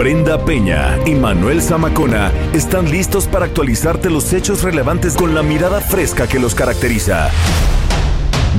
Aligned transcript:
Brenda 0.00 0.42
Peña 0.42 0.98
y 1.04 1.14
Manuel 1.14 1.60
Zamacona 1.60 2.32
están 2.54 2.90
listos 2.90 3.26
para 3.26 3.44
actualizarte 3.44 4.08
los 4.08 4.32
hechos 4.32 4.62
relevantes 4.62 5.14
con 5.14 5.34
la 5.34 5.42
mirada 5.42 5.78
fresca 5.82 6.26
que 6.26 6.38
los 6.38 6.54
caracteriza. 6.54 7.28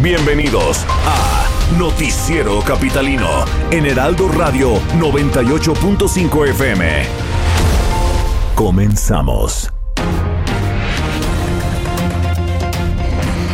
Bienvenidos 0.04 0.86
a 1.04 1.48
Noticiero 1.79 2.62
Capitalino 2.62 3.43
en 3.71 3.88
Heraldo 3.88 4.28
Radio 4.28 4.75
98.5 5.00 6.50
FM. 6.50 7.06
Comenzamos. 8.54 9.71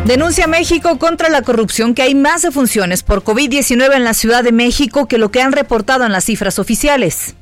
Denuncia 0.03 0.47
México 0.47 0.99
contra 0.99 1.29
la 1.29 1.41
corrupción 1.41 1.93
que 1.93 2.01
hay 2.01 2.15
más 2.15 2.41
defunciones 2.41 3.01
por 3.01 3.23
COVID-19 3.23 3.95
en 3.95 4.03
la 4.03 4.13
Ciudad 4.13 4.43
de 4.43 4.51
México 4.51 5.07
que 5.07 5.17
lo 5.17 5.31
que 5.31 5.41
han 5.41 5.53
reportado 5.53 6.05
en 6.05 6.11
las 6.11 6.25
cifras 6.25 6.59
oficiales. 6.59 7.37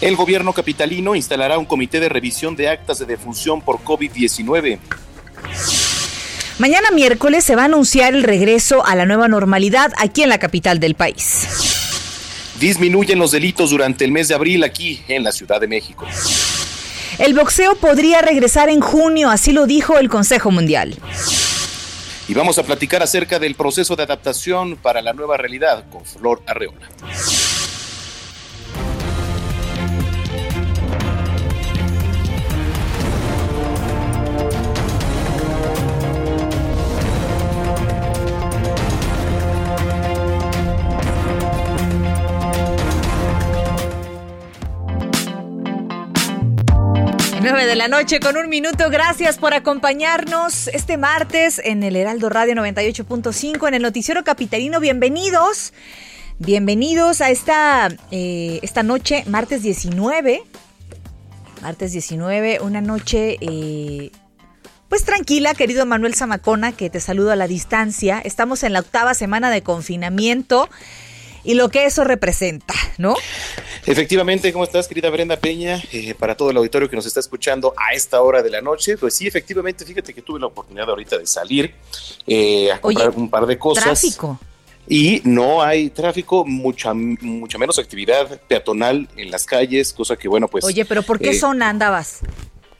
El 0.00 0.16
gobierno 0.16 0.52
capitalino 0.52 1.14
instalará 1.14 1.58
un 1.58 1.64
comité 1.64 2.00
de 2.00 2.08
revisión 2.08 2.56
de 2.56 2.68
actas 2.68 2.98
de 2.98 3.06
defunción 3.06 3.60
por 3.60 3.78
COVID-19. 3.78 4.78
Mañana 6.58 6.90
miércoles 6.90 7.44
se 7.44 7.56
va 7.56 7.62
a 7.62 7.64
anunciar 7.64 8.14
el 8.14 8.22
regreso 8.22 8.84
a 8.86 8.94
la 8.94 9.06
nueva 9.06 9.28
normalidad 9.28 9.92
aquí 9.96 10.22
en 10.22 10.28
la 10.28 10.38
capital 10.38 10.78
del 10.78 10.94
país. 10.94 11.48
Disminuyen 12.60 13.18
los 13.18 13.32
delitos 13.32 13.70
durante 13.70 14.04
el 14.04 14.12
mes 14.12 14.28
de 14.28 14.34
abril 14.34 14.62
aquí 14.62 15.02
en 15.08 15.24
la 15.24 15.32
Ciudad 15.32 15.60
de 15.60 15.66
México. 15.66 16.06
El 17.18 17.34
boxeo 17.34 17.74
podría 17.76 18.22
regresar 18.22 18.68
en 18.68 18.80
junio, 18.80 19.30
así 19.30 19.52
lo 19.52 19.66
dijo 19.66 19.98
el 19.98 20.08
Consejo 20.08 20.50
Mundial. 20.50 20.94
Y 22.28 22.34
vamos 22.34 22.58
a 22.58 22.62
platicar 22.62 23.02
acerca 23.02 23.38
del 23.38 23.54
proceso 23.54 23.96
de 23.96 24.04
adaptación 24.04 24.76
para 24.76 25.02
la 25.02 25.12
nueva 25.12 25.36
realidad 25.36 25.84
con 25.90 26.04
Flor 26.04 26.42
Arreola. 26.46 26.88
9 47.44 47.66
de 47.66 47.76
la 47.76 47.88
noche 47.88 48.20
con 48.20 48.38
un 48.38 48.48
minuto. 48.48 48.88
Gracias 48.88 49.36
por 49.36 49.52
acompañarnos 49.52 50.68
este 50.68 50.96
martes 50.96 51.60
en 51.62 51.82
el 51.82 51.94
Heraldo 51.94 52.30
Radio 52.30 52.54
98.5 52.54 53.68
en 53.68 53.74
el 53.74 53.82
Noticiero 53.82 54.24
Capitalino. 54.24 54.80
Bienvenidos. 54.80 55.74
Bienvenidos 56.38 57.20
a 57.20 57.28
esta, 57.28 57.94
eh, 58.10 58.60
esta 58.62 58.82
noche, 58.82 59.24
martes 59.26 59.62
19. 59.62 60.42
Martes 61.60 61.92
19, 61.92 62.60
una 62.62 62.80
noche 62.80 63.36
eh, 63.42 64.10
pues 64.88 65.04
tranquila, 65.04 65.52
querido 65.52 65.84
Manuel 65.84 66.14
Zamacona, 66.14 66.72
que 66.72 66.88
te 66.88 66.98
saludo 66.98 67.30
a 67.30 67.36
la 67.36 67.46
distancia. 67.46 68.20
Estamos 68.24 68.62
en 68.62 68.72
la 68.72 68.80
octava 68.80 69.12
semana 69.12 69.50
de 69.50 69.62
confinamiento 69.62 70.70
y 71.44 71.54
lo 71.54 71.68
que 71.68 71.84
eso 71.84 72.04
representa, 72.04 72.74
¿no? 72.98 73.14
Efectivamente, 73.86 74.52
¿cómo 74.52 74.64
estás, 74.64 74.88
querida 74.88 75.10
Brenda 75.10 75.36
Peña? 75.36 75.82
Eh, 75.92 76.14
para 76.14 76.36
todo 76.36 76.50
el 76.50 76.56
auditorio 76.56 76.88
que 76.88 76.96
nos 76.96 77.06
está 77.06 77.20
escuchando 77.20 77.74
a 77.76 77.94
esta 77.94 78.22
hora 78.22 78.42
de 78.42 78.50
la 78.50 78.62
noche, 78.62 78.96
pues 78.96 79.14
sí, 79.14 79.26
efectivamente, 79.26 79.84
fíjate 79.84 80.14
que 80.14 80.22
tuve 80.22 80.40
la 80.40 80.46
oportunidad 80.46 80.88
ahorita 80.88 81.18
de 81.18 81.26
salir 81.26 81.74
eh, 82.26 82.72
a 82.72 82.80
comprar 82.80 83.10
un 83.10 83.28
par 83.28 83.46
de 83.46 83.58
cosas. 83.58 83.84
Tráfico. 83.84 84.40
Y 84.86 85.22
no 85.24 85.62
hay 85.62 85.90
tráfico, 85.90 86.44
mucha, 86.44 86.92
mucha 86.92 87.58
menos 87.58 87.78
actividad 87.78 88.40
peatonal 88.48 89.08
en 89.16 89.30
las 89.30 89.44
calles, 89.44 89.92
cosa 89.92 90.16
que, 90.16 90.28
bueno, 90.28 90.48
pues. 90.48 90.64
Oye, 90.64 90.84
pero 90.84 91.02
¿por 91.02 91.18
qué 91.18 91.30
eh, 91.30 91.38
zona 91.38 91.70
andabas? 91.70 92.20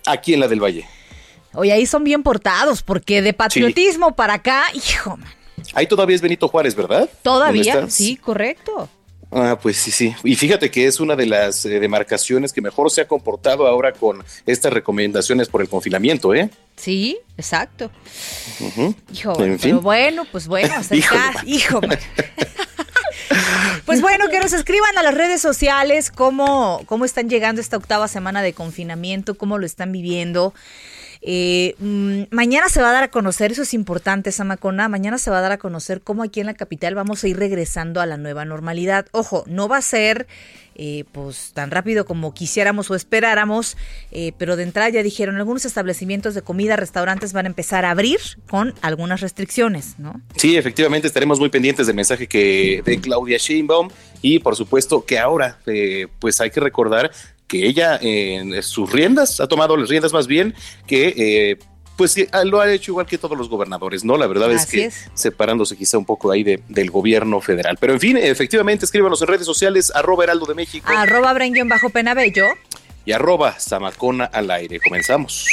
Aquí 0.06 0.34
en 0.34 0.40
la 0.40 0.48
del 0.48 0.62
Valle. 0.62 0.86
Oye, 1.54 1.72
ahí 1.72 1.86
son 1.86 2.04
bien 2.04 2.22
portados, 2.22 2.82
porque 2.82 3.22
de 3.22 3.32
patriotismo 3.32 4.16
para 4.16 4.34
acá, 4.34 4.64
hijo, 4.74 5.16
man. 5.16 5.32
Ahí 5.72 5.86
todavía 5.86 6.16
es 6.16 6.22
Benito 6.22 6.48
Juárez, 6.48 6.74
¿verdad? 6.74 7.08
Todavía, 7.22 7.88
sí, 7.88 8.16
correcto. 8.16 8.88
Ah, 9.36 9.58
pues 9.60 9.78
sí, 9.78 9.90
sí. 9.90 10.14
Y 10.22 10.36
fíjate 10.36 10.70
que 10.70 10.86
es 10.86 11.00
una 11.00 11.16
de 11.16 11.26
las 11.26 11.64
eh, 11.64 11.80
demarcaciones 11.80 12.52
que 12.52 12.60
mejor 12.60 12.88
se 12.92 13.00
ha 13.00 13.08
comportado 13.08 13.66
ahora 13.66 13.92
con 13.92 14.24
estas 14.46 14.72
recomendaciones 14.72 15.48
por 15.48 15.60
el 15.60 15.68
confinamiento, 15.68 16.32
¿eh? 16.34 16.50
Sí, 16.76 17.18
exacto. 17.36 17.90
Hijo, 19.12 19.32
pero 19.60 19.80
bueno, 19.80 20.24
pues 20.30 20.46
bueno, 20.46 20.72
hijo, 20.92 21.16
hijo. 21.46 21.80
pues 23.86 24.00
bueno, 24.00 24.28
que 24.28 24.38
nos 24.38 24.52
escriban 24.52 24.96
a 24.98 25.02
las 25.02 25.14
redes 25.14 25.40
sociales 25.40 26.12
cómo, 26.12 26.82
cómo 26.86 27.04
están 27.04 27.28
llegando 27.28 27.60
esta 27.60 27.76
octava 27.76 28.06
semana 28.06 28.40
de 28.40 28.52
confinamiento, 28.52 29.34
cómo 29.34 29.58
lo 29.58 29.66
están 29.66 29.90
viviendo. 29.90 30.54
Eh, 31.26 31.74
mm, 31.78 32.24
mañana 32.30 32.68
se 32.68 32.82
va 32.82 32.90
a 32.90 32.92
dar 32.92 33.04
a 33.04 33.10
conocer, 33.10 33.50
eso 33.50 33.62
es 33.62 33.72
importante, 33.72 34.30
Samacona, 34.30 34.90
mañana 34.90 35.16
se 35.16 35.30
va 35.30 35.38
a 35.38 35.40
dar 35.40 35.52
a 35.52 35.58
conocer 35.58 36.02
cómo 36.02 36.22
aquí 36.22 36.40
en 36.40 36.46
la 36.46 36.52
capital 36.52 36.94
vamos 36.94 37.24
a 37.24 37.28
ir 37.28 37.38
regresando 37.38 38.02
a 38.02 38.06
la 38.06 38.18
nueva 38.18 38.44
normalidad. 38.44 39.06
Ojo, 39.10 39.42
no 39.46 39.66
va 39.66 39.78
a 39.78 39.82
ser 39.82 40.26
eh, 40.74 41.04
pues 41.12 41.52
tan 41.54 41.70
rápido 41.70 42.04
como 42.04 42.34
quisiéramos 42.34 42.90
o 42.90 42.94
esperáramos, 42.94 43.78
eh, 44.10 44.32
pero 44.36 44.56
de 44.56 44.64
entrada 44.64 44.90
ya 44.90 45.02
dijeron, 45.02 45.36
algunos 45.36 45.64
establecimientos 45.64 46.34
de 46.34 46.42
comida, 46.42 46.76
restaurantes 46.76 47.32
van 47.32 47.46
a 47.46 47.48
empezar 47.48 47.86
a 47.86 47.90
abrir 47.90 48.20
con 48.50 48.74
algunas 48.82 49.22
restricciones, 49.22 49.98
¿no? 49.98 50.20
Sí, 50.36 50.58
efectivamente 50.58 51.06
estaremos 51.06 51.40
muy 51.40 51.48
pendientes 51.48 51.86
del 51.86 51.96
mensaje 51.96 52.26
que 52.26 52.82
de 52.84 53.00
Claudia 53.00 53.38
Sheinbaum 53.38 53.88
y 54.20 54.40
por 54.40 54.56
supuesto 54.56 55.06
que 55.06 55.18
ahora 55.18 55.58
pues 56.18 56.40
hay 56.42 56.50
que 56.50 56.60
recordar 56.60 57.10
que 57.46 57.66
ella 57.66 57.98
en 58.00 58.62
sus 58.62 58.90
riendas, 58.90 59.40
ha 59.40 59.46
tomado 59.46 59.76
las 59.76 59.88
riendas 59.88 60.12
más 60.12 60.26
bien, 60.26 60.54
que 60.86 61.14
eh, 61.16 61.58
pues 61.96 62.16
lo 62.44 62.60
ha 62.60 62.72
hecho 62.72 62.92
igual 62.92 63.06
que 63.06 63.18
todos 63.18 63.38
los 63.38 63.48
gobernadores, 63.48 64.04
¿no? 64.04 64.16
La 64.16 64.26
verdad 64.26 64.50
es 64.52 64.66
que 64.66 64.90
separándose 65.14 65.76
quizá 65.76 65.98
un 65.98 66.04
poco 66.04 66.30
ahí 66.30 66.42
de, 66.42 66.60
del 66.68 66.90
gobierno 66.90 67.40
federal. 67.40 67.76
Pero 67.80 67.92
en 67.92 68.00
fin, 68.00 68.16
efectivamente, 68.16 68.84
escríbanos 68.84 69.22
en 69.22 69.28
redes 69.28 69.46
sociales, 69.46 69.92
arroba 69.94 70.24
Heraldo 70.24 70.46
de 70.46 70.54
México. 70.54 70.88
Arroba 70.88 71.34
bajo 71.66 71.90
Penabello. 71.90 72.46
Y 73.04 73.12
arroba 73.12 73.52
Zamacona 73.60 74.24
al 74.24 74.50
aire. 74.50 74.80
Comenzamos. 74.80 75.46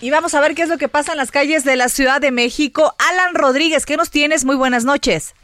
Y 0.00 0.10
vamos 0.10 0.34
a 0.34 0.40
ver 0.40 0.54
qué 0.54 0.62
es 0.62 0.68
lo 0.68 0.78
que 0.78 0.88
pasa 0.88 1.12
en 1.12 1.18
las 1.18 1.32
calles 1.32 1.64
de 1.64 1.74
la 1.74 1.88
Ciudad 1.88 2.20
de 2.20 2.30
México. 2.30 2.94
Alan 3.10 3.34
Rodríguez, 3.34 3.84
¿qué 3.84 3.96
nos 3.96 4.10
tienes? 4.10 4.44
Muy 4.44 4.54
buenas 4.54 4.84
noches. 4.84 5.34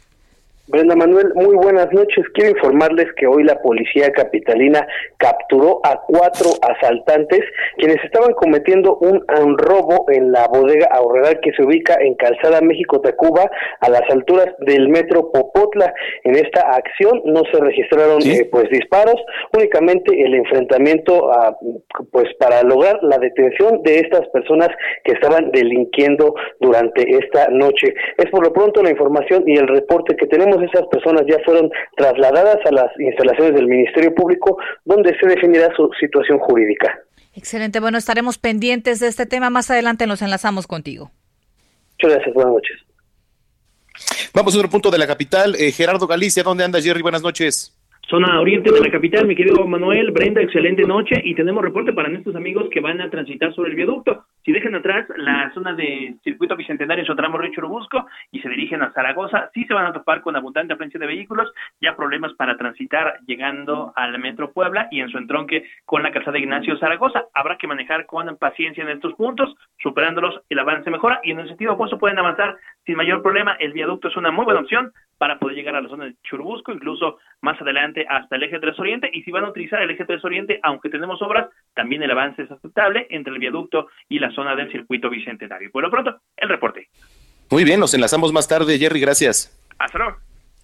Brenda 0.67 0.95
Manuel, 0.95 1.31
muy 1.35 1.55
buenas 1.55 1.91
noches. 1.93 2.25
Quiero 2.33 2.49
informarles 2.49 3.05
que 3.17 3.27
hoy 3.27 3.43
la 3.43 3.61
policía 3.61 4.11
capitalina 4.11 4.87
capturó 5.17 5.79
a 5.83 6.01
cuatro 6.07 6.49
asaltantes 6.59 7.41
quienes 7.77 8.03
estaban 8.03 8.33
cometiendo 8.33 8.97
un, 8.97 9.23
robo 9.59 10.05
en 10.09 10.31
la 10.31 10.47
bodega 10.47 10.87
ahorrera 10.91 11.39
que 11.39 11.51
se 11.53 11.63
ubica 11.63 11.97
en 11.99 12.15
Calzada 12.15 12.61
México-Tacuba 12.61 13.49
a 13.79 13.89
las 13.89 14.01
alturas 14.09 14.47
del 14.59 14.89
metro 14.89 15.31
Popotla. 15.31 15.93
En 16.23 16.35
esta 16.35 16.61
acción 16.61 17.21
no 17.25 17.43
se 17.51 17.59
registraron 17.59 18.23
eh, 18.23 18.49
pues 18.51 18.67
disparos, 18.71 19.21
únicamente 19.53 20.19
el 20.19 20.33
enfrentamiento 20.33 21.31
a, 21.31 21.55
pues 22.11 22.33
para 22.39 22.63
lograr 22.63 22.97
la 23.03 23.19
detención 23.19 23.83
de 23.83 23.99
estas 23.99 24.27
personas 24.29 24.69
que 25.03 25.11
estaban 25.11 25.51
delinquiendo 25.51 26.33
durante 26.59 27.07
esta 27.07 27.49
noche. 27.49 27.93
Es 28.17 28.31
por 28.31 28.43
lo 28.43 28.51
pronto 28.51 28.81
la 28.81 28.89
información 28.89 29.43
y 29.45 29.57
el 29.57 29.67
reporte 29.67 30.15
que 30.15 30.25
tenemos 30.25 30.54
esas 30.63 30.87
personas 30.87 31.23
ya 31.27 31.37
fueron 31.45 31.69
trasladadas 31.95 32.57
a 32.65 32.71
las 32.71 32.91
instalaciones 32.99 33.55
del 33.55 33.67
Ministerio 33.67 34.13
Público, 34.13 34.57
donde 34.83 35.17
se 35.19 35.27
definirá 35.27 35.73
su 35.75 35.89
situación 35.99 36.39
jurídica. 36.39 36.99
Excelente, 37.33 37.79
bueno, 37.79 37.97
estaremos 37.97 38.37
pendientes 38.37 38.99
de 38.99 39.07
este 39.07 39.25
tema. 39.25 39.49
Más 39.49 39.69
adelante 39.69 40.07
nos 40.07 40.21
enlazamos 40.21 40.67
contigo. 40.67 41.11
Muchas 41.93 42.15
gracias, 42.15 42.33
buenas 42.33 42.53
noches. 42.53 42.77
Vamos 44.33 44.53
a 44.53 44.57
otro 44.57 44.69
punto 44.69 44.91
de 44.91 44.97
la 44.97 45.07
capital. 45.07 45.55
Eh, 45.55 45.71
Gerardo 45.71 46.07
Galicia, 46.07 46.43
¿dónde 46.43 46.63
anda 46.63 46.81
Jerry? 46.81 47.01
Buenas 47.01 47.23
noches. 47.23 47.75
Zona 48.09 48.39
oriente 48.39 48.71
de 48.71 48.79
la 48.79 48.91
capital, 48.91 49.25
mi 49.25 49.35
querido 49.35 49.65
Manuel, 49.65 50.11
Brenda, 50.11 50.39
excelente 50.39 50.83
noche 50.83 51.15
y 51.23 51.33
tenemos 51.33 51.63
reporte 51.63 51.91
para 51.91 52.07
nuestros 52.07 52.35
amigos 52.35 52.65
que 52.71 52.79
van 52.79 53.01
a 53.01 53.09
transitar 53.09 53.53
sobre 53.55 53.71
el 53.71 53.75
viaducto. 53.75 54.25
Si 54.43 54.51
dejan 54.65 54.79
atrás 54.79 55.05
la 55.17 55.51
zona 55.53 55.73
de 55.73 56.15
circuito 56.23 56.55
bicentenario 56.55 57.03
en 57.03 57.05
su 57.05 57.15
tramo 57.15 57.37
Río 57.37 57.53
Churubusco 57.53 58.07
y 58.31 58.39
se 58.39 58.49
dirigen 58.49 58.81
a 58.81 58.91
Zaragoza, 58.93 59.51
sí 59.53 59.63
se 59.65 59.73
van 59.73 59.85
a 59.85 59.93
topar 59.93 60.21
con 60.21 60.35
abundante 60.35 60.73
afluencia 60.73 60.99
de 60.99 61.05
vehículos, 61.05 61.51
ya 61.79 61.95
problemas 61.95 62.33
para 62.33 62.57
transitar 62.57 63.19
llegando 63.27 63.93
al 63.95 64.17
Metro 64.17 64.51
Puebla 64.51 64.87
y 64.89 65.01
en 65.01 65.09
su 65.09 65.19
entronque 65.19 65.65
con 65.85 66.01
la 66.01 66.11
calzada 66.11 66.39
Ignacio 66.39 66.77
Zaragoza. 66.79 67.25
Habrá 67.33 67.57
que 67.57 67.67
manejar 67.67 68.07
con 68.07 68.35
paciencia 68.37 68.83
en 68.83 68.89
estos 68.89 69.13
puntos, 69.13 69.53
superándolos 69.77 70.41
el 70.49 70.57
avance 70.57 70.89
mejora 70.89 71.19
y 71.23 71.31
en 71.31 71.39
el 71.39 71.47
sentido 71.47 71.73
opuesto 71.73 71.99
pueden 71.99 72.17
avanzar 72.17 72.57
sin 72.85 72.95
mayor 72.95 73.21
problema. 73.21 73.53
El 73.59 73.73
viaducto 73.73 74.07
es 74.07 74.17
una 74.17 74.31
muy 74.31 74.45
buena 74.45 74.61
opción 74.61 74.91
para 75.17 75.39
poder 75.39 75.55
llegar 75.55 75.75
a 75.75 75.81
la 75.81 75.89
zona 75.89 76.05
de 76.05 76.15
Churubusco, 76.23 76.73
incluso 76.73 77.19
más 77.41 77.59
adelante 77.61 78.05
hasta 78.09 78.35
el 78.35 78.43
eje 78.43 78.59
3 78.59 78.79
Oriente. 78.79 79.09
Y 79.13 79.23
si 79.23 79.31
van 79.31 79.45
a 79.45 79.49
utilizar 79.49 79.81
el 79.81 79.91
eje 79.91 80.05
3 80.05 80.23
Oriente, 80.25 80.59
aunque 80.63 80.89
tenemos 80.89 81.21
obras, 81.21 81.49
también 81.73 82.03
el 82.03 82.11
avance 82.11 82.41
es 82.41 82.51
aceptable 82.51 83.07
entre 83.09 83.33
el 83.33 83.39
viaducto 83.39 83.87
y 84.09 84.19
la 84.19 84.31
zona 84.31 84.54
del 84.55 84.71
circuito 84.71 85.09
bicentenario. 85.09 85.71
Por 85.71 85.83
lo 85.83 85.91
pronto, 85.91 86.19
el 86.37 86.49
reporte. 86.49 86.89
Muy 87.49 87.63
bien, 87.63 87.79
nos 87.79 87.93
enlazamos 87.93 88.33
más 88.33 88.47
tarde, 88.47 88.77
Jerry, 88.79 88.99
gracias. 88.99 89.55
Hasta 89.77 89.97
luego. 89.97 90.17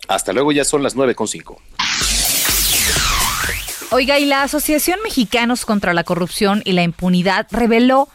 Hasta 0.08 0.34
luego, 0.34 0.52
ya 0.52 0.64
son 0.64 0.84
las 0.84 0.96
nueve 0.96 1.16
con 1.16 1.28
cinco. 1.28 1.62
Oiga, 3.92 4.20
y 4.20 4.26
la 4.26 4.44
Asociación 4.44 5.00
Mexicanos 5.04 5.66
contra 5.66 5.94
la 5.94 6.04
Corrupción 6.06 6.62
y 6.64 6.72
la 6.72 6.84
Impunidad 6.84 7.48
reveló 7.52 8.08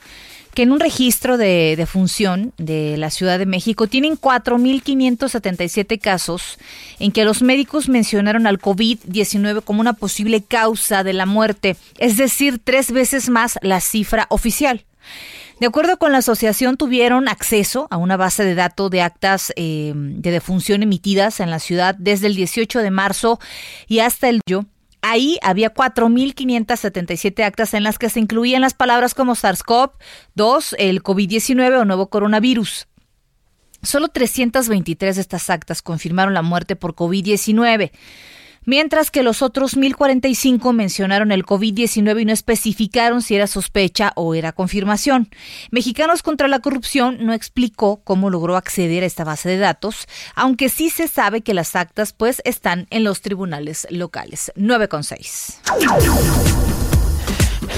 que 0.55 0.63
en 0.63 0.73
un 0.73 0.81
registro 0.81 1.37
de, 1.37 1.75
de 1.77 1.85
función 1.85 2.55
de 2.57 2.97
la 2.97 3.11
Ciudad 3.11 3.39
de 3.39 3.45
México 3.45 3.87
tienen 3.89 4.15
4.577 4.19 6.01
casos 6.01 6.59
en 6.99 7.13
que 7.13 7.27
los 7.27 7.43
médicos 7.43 7.91
mencionaron 7.91 8.47
al 8.47 8.59
COVID-19 8.59 9.63
como 9.65 9.83
una 9.83 9.93
posible 9.93 10.43
causa 10.43 11.05
de 11.05 11.13
la 11.13 11.27
muerte, 11.27 11.77
es 11.99 12.17
decir, 12.17 12.59
tres 12.65 12.91
veces 12.91 13.29
más 13.29 13.59
la 13.61 13.83
cifra 13.83 14.27
oficial. 14.31 14.87
De 15.59 15.67
acuerdo 15.67 15.97
con 15.99 16.13
la 16.13 16.19
asociación, 16.19 16.77
tuvieron 16.77 17.29
acceso 17.29 17.89
a 17.91 17.97
una 17.97 18.17
base 18.17 18.45
de 18.45 18.55
datos 18.55 18.91
de 18.91 19.01
actas 19.01 19.53
eh, 19.57 19.93
de 19.95 20.31
defunción 20.31 20.83
emitidas 20.83 21.41
en 21.41 21.51
la 21.51 21.59
ciudad 21.59 21.95
desde 21.99 22.27
el 22.27 22.37
18 22.37 22.81
de 22.81 22.91
marzo 22.91 23.41
y 23.87 24.01
hasta 24.01 24.29
el 24.29 24.41
yo 24.47 24.65
Ahí 25.09 25.39
había 25.41 25.73
4.577 25.73 27.45
actas 27.45 27.75
en 27.75 27.85
las 27.85 27.97
que 27.97 28.11
se 28.11 28.19
incluían 28.19 28.63
las 28.63 28.75
palabras 28.75 29.15
como 29.15 29.37
SARS-CoV-2, 29.37 30.75
el 30.79 31.01
COVID-19 31.01 31.79
o 31.79 31.85
nuevo 31.85 32.11
coronavirus. 32.11 32.89
Solo 33.85 34.09
323 34.09 35.15
de 35.15 35.23
estas 35.23 35.49
actas 35.49 35.81
confirmaron 35.81 36.35
la 36.35 36.43
muerte 36.43 36.75
por 36.75 36.97
COVID-19 36.97 37.93
mientras 38.67 39.11
que 39.11 39.23
los 39.23 39.41
otros 39.41 39.77
1.045 39.77 40.75
mencionaron 40.75 41.33
el 41.33 41.47
COVID-19 41.47 42.21
y 42.21 42.25
no 42.27 42.33
especificaron 42.33 43.23
si 43.23 43.35
era 43.35 43.47
sospecha 43.47 44.13
o 44.17 44.35
era 44.35 44.53
confirmación. 44.53 45.31
Mexicanos 45.71 46.23
contra 46.23 46.49
la 46.49 46.59
Corrupción 46.59 47.19
no 47.21 47.33
explicó 47.33 48.03
cómo 48.05 48.29
logró 48.29 48.57
acceder 48.57 49.03
a 49.03 49.07
esta 49.07 49.25
base 49.25 49.49
de 49.49 49.57
datos, 49.57 50.07
aunque 50.35 50.69
sí 50.69 50.91
se 50.91 51.09
sabe 51.09 51.41
que 51.41 51.55
las 51.55 51.75
actas 51.75 52.13
pues 52.13 52.43
están 52.45 52.87
en 52.91 53.05
los 53.05 53.23
tribunales 53.23 53.87
locales. 53.91 54.53
9,6. 54.57 56.76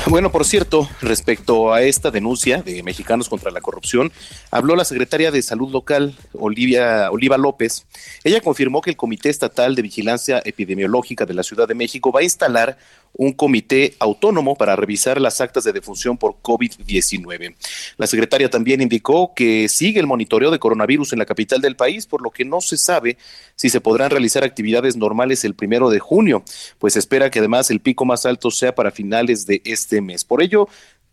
Bueno, 0.06 0.32
por 0.32 0.46
cierto, 0.46 0.88
respecto 1.02 1.72
a 1.72 1.82
esta 1.82 2.10
denuncia 2.10 2.62
de 2.62 2.82
Mexicanos 2.82 3.28
contra 3.28 3.50
la 3.50 3.60
Corrupción, 3.60 4.10
habló 4.50 4.74
la 4.74 4.84
secretaria 4.84 5.30
de 5.30 5.42
Salud 5.42 5.70
Local, 5.70 6.16
Olivia, 6.32 7.10
Oliva 7.10 7.36
López. 7.36 7.86
Ella 8.24 8.40
confirmó 8.40 8.80
que 8.80 8.90
el 8.90 8.96
Comité 8.96 9.28
Estatal 9.28 9.74
de 9.74 9.82
Vigilancia 9.82 10.40
Epidemiológica 10.44 11.26
de 11.26 11.34
la 11.34 11.42
Ciudad 11.42 11.68
de 11.68 11.74
México 11.74 12.10
va 12.10 12.20
a 12.20 12.24
instalar 12.24 12.78
un 13.12 13.32
comité 13.32 13.94
autónomo 13.98 14.56
para 14.56 14.76
revisar 14.76 15.20
las 15.20 15.40
actas 15.40 15.64
de 15.64 15.72
defunción 15.72 16.16
por 16.16 16.36
COVID-19. 16.42 17.54
La 17.96 18.06
secretaria 18.06 18.48
también 18.48 18.80
indicó 18.80 19.32
que 19.34 19.68
sigue 19.68 20.00
el 20.00 20.06
monitoreo 20.06 20.50
de 20.50 20.58
coronavirus 20.58 21.12
en 21.12 21.18
la 21.18 21.26
capital 21.26 21.60
del 21.60 21.76
país, 21.76 22.06
por 22.06 22.22
lo 22.22 22.30
que 22.30 22.44
no 22.44 22.60
se 22.60 22.76
sabe 22.76 23.18
si 23.56 23.70
se 23.70 23.80
podrán 23.80 24.10
realizar 24.10 24.44
actividades 24.44 24.96
normales 24.96 25.44
el 25.44 25.54
primero 25.54 25.90
de 25.90 25.98
junio, 25.98 26.44
pues 26.78 26.96
espera 26.96 27.30
que 27.30 27.40
además 27.40 27.70
el 27.70 27.80
pico 27.80 28.04
más 28.04 28.24
alto 28.24 28.50
sea 28.50 28.74
para 28.74 28.90
finales 28.90 29.46
de 29.46 29.62
este 29.64 30.00
mes. 30.00 30.24
Por 30.24 30.42
ello, 30.42 30.68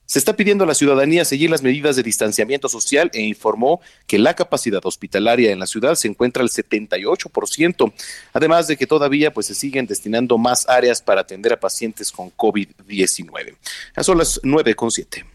se 0.06 0.20
está 0.20 0.36
pidiendo 0.36 0.64
a 0.64 0.68
la 0.68 0.76
ciudadanía 0.76 1.26
seguir 1.26 1.50
las 1.50 1.64
medidas 1.64 1.96
de 1.96 2.04
distanciamiento 2.04 2.70
social 2.70 3.10
e 3.14 3.22
informó 3.22 3.82
que 4.08 4.20
la 4.20 4.34
capacidad 4.34 4.86
hospitalaria 4.86 5.52
en 5.52 5.60
la 5.60 5.66
ciudad 5.66 5.96
se 5.96 6.08
encuentra 6.08 6.44
al 6.44 6.50
78%, 6.50 7.94
además 8.34 8.68
de 8.68 8.78
que 8.78 8.88
todavía 8.88 9.34
pues 9.34 9.48
se 9.48 9.56
siguen 9.56 9.88
destinando 9.88 10.38
más 10.38 10.68
áreas 10.70 11.02
para 11.02 11.22
atender 11.22 11.54
a 11.54 11.60
pacientes 11.60 12.12
con 12.12 12.32
COVID-19. 12.32 13.56
Son 14.02 14.18
las 14.18 14.42
9.7. 14.42 15.26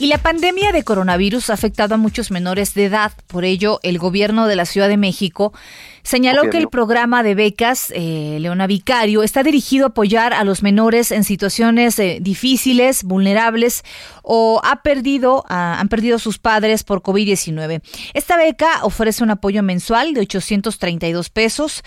Y 0.00 0.06
la 0.06 0.16
pandemia 0.16 0.72
de 0.72 0.82
coronavirus 0.82 1.50
ha 1.50 1.52
afectado 1.52 1.94
a 1.94 1.98
muchos 1.98 2.30
menores 2.30 2.72
de 2.72 2.86
edad. 2.86 3.12
Por 3.26 3.44
ello, 3.44 3.80
el 3.82 3.98
gobierno 3.98 4.46
de 4.46 4.56
la 4.56 4.64
Ciudad 4.64 4.88
de 4.88 4.96
México 4.96 5.52
señaló 6.02 6.50
que 6.50 6.58
el 6.58 6.68
programa 6.68 7.22
de 7.22 7.34
becas 7.34 7.92
eh, 7.94 8.38
Leona 8.40 8.66
Vicario 8.66 9.22
está 9.22 9.42
dirigido 9.42 9.86
a 9.86 9.88
apoyar 9.88 10.32
a 10.32 10.44
los 10.44 10.62
menores 10.62 11.10
en 11.10 11.24
situaciones 11.24 11.98
eh, 11.98 12.18
difíciles, 12.20 13.04
vulnerables 13.04 13.82
o 14.22 14.60
ha 14.64 14.82
perdido, 14.82 15.44
han 15.48 15.88
perdido 15.88 16.18
sus 16.18 16.38
padres 16.38 16.84
por 16.84 17.02
COVID-19. 17.02 17.82
Esta 18.14 18.36
beca 18.36 18.80
ofrece 18.82 19.24
un 19.24 19.30
apoyo 19.30 19.62
mensual 19.62 20.14
de 20.14 20.20
832 20.20 21.30
pesos 21.30 21.82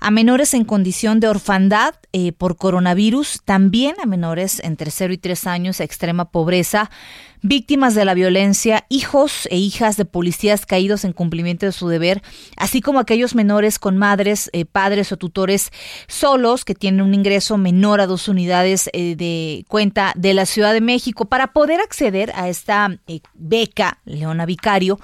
a 0.00 0.10
menores 0.10 0.54
en 0.54 0.64
condición 0.64 1.20
de 1.20 1.28
orfandad 1.28 1.94
eh, 2.12 2.32
por 2.32 2.56
coronavirus, 2.56 3.40
también 3.44 3.96
a 4.02 4.06
menores 4.06 4.60
entre 4.64 4.90
0 4.90 5.14
y 5.14 5.18
3 5.18 5.46
años 5.46 5.80
extrema 5.80 6.30
pobreza 6.30 6.90
víctimas 7.42 7.94
de 7.94 8.04
la 8.04 8.14
violencia, 8.14 8.86
hijos 8.88 9.46
e 9.50 9.56
hijas 9.56 9.96
de 9.96 10.04
policías 10.04 10.66
caídos 10.66 11.04
en 11.04 11.12
cumplimiento 11.12 11.66
de 11.66 11.72
su 11.72 11.88
deber, 11.88 12.22
así 12.56 12.80
como 12.80 12.98
aquellos 12.98 13.34
menores 13.34 13.55
con 13.80 13.96
madres, 13.96 14.50
eh, 14.52 14.66
padres 14.66 15.12
o 15.12 15.16
tutores 15.16 15.70
solos 16.08 16.66
que 16.66 16.74
tienen 16.74 17.00
un 17.00 17.14
ingreso 17.14 17.56
menor 17.56 18.02
a 18.02 18.06
dos 18.06 18.28
unidades 18.28 18.90
eh, 18.92 19.16
de 19.16 19.64
cuenta 19.66 20.12
de 20.14 20.34
la 20.34 20.44
Ciudad 20.44 20.74
de 20.74 20.82
México. 20.82 21.24
Para 21.24 21.54
poder 21.54 21.80
acceder 21.80 22.32
a 22.34 22.50
esta 22.50 22.98
eh, 23.06 23.20
beca, 23.34 23.98
Leona 24.04 24.44
Vicario, 24.44 24.98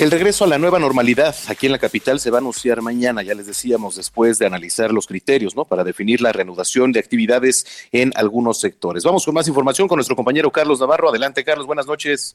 El 0.00 0.10
regreso 0.10 0.44
a 0.44 0.48
la 0.48 0.56
nueva 0.56 0.78
normalidad 0.78 1.34
aquí 1.50 1.66
en 1.66 1.72
la 1.72 1.78
capital 1.78 2.20
se 2.20 2.30
va 2.30 2.38
a 2.38 2.40
anunciar 2.40 2.80
mañana, 2.80 3.22
ya 3.22 3.34
les 3.34 3.46
decíamos, 3.46 3.96
después 3.96 4.38
de 4.38 4.46
analizar 4.46 4.92
los 4.92 5.06
criterios, 5.06 5.54
¿no? 5.54 5.66
Para 5.66 5.84
definir 5.84 6.22
la 6.22 6.32
reanudación 6.32 6.90
de 6.90 7.00
actividades 7.00 7.86
en 7.92 8.10
algunos 8.16 8.58
sectores. 8.58 9.04
Vamos 9.04 9.26
con 9.26 9.34
más 9.34 9.46
información 9.46 9.88
con 9.88 9.98
nuestro 9.98 10.16
compañero 10.16 10.50
Carlos 10.50 10.80
Navarro. 10.80 11.10
Adelante, 11.10 11.44
Carlos, 11.44 11.66
buenas 11.66 11.86
noches. 11.86 12.34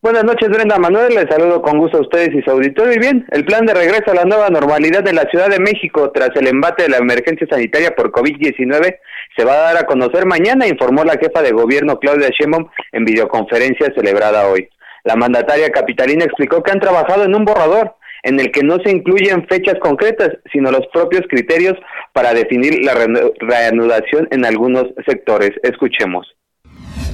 Buenas 0.00 0.22
noches, 0.22 0.48
Brenda 0.48 0.78
Manuel. 0.78 1.12
Les 1.12 1.28
saludo 1.28 1.60
con 1.60 1.76
gusto 1.78 1.98
a 1.98 2.02
ustedes 2.02 2.32
y 2.32 2.40
su 2.42 2.52
auditorio. 2.52 3.00
Bien, 3.00 3.26
el 3.32 3.44
plan 3.44 3.66
de 3.66 3.74
regreso 3.74 4.12
a 4.12 4.14
la 4.14 4.24
nueva 4.24 4.48
normalidad 4.48 5.02
de 5.02 5.12
la 5.12 5.24
Ciudad 5.28 5.48
de 5.48 5.58
México 5.58 6.12
tras 6.14 6.30
el 6.36 6.46
embate 6.46 6.84
de 6.84 6.90
la 6.90 6.98
emergencia 6.98 7.48
sanitaria 7.50 7.96
por 7.96 8.12
COVID-19 8.12 8.96
se 9.36 9.44
va 9.44 9.54
a 9.54 9.72
dar 9.72 9.76
a 9.78 9.86
conocer 9.86 10.24
mañana, 10.24 10.68
informó 10.68 11.02
la 11.02 11.18
jefa 11.18 11.42
de 11.42 11.50
gobierno 11.50 11.98
Claudia 11.98 12.28
Sheinbaum 12.28 12.68
en 12.92 13.04
videoconferencia 13.04 13.92
celebrada 13.92 14.46
hoy. 14.46 14.68
La 15.06 15.14
mandataria 15.14 15.70
capitalina 15.70 16.24
explicó 16.24 16.64
que 16.64 16.72
han 16.72 16.80
trabajado 16.80 17.22
en 17.22 17.32
un 17.36 17.44
borrador 17.44 17.94
en 18.24 18.40
el 18.40 18.50
que 18.50 18.64
no 18.64 18.78
se 18.80 18.90
incluyen 18.90 19.46
fechas 19.46 19.76
concretas, 19.78 20.30
sino 20.52 20.72
los 20.72 20.84
propios 20.92 21.22
criterios 21.28 21.74
para 22.12 22.34
definir 22.34 22.84
la 22.84 22.94
reanudación 23.38 24.26
en 24.32 24.44
algunos 24.44 24.86
sectores. 25.06 25.52
Escuchemos. 25.62 26.26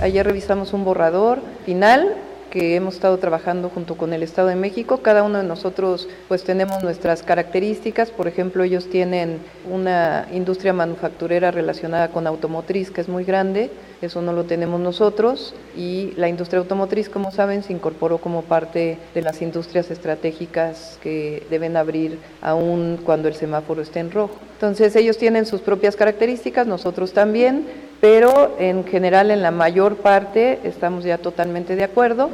Ayer 0.01 0.25
revisamos 0.25 0.73
un 0.73 0.87
borrador 0.87 1.41
final 1.67 2.17
que 2.52 2.76
hemos 2.76 2.97
estado 2.97 3.16
trabajando 3.16 3.71
junto 3.71 3.97
con 3.97 4.12
el 4.12 4.23
Estado 4.23 4.49
de 4.49 4.56
México. 4.56 4.99
Cada 4.99 5.23
uno 5.23 5.38
de 5.38 5.44
nosotros 5.44 6.06
pues 6.28 6.44
tenemos 6.44 6.82
nuestras 6.82 7.23
características. 7.23 8.11
Por 8.11 8.28
ejemplo, 8.28 8.62
ellos 8.62 8.90
tienen 8.90 9.38
una 9.71 10.28
industria 10.30 10.75
manufacturera 10.75 11.50
relacionada 11.50 12.09
con 12.09 12.26
automotriz 12.26 12.90
que 12.90 13.00
es 13.00 13.09
muy 13.09 13.25
grande. 13.25 13.71
Eso 14.02 14.21
no 14.21 14.35
lo 14.35 14.44
tenemos 14.44 14.78
nosotros. 14.80 15.54
Y 15.75 16.12
la 16.16 16.28
industria 16.28 16.59
automotriz, 16.59 17.09
como 17.09 17.30
saben, 17.30 17.62
se 17.62 17.73
incorporó 17.73 18.18
como 18.18 18.42
parte 18.42 18.99
de 19.14 19.23
las 19.23 19.40
industrias 19.40 19.90
estratégicas 19.90 20.99
que 21.02 21.47
deben 21.49 21.78
abrir 21.78 22.18
aún 22.42 23.00
cuando 23.02 23.28
el 23.28 23.35
semáforo 23.35 23.80
esté 23.80 24.00
en 24.00 24.11
rojo. 24.11 24.37
Entonces 24.56 24.94
ellos 24.94 25.16
tienen 25.16 25.47
sus 25.47 25.62
propias 25.62 25.97
características, 25.97 26.66
nosotros 26.66 27.14
también 27.14 27.64
pero 28.02 28.56
en 28.59 28.85
general 28.85 29.30
en 29.30 29.42
la 29.42 29.52
mayor 29.52 29.94
parte 29.94 30.59
estamos 30.64 31.04
ya 31.04 31.18
totalmente 31.18 31.76
de 31.76 31.85
acuerdo. 31.85 32.30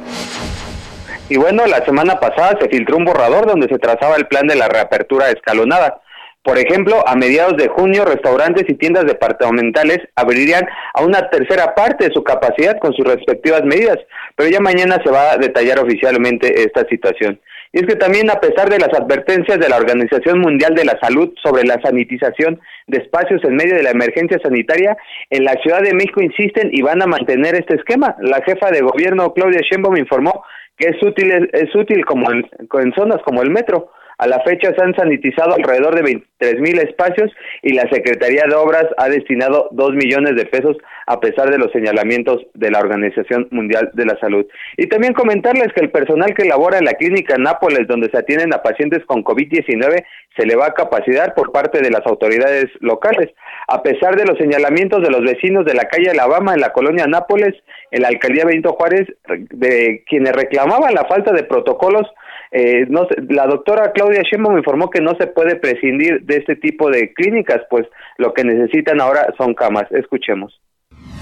Y 1.29 1.37
bueno, 1.37 1.67
la 1.67 1.85
semana 1.85 2.19
pasada 2.19 2.57
se 2.59 2.67
filtró 2.69 2.97
un 2.97 3.05
borrador 3.05 3.45
donde 3.45 3.67
se 3.67 3.77
trazaba 3.77 4.15
el 4.15 4.25
plan 4.25 4.47
de 4.47 4.55
la 4.55 4.67
reapertura 4.67 5.29
escalonada. 5.29 6.01
Por 6.41 6.57
ejemplo, 6.57 7.07
a 7.07 7.15
mediados 7.15 7.55
de 7.57 7.67
junio, 7.67 8.03
restaurantes 8.03 8.67
y 8.67 8.73
tiendas 8.73 9.05
departamentales 9.05 9.99
abrirían 10.15 10.67
a 10.95 11.03
una 11.03 11.29
tercera 11.29 11.75
parte 11.75 12.07
de 12.07 12.13
su 12.15 12.23
capacidad 12.23 12.79
con 12.79 12.91
sus 12.93 13.05
respectivas 13.05 13.63
medidas, 13.63 13.99
pero 14.35 14.49
ya 14.49 14.59
mañana 14.59 14.99
se 15.03 15.11
va 15.11 15.33
a 15.33 15.37
detallar 15.37 15.77
oficialmente 15.77 16.63
esta 16.63 16.83
situación. 16.87 17.39
Y 17.71 17.79
es 17.79 17.85
que 17.85 17.95
también 17.95 18.29
a 18.31 18.39
pesar 18.39 18.69
de 18.69 18.79
las 18.79 18.89
advertencias 18.93 19.59
de 19.59 19.69
la 19.69 19.77
Organización 19.77 20.39
Mundial 20.39 20.73
de 20.73 20.85
la 20.85 20.99
Salud 20.99 21.33
sobre 21.43 21.63
la 21.63 21.79
sanitización 21.81 22.59
de 22.87 22.97
espacios 22.97 23.43
en 23.43 23.55
medio 23.55 23.75
de 23.75 23.83
la 23.83 23.91
emergencia 23.91 24.39
sanitaria, 24.41 24.97
en 25.29 25.43
la 25.43 25.53
Ciudad 25.61 25.81
de 25.81 25.93
México 25.93 26.21
insisten 26.21 26.69
y 26.73 26.81
van 26.81 27.01
a 27.03 27.07
mantener 27.07 27.53
este 27.55 27.75
esquema. 27.75 28.15
La 28.21 28.41
jefa 28.41 28.71
de 28.71 28.81
gobierno 28.81 29.33
Claudia 29.33 29.61
Sheinbaum 29.61 29.97
informó 29.97 30.43
que 30.77 30.89
es 30.89 31.03
útil 31.03 31.31
es 31.51 31.75
útil 31.75 32.05
como 32.05 32.31
en, 32.31 32.93
zonas 32.95 33.21
como 33.23 33.43
el 33.43 33.51
metro 33.51 33.91
a 34.17 34.27
la 34.27 34.41
fecha 34.41 34.73
se 34.75 34.83
han 34.83 34.93
sanitizado 34.95 35.55
alrededor 35.55 35.95
de 35.95 36.01
23 36.01 36.59
mil 36.59 36.77
espacios 36.79 37.31
y 37.61 37.73
la 37.73 37.83
Secretaría 37.89 38.43
de 38.49 38.55
Obras 38.55 38.85
ha 38.97 39.07
destinado 39.07 39.69
2 39.71 39.93
millones 39.93 40.35
de 40.35 40.45
pesos 40.45 40.75
a 41.09 41.19
pesar 41.19 41.49
de 41.49 41.57
los 41.57 41.71
señalamientos 41.71 42.45
de 42.53 42.69
la 42.69 42.79
Organización 42.79 43.47
Mundial 43.49 43.89
de 43.93 44.05
la 44.05 44.15
Salud. 44.19 44.45
Y 44.77 44.85
también 44.85 45.13
comentarles 45.13 45.73
que 45.73 45.81
el 45.83 45.89
personal 45.89 46.35
que 46.35 46.45
labora 46.45 46.77
en 46.77 46.85
la 46.85 46.93
clínica 46.93 47.35
Nápoles, 47.39 47.87
donde 47.87 48.11
se 48.11 48.17
atienden 48.19 48.53
a 48.53 48.61
pacientes 48.61 49.03
con 49.07 49.23
COVID-19, 49.23 50.05
se 50.37 50.45
le 50.45 50.55
va 50.55 50.67
a 50.67 50.73
capacitar 50.75 51.33
por 51.33 51.51
parte 51.51 51.81
de 51.81 51.89
las 51.89 52.05
autoridades 52.05 52.67
locales. 52.79 53.31
A 53.67 53.81
pesar 53.81 54.17
de 54.17 54.25
los 54.25 54.37
señalamientos 54.37 55.01
de 55.01 55.09
los 55.09 55.21
vecinos 55.21 55.65
de 55.65 55.73
la 55.73 55.85
calle 55.85 56.11
Alabama 56.11 56.53
en 56.53 56.61
la 56.61 56.73
colonia 56.73 57.07
Nápoles, 57.07 57.55
en 57.89 58.03
la 58.03 58.09
alcaldía 58.09 58.45
Benito 58.45 58.73
Juárez, 58.73 59.07
de 59.25 60.03
quienes 60.07 60.33
reclamaban 60.33 60.93
la 60.93 61.05
falta 61.05 61.33
de 61.33 61.43
protocolos 61.43 62.05
eh, 62.51 62.87
no, 62.89 63.07
la 63.29 63.45
doctora 63.45 63.91
Claudia 63.91 64.23
Sheinbaum 64.23 64.57
informó 64.57 64.89
que 64.89 65.01
no 65.01 65.15
se 65.19 65.27
puede 65.27 65.55
prescindir 65.55 66.23
de 66.23 66.37
este 66.37 66.55
tipo 66.55 66.89
de 66.89 67.13
clínicas, 67.13 67.61
pues 67.69 67.85
lo 68.17 68.33
que 68.33 68.43
necesitan 68.43 68.99
ahora 68.99 69.31
son 69.37 69.53
camas. 69.53 69.91
Escuchemos. 69.91 70.59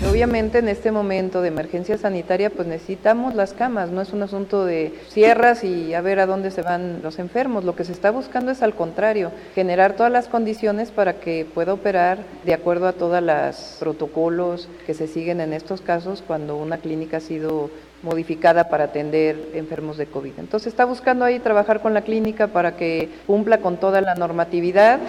Obviamente 0.05 0.59
en 0.59 0.67
este 0.67 0.91
momento 0.91 1.41
de 1.41 1.47
emergencia 1.47 1.97
sanitaria 1.97 2.51
pues 2.51 2.67
necesitamos 2.67 3.33
las 3.33 3.53
camas, 3.53 3.89
no 3.89 4.01
es 4.01 4.13
un 4.13 4.21
asunto 4.21 4.63
de 4.63 4.93
cierras 5.09 5.63
y 5.63 5.95
a 5.95 6.01
ver 6.01 6.19
a 6.19 6.27
dónde 6.27 6.51
se 6.51 6.61
van 6.61 7.01
los 7.01 7.17
enfermos, 7.17 7.63
lo 7.63 7.75
que 7.75 7.83
se 7.83 7.93
está 7.93 8.11
buscando 8.11 8.51
es 8.51 8.61
al 8.61 8.75
contrario, 8.75 9.31
generar 9.55 9.93
todas 9.93 10.11
las 10.11 10.27
condiciones 10.27 10.91
para 10.91 11.19
que 11.19 11.47
pueda 11.51 11.73
operar 11.73 12.19
de 12.45 12.53
acuerdo 12.53 12.87
a 12.87 12.93
todos 12.93 13.23
los 13.23 13.77
protocolos 13.79 14.69
que 14.85 14.93
se 14.93 15.07
siguen 15.07 15.41
en 15.41 15.51
estos 15.51 15.81
casos 15.81 16.23
cuando 16.25 16.57
una 16.57 16.77
clínica 16.77 17.17
ha 17.17 17.21
sido 17.21 17.71
modificada 18.03 18.69
para 18.69 18.85
atender 18.85 19.49
enfermos 19.55 19.97
de 19.97 20.05
COVID. 20.05 20.33
Entonces 20.37 20.67
está 20.67 20.85
buscando 20.85 21.25
ahí 21.25 21.39
trabajar 21.39 21.81
con 21.81 21.95
la 21.95 22.03
clínica 22.03 22.47
para 22.47 22.77
que 22.77 23.09
cumpla 23.25 23.57
con 23.57 23.77
toda 23.77 24.01
la 24.01 24.13
normatividad. 24.13 24.99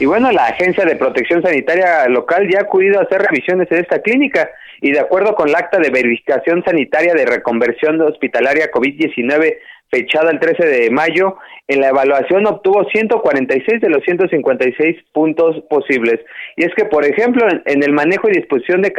Y 0.00 0.06
bueno, 0.06 0.30
la 0.30 0.46
Agencia 0.46 0.84
de 0.84 0.94
Protección 0.96 1.42
Sanitaria 1.42 2.08
Local 2.08 2.48
ya 2.48 2.60
ha 2.60 2.62
acudido 2.62 3.00
a 3.00 3.02
hacer 3.02 3.20
revisiones 3.20 3.70
en 3.72 3.78
esta 3.78 4.00
clínica 4.00 4.48
y 4.80 4.92
de 4.92 5.00
acuerdo 5.00 5.34
con 5.34 5.48
el 5.48 5.56
acta 5.56 5.78
de 5.78 5.90
verificación 5.90 6.62
sanitaria 6.64 7.14
de 7.14 7.26
reconversión 7.26 8.00
hospitalaria 8.00 8.70
COVID-19 8.70 9.56
fechada 9.90 10.30
el 10.30 10.38
13 10.38 10.66
de 10.66 10.90
mayo, 10.90 11.36
en 11.66 11.80
la 11.80 11.88
evaluación 11.88 12.46
obtuvo 12.46 12.84
146 12.84 13.80
de 13.80 13.88
los 13.88 14.02
156 14.04 14.96
puntos 15.12 15.62
posibles. 15.68 16.20
Y 16.56 16.64
es 16.64 16.74
que, 16.76 16.84
por 16.84 17.04
ejemplo, 17.04 17.46
en, 17.64 17.82
el 17.82 17.92
manejo 17.92 18.28
y 18.28 18.32
disposición 18.32 18.82
de, 18.82 18.92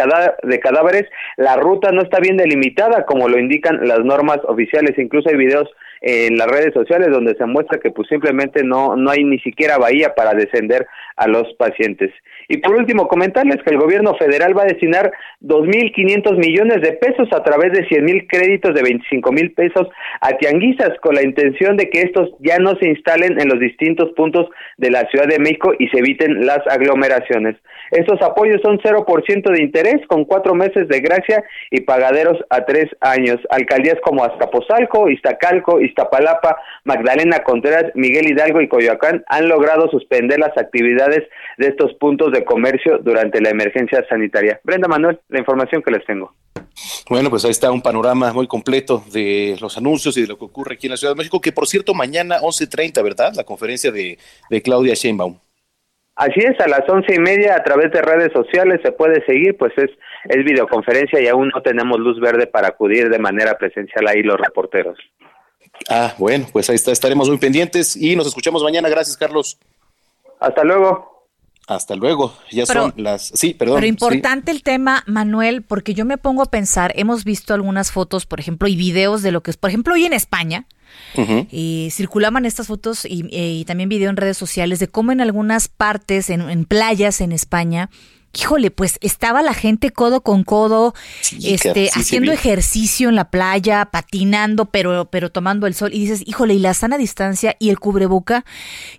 de 0.44 0.60
cadáveres, 0.60 1.06
la 1.38 1.58
ruta 1.58 1.92
no 1.92 2.02
está 2.02 2.20
bien 2.20 2.38
delimitada, 2.38 3.06
como 3.06 3.30
lo 3.30 3.40
indican 3.40 3.88
las 3.88 4.00
normas 4.00 4.40
oficiales. 4.46 4.98
Incluso 4.98 5.30
hay 5.30 5.38
videos 5.38 5.70
en 6.02 6.38
las 6.38 6.48
redes 6.48 6.74
sociales 6.74 7.10
donde 7.12 7.36
se 7.36 7.46
muestra 7.46 7.80
que 7.80 7.92
pues 7.92 8.08
simplemente 8.08 8.64
no, 8.64 8.96
no 8.96 9.12
hay 9.12 9.24
ni 9.24 9.40
siquiera 9.40 9.78
bahía 9.78 10.16
para 10.16 10.34
descender 10.34 10.88
a 11.16 11.28
los 11.28 11.54
pacientes. 11.54 12.12
Y 12.48 12.58
por 12.58 12.76
último, 12.76 13.08
comentarles 13.08 13.62
que 13.64 13.74
el 13.74 13.80
gobierno 13.80 14.16
federal 14.16 14.58
va 14.58 14.64
a 14.64 14.68
destinar 14.68 15.12
2.500 15.42 16.38
millones 16.38 16.82
de 16.82 16.94
pesos 16.94 17.28
a 17.32 17.44
través 17.44 17.74
de 17.74 17.88
100.000 17.88 18.28
créditos 18.28 18.74
de 18.74 18.82
25 18.82 19.32
mil 19.32 19.52
pesos 19.52 19.88
a 20.22 20.32
tianguisas 20.38 20.98
con 21.02 21.16
la 21.16 21.24
intención 21.24 21.78
de 21.78 21.90
que 21.90 22.02
estos 22.02 22.30
ya 22.40 22.58
no 22.58 22.76
se 22.78 22.88
instalen 22.88 23.40
en 23.40 23.50
los 23.50 23.60
distintos 23.60 24.12
puntos 24.16 24.48
de 24.78 24.92
la 24.92 25.02
Ciudad 25.10 25.28
de 25.28 25.40
México 25.40 25.74
y 25.78 25.90
se 25.90 26.00
eviten 26.00 26.46
las 26.46 26.66
aglomeraciones. 26.68 27.56
Estos 27.92 28.22
apoyos 28.22 28.62
son 28.62 28.80
0% 28.80 29.52
de 29.52 29.62
interés 29.62 30.06
con 30.08 30.26
cuatro 30.26 30.54
meses 30.56 30.88
de 30.88 31.00
gracia 31.00 31.44
y 31.72 31.82
pagaderos 31.82 32.38
a 32.50 32.66
tres 32.66 32.86
años. 33.02 33.38
Alcaldías 33.50 33.98
como 34.04 34.24
Azcapotzalco, 34.24 35.10
Iztacalco, 35.10 35.80
Iztapalapa, 35.82 36.58
Magdalena 36.84 37.40
Contreras, 37.44 37.92
Miguel 37.96 38.30
Hidalgo 38.30 38.62
y 38.62 38.68
Coyoacán 38.68 39.24
han 39.28 39.48
logrado 39.48 39.90
suspender 39.90 40.40
las 40.40 40.58
actividades 40.58 41.28
de 41.58 41.68
estos 41.68 41.94
puntos 41.96 42.32
de 42.32 42.44
comercio 42.44 43.00
durante 43.00 43.42
la 43.42 43.50
emergencia 43.50 44.06
sanitaria. 44.08 44.60
Brenda 44.64 44.88
Manuel, 44.88 45.20
la 45.30 45.40
información 45.40 45.82
que 45.82 45.92
les 45.92 46.06
tengo. 46.06 46.34
Bueno, 47.10 47.30
pues 47.30 47.44
ahí 47.46 47.52
está 47.52 47.72
un 47.72 47.82
panorama 47.82 48.32
muy 48.34 48.48
completo 48.48 49.04
de 49.12 49.58
los 49.60 49.78
anuncios 49.78 50.16
y 50.18 50.22
de 50.22 50.28
lo 50.28 50.38
que 50.38 50.46
ocurre 50.46 50.76
aquí 50.76 50.88
en 50.88 50.92
la 50.92 50.98
Ciudad 50.98 51.14
de 51.14 51.18
México, 51.18 51.42
que 51.42 51.52
por 51.52 51.68
cierto 51.68 51.94
mañana 51.94 52.40
11.30, 52.40 53.04
¿verdad? 53.04 53.34
La 53.36 53.44
conferencia 53.44 53.92
de, 53.92 54.18
de 54.50 54.62
Claudia 54.62 54.94
Sheinbaum. 54.94 55.38
Así 56.20 56.42
es, 56.42 56.60
a 56.60 56.68
las 56.68 56.82
once 56.90 57.16
y 57.16 57.18
media 57.18 57.56
a 57.56 57.64
través 57.64 57.94
de 57.94 58.02
redes 58.02 58.34
sociales 58.34 58.82
se 58.84 58.92
puede 58.92 59.26
seguir, 59.26 59.56
pues 59.58 59.72
es, 59.78 59.90
es 60.26 60.44
videoconferencia 60.44 61.22
y 61.22 61.30
aún 61.30 61.50
no 61.56 61.62
tenemos 61.62 61.98
luz 61.98 62.20
verde 62.20 62.46
para 62.46 62.68
acudir 62.68 63.10
de 63.10 63.20
manera 63.20 63.58
presencial 63.58 64.06
ahí 64.06 64.22
los 64.22 64.38
reporteros. 64.38 64.98
Ah, 65.90 66.14
bueno, 66.18 66.46
pues 66.52 66.70
ahí 66.70 66.76
está, 66.76 66.92
estaremos 66.92 67.30
muy 67.30 67.38
pendientes 67.38 67.96
y 67.96 68.18
nos 68.18 68.28
escuchamos 68.28 68.62
mañana. 68.62 68.90
Gracias, 68.90 69.16
Carlos. 69.16 69.58
Hasta 70.42 70.66
luego. 70.66 71.19
Hasta 71.70 71.96
luego. 71.96 72.34
Ya 72.50 72.66
son 72.66 72.96
las. 72.98 73.32
Sí, 73.36 73.54
perdón. 73.54 73.76
Pero 73.76 73.86
importante 73.86 74.50
el 74.50 74.64
tema, 74.64 75.04
Manuel, 75.06 75.62
porque 75.62 75.94
yo 75.94 76.04
me 76.04 76.18
pongo 76.18 76.42
a 76.42 76.48
pensar, 76.48 76.92
hemos 76.96 77.24
visto 77.24 77.54
algunas 77.54 77.92
fotos, 77.92 78.26
por 78.26 78.40
ejemplo, 78.40 78.68
y 78.68 78.76
videos 78.76 79.22
de 79.22 79.32
lo 79.32 79.44
que 79.44 79.52
es, 79.52 79.58
por 79.58 79.70
ejemplo, 79.70 79.94
hoy 79.94 80.06
en 80.06 80.14
España, 80.14 80.66
y 81.52 81.90
circulaban 81.92 82.46
estas 82.46 82.66
fotos 82.66 83.06
y, 83.08 83.64
también 83.66 83.88
video 83.88 84.10
en 84.10 84.18
redes 84.18 84.36
sociales 84.36 84.80
de 84.80 84.88
cómo 84.88 85.12
en 85.12 85.22
algunas 85.22 85.68
partes, 85.68 86.32
en, 86.32 86.66
playas 86.66 87.22
en 87.22 87.32
España, 87.32 87.92
híjole, 88.34 88.72
pues 88.72 88.98
estaba 89.02 89.44
la 89.44 89.54
gente 89.54 89.92
codo 89.92 90.22
con 90.22 90.44
codo, 90.44 90.96
este, 91.44 91.92
haciendo 91.94 92.32
ejercicio 92.32 93.10
en 93.10 93.16
la 93.16 93.30
playa, 93.30 93.90
patinando, 93.92 94.66
pero, 94.66 95.12
pero 95.12 95.32
tomando 95.32 95.68
el 95.68 95.76
sol. 95.76 95.92
Y 95.94 96.00
dices, 96.00 96.24
híjole, 96.26 96.56
y 96.56 96.60
la 96.60 96.74
sana 96.74 96.98
distancia 96.98 97.56
y 97.60 97.70
el 97.70 97.80
cubreboca. 97.80 98.44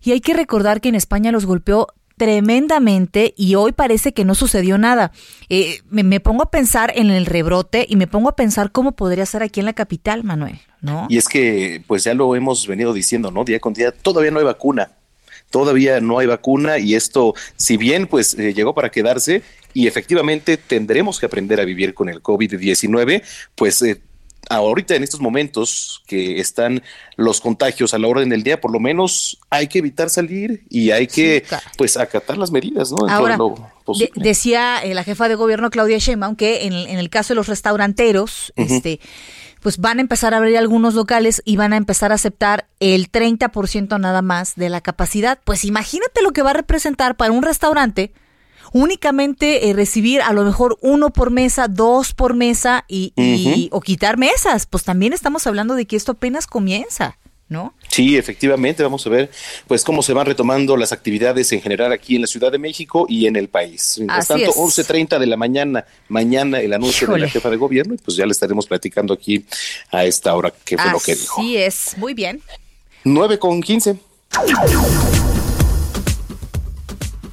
Y 0.04 0.12
hay 0.12 0.20
que 0.20 0.34
recordar 0.34 0.80
que 0.80 0.88
en 0.88 0.94
España 0.94 1.32
los 1.32 1.46
golpeó 1.46 1.88
tremendamente 2.20 3.32
y 3.34 3.54
hoy 3.54 3.72
parece 3.72 4.12
que 4.12 4.26
no 4.26 4.34
sucedió 4.34 4.76
nada. 4.76 5.10
Eh, 5.48 5.80
me, 5.88 6.02
me, 6.02 6.20
pongo 6.20 6.42
a 6.42 6.50
pensar 6.50 6.92
en 6.94 7.08
el 7.08 7.24
rebrote 7.24 7.86
y 7.88 7.96
me 7.96 8.06
pongo 8.06 8.28
a 8.28 8.36
pensar 8.36 8.72
cómo 8.72 8.92
podría 8.92 9.24
ser 9.24 9.42
aquí 9.42 9.60
en 9.60 9.64
la 9.64 9.72
capital, 9.72 10.22
Manuel, 10.22 10.60
¿no? 10.82 11.06
Y 11.08 11.16
es 11.16 11.26
que, 11.28 11.82
pues 11.86 12.04
ya 12.04 12.12
lo 12.12 12.36
hemos 12.36 12.66
venido 12.66 12.92
diciendo, 12.92 13.30
¿no? 13.30 13.42
Día 13.42 13.58
con 13.58 13.72
día, 13.72 13.90
todavía 13.90 14.30
no 14.30 14.38
hay 14.38 14.44
vacuna. 14.44 14.90
Todavía 15.48 15.98
no 16.02 16.18
hay 16.18 16.26
vacuna 16.26 16.76
y 16.76 16.94
esto, 16.94 17.34
si 17.56 17.78
bien 17.78 18.06
pues 18.06 18.34
eh, 18.38 18.52
llegó 18.52 18.74
para 18.74 18.90
quedarse 18.90 19.42
y 19.72 19.86
efectivamente 19.86 20.58
tendremos 20.58 21.18
que 21.18 21.24
aprender 21.24 21.58
a 21.58 21.64
vivir 21.64 21.94
con 21.94 22.10
el 22.10 22.22
COVID-19, 22.22 23.22
pues 23.54 23.80
eh, 23.80 24.02
ahorita 24.50 24.96
en 24.96 25.04
estos 25.04 25.20
momentos 25.20 26.02
que 26.06 26.40
están 26.40 26.82
los 27.16 27.40
contagios 27.40 27.94
a 27.94 27.98
la 27.98 28.08
orden 28.08 28.28
del 28.28 28.42
día, 28.42 28.60
por 28.60 28.72
lo 28.72 28.80
menos 28.80 29.38
hay 29.48 29.68
que 29.68 29.78
evitar 29.78 30.10
salir 30.10 30.64
y 30.68 30.90
hay 30.90 31.06
que 31.06 31.44
pues 31.78 31.96
acatar 31.96 32.36
las 32.36 32.50
medidas, 32.50 32.90
¿no? 32.90 33.08
Ahora, 33.08 33.38
decía 34.16 34.82
eh, 34.82 34.94
la 34.94 35.04
jefa 35.04 35.28
de 35.28 35.36
gobierno 35.36 35.70
Claudia 35.70 35.98
Sheinbaum 35.98 36.36
que 36.36 36.66
en, 36.66 36.72
el 36.72 37.10
caso 37.10 37.32
de 37.32 37.36
los 37.36 37.46
restauranteros, 37.46 38.52
este 38.56 39.00
pues 39.60 39.78
van 39.78 39.98
a 39.98 40.00
empezar 40.00 40.32
a 40.34 40.38
abrir 40.38 40.56
algunos 40.56 40.94
locales 40.94 41.42
y 41.44 41.56
van 41.56 41.72
a 41.72 41.76
empezar 41.76 42.12
a 42.12 42.14
aceptar 42.14 42.66
el 42.80 43.12
30% 43.12 44.00
nada 44.00 44.22
más 44.22 44.56
de 44.56 44.70
la 44.70 44.80
capacidad. 44.80 45.38
Pues 45.44 45.66
imagínate 45.66 46.22
lo 46.22 46.32
que 46.32 46.42
va 46.42 46.50
a 46.50 46.54
representar 46.54 47.16
para 47.16 47.32
un 47.32 47.42
restaurante 47.42 48.12
únicamente 48.72 49.68
eh, 49.68 49.72
recibir 49.72 50.22
a 50.22 50.32
lo 50.32 50.44
mejor 50.44 50.78
uno 50.80 51.10
por 51.10 51.30
mesa, 51.30 51.68
dos 51.68 52.14
por 52.14 52.34
mesa 52.34 52.84
y, 52.88 53.12
y- 53.16 53.68
o 53.72 53.80
quitar 53.80 54.16
mesas. 54.18 54.66
Pues 54.66 54.84
también 54.84 55.12
estamos 55.12 55.46
hablando 55.46 55.74
de 55.74 55.86
que 55.86 55.96
esto 55.96 56.12
apenas 56.12 56.46
comienza, 56.46 57.18
¿no? 57.48 57.74
Sí, 57.88 58.16
efectivamente, 58.16 58.82
vamos 58.84 59.04
a 59.06 59.10
ver 59.10 59.30
pues 59.66 59.82
cómo 59.82 60.02
se 60.02 60.12
van 60.12 60.24
retomando 60.26 60.76
las 60.76 60.92
actividades 60.92 61.50
en 61.52 61.60
general 61.60 61.90
aquí 61.92 62.14
en 62.14 62.20
la 62.22 62.28
Ciudad 62.28 62.52
de 62.52 62.58
México 62.58 63.06
y 63.08 63.26
en 63.26 63.34
el 63.36 63.48
país. 63.48 63.94
Mientras 63.98 64.30
Así 64.30 64.44
tanto, 64.44 64.50
es. 64.68 64.78
11.30 64.86 65.18
de 65.18 65.26
la 65.26 65.36
mañana, 65.36 65.84
mañana 66.08 66.60
el 66.60 66.72
anuncio 66.72 67.08
de 67.08 67.18
la 67.18 67.28
jefa 67.28 67.50
de 67.50 67.56
gobierno 67.56 67.94
y 67.94 67.98
pues 67.98 68.16
ya 68.16 68.24
le 68.26 68.32
estaremos 68.32 68.66
platicando 68.66 69.12
aquí 69.12 69.44
a 69.90 70.04
esta 70.04 70.34
hora 70.36 70.52
qué 70.64 70.78
fue 70.78 70.92
lo 70.92 71.00
que 71.00 71.16
dijo. 71.16 71.40
Así 71.40 71.56
es, 71.56 71.96
muy 71.98 72.14
bien. 72.14 72.40
9 73.02 73.38
con 73.38 73.60
15. 73.60 73.96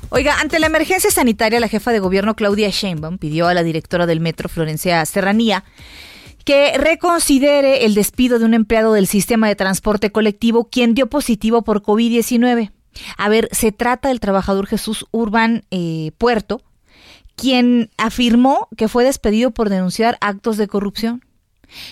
Oiga, 0.09 0.39
ante 0.39 0.59
la 0.59 0.67
emergencia 0.67 1.11
sanitaria, 1.11 1.59
la 1.59 1.67
jefa 1.67 1.91
de 1.91 1.99
gobierno 1.99 2.35
Claudia 2.35 2.69
Sheinbaum 2.69 3.17
pidió 3.17 3.47
a 3.47 3.53
la 3.53 3.63
directora 3.63 4.05
del 4.05 4.21
metro 4.21 4.47
Florencia 4.47 5.05
Serranía 5.05 5.65
que 6.45 6.77
reconsidere 6.77 7.83
el 7.83 7.93
despido 7.93 8.39
de 8.39 8.45
un 8.45 8.53
empleado 8.53 8.93
del 8.93 9.07
sistema 9.07 9.49
de 9.49 9.57
transporte 9.57 10.13
colectivo 10.13 10.69
quien 10.69 10.93
dio 10.93 11.07
positivo 11.07 11.61
por 11.61 11.83
COVID-19. 11.83 12.71
A 13.17 13.27
ver, 13.27 13.49
se 13.51 13.73
trata 13.73 14.07
del 14.07 14.21
trabajador 14.21 14.65
Jesús 14.65 15.05
Urban 15.11 15.65
eh, 15.71 16.11
Puerto, 16.17 16.61
quien 17.35 17.89
afirmó 17.97 18.69
que 18.77 18.87
fue 18.87 19.03
despedido 19.03 19.51
por 19.51 19.67
denunciar 19.67 20.17
actos 20.21 20.55
de 20.55 20.69
corrupción. 20.69 21.21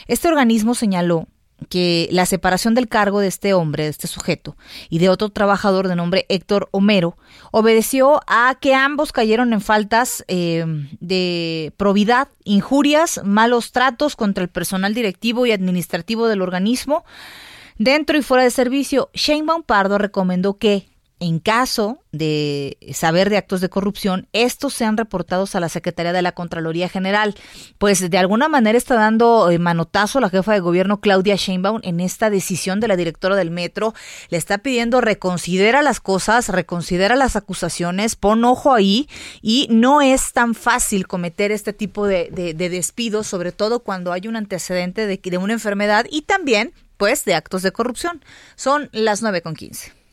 Este 0.08 0.30
organismo 0.30 0.74
señaló 0.74 1.28
que 1.70 2.08
la 2.12 2.26
separación 2.26 2.76
del 2.76 2.88
cargo 2.88 3.20
de 3.20 3.28
este 3.28 3.54
hombre, 3.54 3.84
de 3.84 3.90
este 3.90 4.08
sujeto, 4.08 4.56
y 4.90 5.00
de 5.00 5.10
otro 5.10 5.30
trabajador 5.30 5.88
de 5.88 5.96
nombre 5.96 6.26
Héctor 6.30 6.70
Homero, 6.72 7.18
obedeció 7.52 8.22
a 8.28 8.58
que 8.60 8.74
ambos 8.74 9.12
cayeron 9.12 9.54
en 9.54 9.62
faltas 9.62 10.24
eh, 10.28 10.66
de 11.00 11.74
probidad, 11.78 12.28
injurias, 12.44 13.22
malos 13.24 13.72
tratos 13.72 14.16
contra 14.16 14.44
el 14.44 14.50
personal 14.50 14.94
directivo 14.94 15.46
y 15.46 15.52
administrativo 15.52 16.28
del 16.28 16.42
organismo, 16.42 17.06
dentro 17.78 18.18
y 18.18 18.22
fuera 18.22 18.44
de 18.44 18.52
servicio. 18.52 19.10
Sheinbaum 19.14 19.64
Pardo 19.64 19.98
recomendó 19.98 20.58
que, 20.58 20.90
en 21.20 21.40
caso 21.40 22.00
de 22.12 22.78
saber 22.94 23.30
de 23.30 23.38
actos 23.38 23.62
de 23.62 23.70
corrupción, 23.70 24.28
estos 24.34 24.74
sean 24.74 24.98
reportados 24.98 25.56
a 25.56 25.60
la 25.60 25.70
Secretaría 25.70 26.12
de 26.14 26.22
la 26.22 26.34
Contraloría 26.34 26.90
General. 26.90 27.36
Pues 27.78 28.10
de 28.10 28.18
alguna 28.18 28.48
manera 28.50 28.78
está 28.78 28.96
dando 28.96 29.50
eh, 29.50 29.58
manotazo 29.58 30.20
la 30.20 30.30
jefa 30.30 30.54
de 30.54 30.60
gobierno 30.60 31.00
Claudia 31.00 31.36
Sheinbaum 31.36 31.80
en 31.84 32.00
esta 32.02 32.30
decisión 32.30 32.80
de 32.80 32.88
la 32.90 32.98
directora 32.98 33.36
del 33.36 33.50
metro. 33.50 33.94
Le 34.30 34.38
está 34.38 34.58
pidiendo 34.58 35.00
reconsidera 35.02 35.82
las 35.82 36.00
cosas, 36.02 36.50
reconsidera 36.50 37.16
las 37.16 37.36
acusaciones, 37.36 38.16
pon 38.16 38.44
ojo 38.44 38.74
ahí 38.74 39.08
y 39.42 39.68
no 39.72 40.02
es 40.02 40.34
tan 40.34 40.54
fácil 40.54 41.08
cometer 41.08 41.52
este 41.52 41.74
tipo 41.74 42.08
de, 42.08 42.30
de- 42.32 42.54
de 42.54 42.70
despidos, 42.70 43.26
sobre 43.28 43.52
todo 43.52 43.80
cuando 43.80 44.12
hay 44.12 44.28
un 44.28 44.36
antecedente 44.36 45.08
de, 45.08 45.18
de 45.24 45.38
una 45.38 45.54
enfermedad 45.54 46.06
y 46.10 46.24
también 46.24 46.74
pues 46.98 47.26
de 47.26 47.36
actos 47.36 47.62
de 47.62 47.72
corrupción. 47.72 48.22
Son 48.56 48.90
las 48.94 49.22
9 49.22 49.42
con 49.42 49.56
15. 49.56 50.05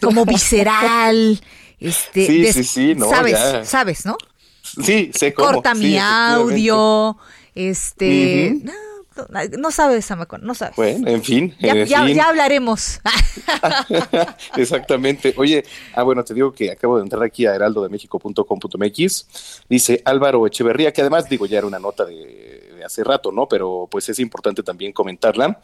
como 0.00 0.24
visceral. 0.24 1.40
Este, 1.80 2.26
Sí, 2.26 2.52
sí, 2.52 2.64
sí, 2.64 2.94
no, 2.94 3.08
sabes, 3.10 3.32
ya. 3.32 3.64
sabes, 3.64 4.06
¿no? 4.06 4.16
Sí, 4.62 5.10
sé 5.14 5.32
cómo. 5.34 5.52
Corta 5.52 5.74
sí, 5.74 5.80
mi 5.82 5.98
audio, 5.98 7.16
este, 7.54 8.54
Ujú. 8.56 8.64
no, 8.66 9.26
no, 9.30 9.40
no 9.58 9.70
sabes, 9.70 10.04
Samacón, 10.04 10.42
no 10.44 10.54
sabes. 10.54 10.74
Bueno, 10.76 11.08
en 11.08 11.22
fin. 11.22 11.54
ya, 11.60 11.72
en 11.72 11.86
ya- 11.86 12.04
fin. 12.04 12.14
ya 12.16 12.28
hablaremos. 12.28 13.00
Exactamente. 14.56 15.34
Oye, 15.36 15.64
ah, 15.94 16.02
bueno, 16.02 16.24
te 16.24 16.34
digo 16.34 16.52
que 16.52 16.70
acabo 16.70 16.96
de 16.96 17.02
entrar 17.04 17.22
aquí 17.22 17.46
a 17.46 17.54
heraldodemexico.com.mx. 17.54 19.26
Dice 19.68 20.02
Álvaro 20.04 20.46
Echeverría, 20.46 20.92
que 20.92 21.00
además 21.02 21.28
digo, 21.28 21.46
ya 21.46 21.58
era 21.58 21.66
una 21.66 21.78
nota 21.78 22.04
de, 22.04 22.72
de 22.76 22.84
hace 22.84 23.04
rato, 23.04 23.32
¿no? 23.32 23.46
Pero 23.48 23.88
pues 23.90 24.08
es 24.08 24.18
importante 24.18 24.62
también 24.62 24.92
comentarla. 24.92 25.60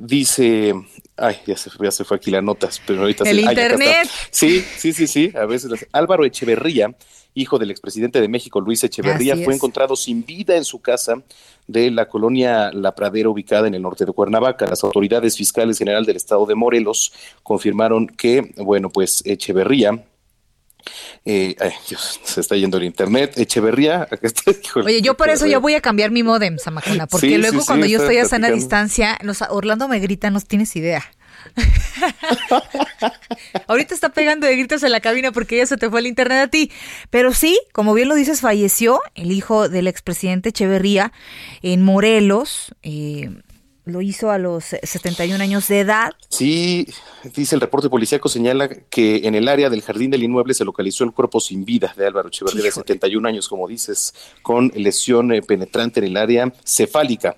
Dice, 0.00 0.74
ay, 1.16 1.38
ya 1.44 1.56
se, 1.56 1.70
ya 1.80 1.90
se 1.90 2.04
fue 2.04 2.18
aquí 2.18 2.30
las 2.30 2.42
notas, 2.44 2.80
pero 2.86 3.00
ahorita 3.00 3.24
El 3.28 3.40
se- 3.40 3.42
ay, 3.48 3.50
internet. 3.50 4.08
Sí, 4.30 4.64
sí, 4.76 4.92
sí, 4.92 5.08
sí. 5.08 5.32
A 5.34 5.44
veces 5.44 5.70
las- 5.72 5.86
Álvaro 5.90 6.24
Echeverría, 6.24 6.94
hijo 7.34 7.58
del 7.58 7.72
expresidente 7.72 8.20
de 8.20 8.28
México, 8.28 8.60
Luis 8.60 8.84
Echeverría, 8.84 9.34
Así 9.34 9.42
fue 9.44 9.54
es. 9.54 9.58
encontrado 9.58 9.96
sin 9.96 10.24
vida 10.24 10.56
en 10.56 10.64
su 10.64 10.80
casa 10.80 11.20
de 11.66 11.90
la 11.90 12.06
colonia 12.08 12.70
La 12.72 12.94
Pradera, 12.94 13.28
ubicada 13.28 13.66
en 13.66 13.74
el 13.74 13.82
norte 13.82 14.04
de 14.04 14.12
Cuernavaca. 14.12 14.66
Las 14.66 14.84
autoridades 14.84 15.36
fiscales 15.36 15.78
general 15.78 16.06
del 16.06 16.16
estado 16.16 16.46
de 16.46 16.54
Morelos 16.54 17.12
confirmaron 17.42 18.06
que, 18.06 18.52
bueno, 18.56 18.90
pues 18.90 19.22
Echeverría. 19.26 20.04
Eh, 21.24 21.54
ay, 21.60 21.72
Dios, 21.88 22.20
se 22.24 22.40
está 22.40 22.56
yendo 22.56 22.76
el 22.78 22.84
internet. 22.84 23.38
Echeverría, 23.38 24.02
acá 24.02 24.18
está, 24.22 24.50
híjole, 24.50 24.86
Oye, 24.86 25.02
yo 25.02 25.16
por 25.16 25.28
eso 25.30 25.46
ya 25.46 25.58
voy 25.58 25.74
a 25.74 25.80
cambiar 25.80 26.10
mi 26.10 26.22
modem, 26.22 26.58
Samacona, 26.58 27.06
porque 27.06 27.28
Sí, 27.28 27.36
luego 27.38 27.60
sí, 27.60 27.66
cuando 27.66 27.86
yo 27.86 27.98
estoy 28.00 28.18
a 28.18 28.24
sana 28.26 28.50
distancia, 28.50 29.18
nos- 29.22 29.42
Orlando 29.50 29.88
me 29.88 29.98
grita, 30.00 30.30
no 30.30 30.40
tienes 30.40 30.74
idea. 30.76 31.04
Ahorita 33.66 33.94
está 33.94 34.10
pegando 34.10 34.46
de 34.46 34.56
gritos 34.56 34.82
en 34.82 34.92
la 34.92 35.00
cabina 35.00 35.32
porque 35.32 35.56
ya 35.56 35.66
se 35.66 35.76
te 35.76 35.88
fue 35.90 36.00
el 36.00 36.06
internet 36.06 36.38
a 36.38 36.48
ti. 36.48 36.70
Pero 37.10 37.32
sí, 37.32 37.58
como 37.72 37.94
bien 37.94 38.08
lo 38.08 38.14
dices, 38.14 38.40
falleció 38.40 39.00
el 39.14 39.32
hijo 39.32 39.68
del 39.68 39.86
expresidente 39.86 40.50
Echeverría 40.50 41.12
en 41.62 41.82
Morelos. 41.82 42.74
eh, 42.82 43.30
lo 43.88 44.02
hizo 44.02 44.30
a 44.30 44.38
los 44.38 44.64
71 44.64 45.42
años 45.42 45.68
de 45.68 45.80
edad. 45.80 46.12
Sí, 46.28 46.86
dice 47.34 47.54
el 47.54 47.60
reporte 47.60 47.88
policíaco 47.88 48.28
señala 48.28 48.68
que 48.68 49.26
en 49.26 49.34
el 49.34 49.48
área 49.48 49.70
del 49.70 49.82
jardín 49.82 50.10
del 50.10 50.22
inmueble 50.22 50.54
se 50.54 50.64
localizó 50.64 51.04
el 51.04 51.12
cuerpo 51.12 51.40
sin 51.40 51.64
vida 51.64 51.94
de 51.96 52.06
Álvaro 52.06 52.28
Echeverría, 52.28 52.62
de 52.62 52.68
Híjole. 52.68 52.84
71 52.84 53.28
años, 53.28 53.48
como 53.48 53.66
dices, 53.66 54.14
con 54.42 54.70
lesión 54.74 55.32
eh, 55.32 55.42
penetrante 55.42 56.00
en 56.00 56.06
el 56.06 56.16
área 56.16 56.52
cefálica. 56.64 57.36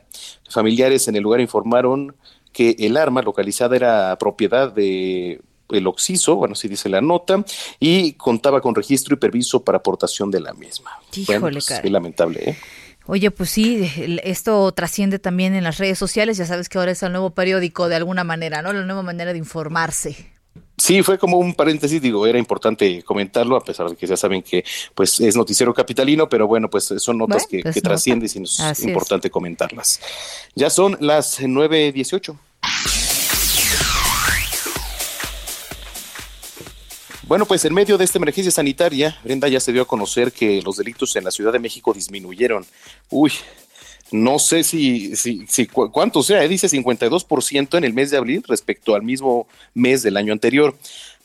Familiares 0.48 1.08
en 1.08 1.16
el 1.16 1.22
lugar 1.22 1.40
informaron 1.40 2.14
que 2.52 2.76
el 2.78 2.96
arma 2.96 3.22
localizada 3.22 3.76
era 3.76 4.16
propiedad 4.18 4.72
de 4.72 5.40
el 5.70 5.86
Oxiso, 5.86 6.36
bueno, 6.36 6.52
así 6.52 6.68
dice 6.68 6.88
la 6.88 7.00
nota, 7.00 7.44
y 7.78 8.14
contaba 8.14 8.60
con 8.60 8.74
registro 8.74 9.14
y 9.14 9.18
permiso 9.18 9.62
para 9.64 9.78
aportación 9.78 10.30
de 10.30 10.40
la 10.40 10.52
misma. 10.52 10.98
Híjole, 11.14 11.38
bueno, 11.38 11.58
pues, 11.64 11.80
qué 11.80 11.90
lamentable, 11.90 12.50
¿eh? 12.50 12.58
Oye, 13.10 13.32
pues 13.32 13.50
sí, 13.50 13.90
esto 14.22 14.70
trasciende 14.70 15.18
también 15.18 15.56
en 15.56 15.64
las 15.64 15.78
redes 15.78 15.98
sociales. 15.98 16.36
Ya 16.36 16.46
sabes 16.46 16.68
que 16.68 16.78
ahora 16.78 16.92
es 16.92 17.02
el 17.02 17.10
nuevo 17.10 17.30
periódico 17.30 17.88
de 17.88 17.96
alguna 17.96 18.22
manera, 18.22 18.62
¿no? 18.62 18.72
La 18.72 18.84
nueva 18.84 19.02
manera 19.02 19.32
de 19.32 19.38
informarse. 19.38 20.14
Sí, 20.78 21.02
fue 21.02 21.18
como 21.18 21.38
un 21.38 21.54
paréntesis, 21.54 22.00
digo, 22.00 22.24
era 22.24 22.38
importante 22.38 23.02
comentarlo, 23.02 23.56
a 23.56 23.64
pesar 23.64 23.90
de 23.90 23.96
que 23.96 24.06
ya 24.06 24.16
saben 24.16 24.42
que 24.42 24.64
pues 24.94 25.18
es 25.18 25.34
noticiero 25.34 25.74
capitalino, 25.74 26.28
pero 26.28 26.46
bueno, 26.46 26.70
pues 26.70 26.84
son 26.98 27.18
notas 27.18 27.48
Bueno, 27.48 27.48
que, 27.50 27.62
pues 27.64 27.74
que 27.74 27.80
nota. 27.80 27.88
trascienden 27.90 28.30
y 28.32 28.42
es 28.44 28.60
Así 28.60 28.82
es. 28.82 28.88
importante 28.88 29.28
comentarlas. 29.28 30.00
Ya 30.54 30.70
son 30.70 30.96
las 31.00 31.40
9.18. 31.40 32.38
Bueno, 37.30 37.46
pues 37.46 37.64
en 37.64 37.72
medio 37.72 37.96
de 37.96 38.04
esta 38.04 38.18
emergencia 38.18 38.50
sanitaria, 38.50 39.16
Brenda 39.22 39.46
ya 39.46 39.60
se 39.60 39.72
dio 39.72 39.82
a 39.82 39.86
conocer 39.86 40.32
que 40.32 40.60
los 40.62 40.78
delitos 40.78 41.14
en 41.14 41.22
la 41.22 41.30
Ciudad 41.30 41.52
de 41.52 41.60
México 41.60 41.92
disminuyeron. 41.92 42.66
Uy, 43.08 43.30
no 44.10 44.40
sé 44.40 44.64
si, 44.64 45.14
si, 45.14 45.46
si 45.46 45.66
cu- 45.66 45.92
cuánto 45.92 46.24
sea, 46.24 46.42
eh, 46.42 46.48
dice 46.48 46.66
52% 46.68 47.78
en 47.78 47.84
el 47.84 47.92
mes 47.92 48.10
de 48.10 48.16
abril 48.16 48.42
respecto 48.48 48.96
al 48.96 49.04
mismo 49.04 49.46
mes 49.74 50.02
del 50.02 50.16
año 50.16 50.32
anterior. 50.32 50.76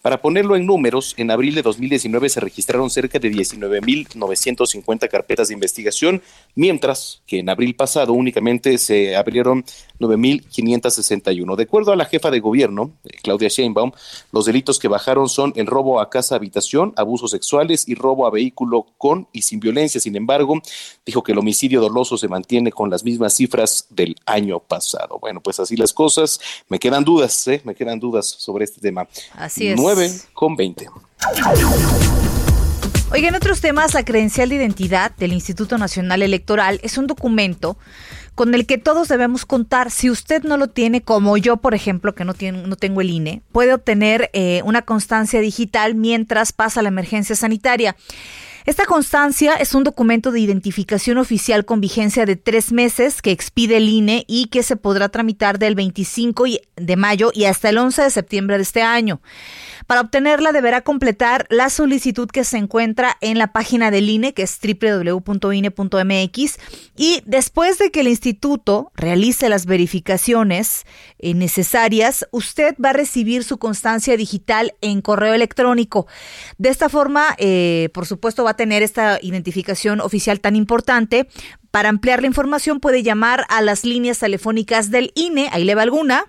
Para 0.05 0.21
ponerlo 0.21 0.55
en 0.55 0.67
números, 0.67 1.15
en 1.17 1.31
abril 1.31 1.55
de 1.55 1.63
2019 1.63 2.29
se 2.29 2.39
registraron 2.39 2.91
cerca 2.91 3.17
de 3.17 3.31
19.950 3.31 5.09
carpetas 5.09 5.47
de 5.47 5.55
investigación, 5.55 6.21
mientras 6.53 7.23
que 7.25 7.39
en 7.39 7.49
abril 7.49 7.75
pasado 7.75 8.13
únicamente 8.13 8.77
se 8.77 9.15
abrieron 9.15 9.65
9.561. 9.99 11.55
De 11.55 11.63
acuerdo 11.63 11.91
a 11.91 11.95
la 11.95 12.05
jefa 12.05 12.29
de 12.29 12.39
gobierno, 12.39 12.91
eh, 13.03 13.17
Claudia 13.23 13.49
Sheinbaum, 13.49 13.93
los 14.31 14.45
delitos 14.45 14.77
que 14.77 14.87
bajaron 14.87 15.27
son 15.27 15.53
el 15.55 15.65
robo 15.65 15.99
a 15.99 16.11
casa 16.11 16.35
habitación, 16.35 16.93
abusos 16.97 17.31
sexuales 17.31 17.87
y 17.87 17.95
robo 17.95 18.27
a 18.27 18.29
vehículo 18.29 18.85
con 18.99 19.27
y 19.33 19.41
sin 19.41 19.59
violencia. 19.59 19.99
Sin 19.99 20.15
embargo, 20.15 20.61
dijo 21.03 21.23
que 21.23 21.31
el 21.31 21.39
homicidio 21.39 21.81
doloso 21.81 22.15
se 22.15 22.27
mantiene 22.27 22.71
con 22.71 22.91
las 22.91 23.03
mismas 23.03 23.33
cifras 23.33 23.87
del 23.89 24.15
año 24.27 24.59
pasado. 24.59 25.17
Bueno, 25.17 25.41
pues 25.41 25.59
así 25.59 25.75
las 25.75 25.93
cosas. 25.93 26.39
Me 26.69 26.77
quedan 26.77 27.03
dudas, 27.03 27.47
¿eh? 27.47 27.61
Me 27.63 27.73
quedan 27.73 27.99
dudas 27.99 28.27
sobre 28.27 28.65
este 28.65 28.79
tema. 28.79 29.07
Así 29.33 29.69
es. 29.69 29.94
9 29.95 30.11
con 30.33 30.55
20. 30.55 30.87
Oiga, 33.11 33.29
en 33.29 33.35
otros 33.35 33.61
temas, 33.61 33.93
la 33.93 34.03
credencial 34.03 34.49
de 34.49 34.55
identidad 34.55 35.15
del 35.15 35.31
Instituto 35.31 35.77
Nacional 35.77 36.21
Electoral 36.21 36.79
es 36.83 36.97
un 36.97 37.07
documento 37.07 37.77
con 38.33 38.53
el 38.53 38.65
que 38.65 38.77
todos 38.77 39.07
debemos 39.07 39.45
contar. 39.45 39.91
Si 39.91 40.09
usted 40.09 40.43
no 40.43 40.57
lo 40.57 40.67
tiene, 40.67 41.01
como 41.01 41.37
yo, 41.37 41.57
por 41.57 41.73
ejemplo, 41.73 42.13
que 42.13 42.25
no, 42.25 42.33
tiene, 42.33 42.67
no 42.67 42.75
tengo 42.75 42.99
el 42.99 43.09
INE, 43.09 43.41
puede 43.53 43.73
obtener 43.73 44.29
eh, 44.33 44.61
una 44.65 44.81
constancia 44.81 45.39
digital 45.39 45.95
mientras 45.95 46.51
pasa 46.51 46.81
la 46.81 46.89
emergencia 46.89 47.37
sanitaria. 47.37 47.95
Esta 48.65 48.87
constancia 48.87 49.53
es 49.53 49.75
un 49.75 49.83
documento 49.83 50.31
de 50.31 50.39
identificación 50.39 51.19
oficial 51.19 51.65
con 51.65 51.81
vigencia 51.81 52.25
de 52.25 52.35
tres 52.35 52.71
meses 52.71 53.21
que 53.21 53.29
expide 53.29 53.77
el 53.77 53.87
INE 53.87 54.25
y 54.27 54.47
que 54.47 54.63
se 54.63 54.75
podrá 54.75 55.07
tramitar 55.09 55.59
del 55.59 55.75
25 55.75 56.45
de 56.75 56.95
mayo 56.95 57.29
y 57.31 57.45
hasta 57.45 57.69
el 57.69 57.77
11 57.77 58.01
de 58.01 58.09
septiembre 58.09 58.57
de 58.57 58.63
este 58.63 58.81
año. 58.81 59.21
Para 59.87 60.01
obtenerla 60.01 60.51
deberá 60.51 60.81
completar 60.81 61.45
la 61.49 61.69
solicitud 61.69 62.27
que 62.27 62.43
se 62.43 62.57
encuentra 62.57 63.17
en 63.21 63.37
la 63.37 63.53
página 63.53 63.91
del 63.91 64.09
INE, 64.09 64.33
que 64.33 64.41
es 64.41 64.59
www.ine.mx, 64.59 66.59
y 66.97 67.21
después 67.25 67.77
de 67.77 67.91
que 67.91 67.99
el 67.99 68.07
instituto 68.07 68.91
realice 68.95 69.47
las 69.47 69.67
verificaciones 69.67 70.85
eh, 71.19 71.35
necesarias, 71.35 72.27
usted 72.31 72.75
va 72.83 72.89
a 72.89 72.93
recibir 72.93 73.43
su 73.43 73.59
constancia 73.59 74.17
digital 74.17 74.73
en 74.81 75.01
correo 75.01 75.35
electrónico. 75.35 76.07
De 76.57 76.69
esta 76.69 76.89
forma, 76.89 77.35
eh, 77.37 77.89
por 77.93 78.07
supuesto, 78.07 78.43
va 78.43 78.51
a 78.51 78.55
tener 78.55 78.81
esta 78.81 79.19
identificación 79.21 80.01
oficial 80.01 80.39
tan 80.39 80.55
importante. 80.55 81.29
Para 81.69 81.89
ampliar 81.89 82.21
la 82.21 82.27
información 82.27 82.79
puede 82.79 83.03
llamar 83.03 83.45
a 83.49 83.61
las 83.61 83.85
líneas 83.85 84.17
telefónicas 84.17 84.89
del 84.89 85.11
INE, 85.13 85.49
ahí 85.51 85.63
le 85.63 85.75
va 85.75 85.83
alguna, 85.83 86.25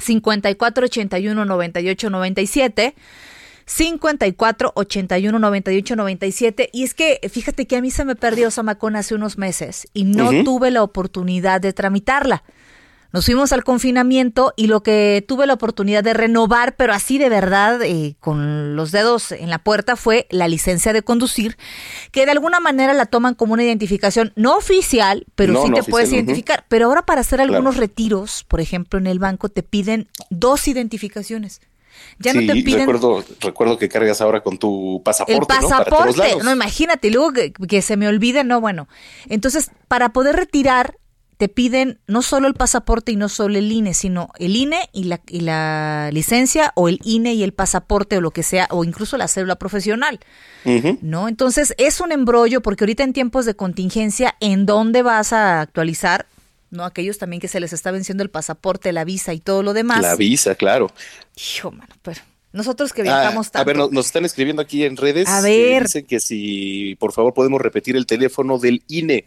54 0.00 0.86
81 0.86 1.44
98 1.44 2.10
97. 2.10 2.94
54 3.66 4.72
81 4.74 5.38
98 5.38 5.96
97 5.96 6.70
y 6.72 6.82
es 6.82 6.94
que 6.94 7.20
fíjate 7.30 7.66
que 7.66 7.76
a 7.76 7.80
mí 7.80 7.92
se 7.92 8.04
me 8.04 8.16
perdió 8.16 8.50
Samacón 8.50 8.96
hace 8.96 9.14
unos 9.14 9.38
meses 9.38 9.86
y 9.94 10.02
no 10.02 10.30
tuve 10.42 10.72
la 10.72 10.82
oportunidad 10.82 11.60
de 11.60 11.72
tramitarla. 11.72 12.42
Nos 13.12 13.24
fuimos 13.24 13.52
al 13.52 13.64
confinamiento 13.64 14.52
y 14.56 14.68
lo 14.68 14.82
que 14.82 15.24
tuve 15.26 15.46
la 15.46 15.54
oportunidad 15.54 16.04
de 16.04 16.14
renovar, 16.14 16.76
pero 16.76 16.92
así 16.92 17.18
de 17.18 17.28
verdad, 17.28 17.82
eh, 17.82 18.14
con 18.20 18.76
los 18.76 18.92
dedos 18.92 19.32
en 19.32 19.50
la 19.50 19.58
puerta, 19.58 19.96
fue 19.96 20.26
la 20.30 20.46
licencia 20.46 20.92
de 20.92 21.02
conducir, 21.02 21.56
que 22.12 22.24
de 22.24 22.32
alguna 22.32 22.60
manera 22.60 22.94
la 22.94 23.06
toman 23.06 23.34
como 23.34 23.54
una 23.54 23.64
identificación 23.64 24.32
no 24.36 24.56
oficial, 24.56 25.26
pero 25.34 25.62
sí 25.64 25.72
te 25.72 25.82
puedes 25.82 26.12
identificar. 26.12 26.64
Pero 26.68 26.86
ahora 26.86 27.02
para 27.02 27.22
hacer 27.22 27.40
algunos 27.40 27.76
retiros, 27.76 28.44
por 28.46 28.60
ejemplo 28.60 28.98
en 28.98 29.06
el 29.06 29.18
banco, 29.18 29.48
te 29.48 29.62
piden 29.62 30.08
dos 30.30 30.68
identificaciones. 30.68 31.60
Ya 32.18 32.32
no 32.32 32.40
te 32.40 32.62
piden. 32.62 32.80
Recuerdo, 32.80 33.24
recuerdo 33.40 33.78
que 33.78 33.88
cargas 33.88 34.20
ahora 34.20 34.42
con 34.42 34.58
tu 34.58 35.02
pasaporte. 35.04 35.40
El 35.40 35.46
pasaporte, 35.46 36.36
¿no? 36.42 36.52
imagínate, 36.52 37.10
luego 37.10 37.32
que, 37.32 37.52
que, 37.52 37.82
se 37.82 37.96
me 37.96 38.08
olvide, 38.08 38.44
no, 38.44 38.60
bueno. 38.60 38.88
Entonces, 39.28 39.70
para 39.88 40.12
poder 40.12 40.36
retirar 40.36 40.96
te 41.40 41.48
piden 41.48 41.98
no 42.06 42.20
solo 42.20 42.48
el 42.48 42.52
pasaporte 42.52 43.12
y 43.12 43.16
no 43.16 43.30
solo 43.30 43.56
el 43.56 43.72
INE, 43.72 43.94
sino 43.94 44.28
el 44.38 44.56
INE 44.56 44.90
y 44.92 45.04
la, 45.04 45.22
y 45.26 45.40
la 45.40 46.10
licencia 46.12 46.70
o 46.76 46.90
el 46.90 47.00
INE 47.02 47.32
y 47.32 47.42
el 47.42 47.54
pasaporte 47.54 48.18
o 48.18 48.20
lo 48.20 48.30
que 48.30 48.42
sea, 48.42 48.68
o 48.70 48.84
incluso 48.84 49.16
la 49.16 49.26
cédula 49.26 49.56
profesional. 49.56 50.20
¿No? 51.00 51.28
Entonces 51.28 51.72
es 51.78 52.02
un 52.02 52.12
embrollo 52.12 52.60
porque 52.60 52.84
ahorita 52.84 53.04
en 53.04 53.14
tiempos 53.14 53.46
de 53.46 53.54
contingencia, 53.54 54.36
¿en 54.40 54.66
dónde 54.66 55.00
vas 55.00 55.32
a 55.32 55.62
actualizar? 55.62 56.26
¿no? 56.68 56.84
Aquellos 56.84 57.16
también 57.16 57.40
que 57.40 57.48
se 57.48 57.58
les 57.58 57.72
está 57.72 57.90
venciendo 57.90 58.22
el 58.22 58.28
pasaporte, 58.28 58.92
la 58.92 59.04
visa 59.04 59.32
y 59.32 59.40
todo 59.40 59.62
lo 59.62 59.72
demás. 59.72 60.02
La 60.02 60.16
visa, 60.16 60.56
claro. 60.56 60.90
Hijo, 61.36 61.70
mano, 61.70 61.94
pero 62.02 62.20
nosotros 62.52 62.92
que 62.92 63.00
viajamos 63.02 63.46
ah, 63.46 63.50
tanto. 63.52 63.62
A 63.62 63.64
ver, 63.64 63.92
nos, 63.94 64.04
están 64.04 64.26
escribiendo 64.26 64.60
aquí 64.60 64.84
en 64.84 64.98
redes. 64.98 65.26
A 65.26 65.40
ver. 65.40 65.84
dicen 65.84 66.04
que 66.04 66.20
si, 66.20 66.96
por 66.96 67.12
favor, 67.12 67.32
podemos 67.32 67.62
repetir 67.62 67.96
el 67.96 68.04
teléfono 68.04 68.58
del 68.58 68.82
INE. 68.88 69.24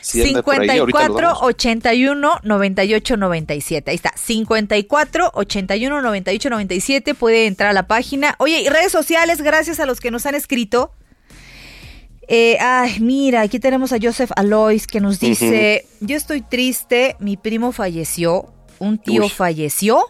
54 0.00 1.38
81 1.40 2.40
98 2.42 3.16
97. 3.16 3.90
Ahí 3.90 3.94
está. 3.94 4.12
54 4.16 5.30
81 5.34 6.02
98 6.02 6.50
97. 6.50 7.14
Puede 7.14 7.46
entrar 7.46 7.70
a 7.70 7.72
la 7.72 7.86
página. 7.86 8.34
Oye, 8.38 8.60
y 8.60 8.68
redes 8.68 8.92
sociales, 8.92 9.42
gracias 9.42 9.80
a 9.80 9.86
los 9.86 10.00
que 10.00 10.10
nos 10.10 10.26
han 10.26 10.34
escrito. 10.34 10.92
Eh, 12.28 12.58
ay, 12.60 13.00
mira, 13.00 13.40
aquí 13.40 13.58
tenemos 13.58 13.92
a 13.92 13.98
Joseph 14.00 14.30
Alois 14.36 14.86
que 14.86 15.00
nos 15.00 15.18
dice: 15.18 15.86
Yo 16.00 16.16
estoy 16.16 16.42
triste, 16.42 17.16
mi 17.20 17.38
primo 17.38 17.72
falleció, 17.72 18.52
un 18.78 18.98
tío 18.98 19.28
falleció, 19.30 20.04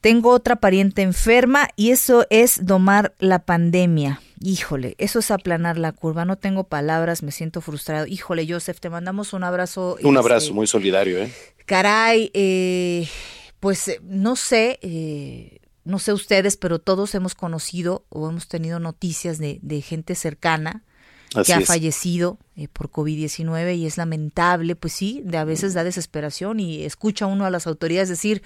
tengo 0.00 0.30
otra 0.30 0.56
pariente 0.56 1.02
enferma 1.02 1.68
y 1.76 1.90
eso 1.90 2.26
es 2.30 2.64
domar 2.64 3.14
la 3.18 3.40
pandemia. 3.40 4.20
Híjole, 4.42 4.94
eso 4.98 5.18
es 5.18 5.30
aplanar 5.30 5.78
la 5.78 5.92
curva. 5.92 6.24
No 6.24 6.36
tengo 6.36 6.64
palabras, 6.64 7.22
me 7.22 7.32
siento 7.32 7.60
frustrado. 7.60 8.06
Híjole, 8.06 8.46
Joseph, 8.48 8.80
te 8.80 8.90
mandamos 8.90 9.32
un 9.32 9.44
abrazo. 9.44 9.96
Un 10.02 10.16
abrazo 10.16 10.46
este, 10.46 10.54
muy 10.54 10.66
solidario, 10.66 11.18
¿eh? 11.18 11.32
Caray, 11.64 12.30
eh, 12.34 13.08
pues 13.60 13.88
eh, 13.88 14.00
no 14.02 14.36
sé, 14.36 14.78
eh, 14.82 15.58
no 15.84 15.98
sé 15.98 16.12
ustedes, 16.12 16.56
pero 16.56 16.78
todos 16.78 17.14
hemos 17.14 17.34
conocido 17.34 18.04
o 18.10 18.28
hemos 18.28 18.46
tenido 18.46 18.78
noticias 18.78 19.38
de, 19.38 19.58
gente 19.82 20.14
cercana 20.14 20.84
que 21.44 21.52
ha 21.52 21.60
fallecido 21.60 22.38
por 22.72 22.90
COVID-19 22.90 23.76
y 23.76 23.86
es 23.86 23.98
lamentable, 23.98 24.76
pues 24.76 24.92
sí, 24.92 25.22
de 25.24 25.38
a 25.38 25.44
veces 25.44 25.74
da 25.74 25.84
desesperación 25.84 26.60
y 26.60 26.84
escucha 26.84 27.26
uno 27.26 27.44
a 27.44 27.50
las 27.50 27.66
autoridades 27.66 28.08
decir, 28.08 28.42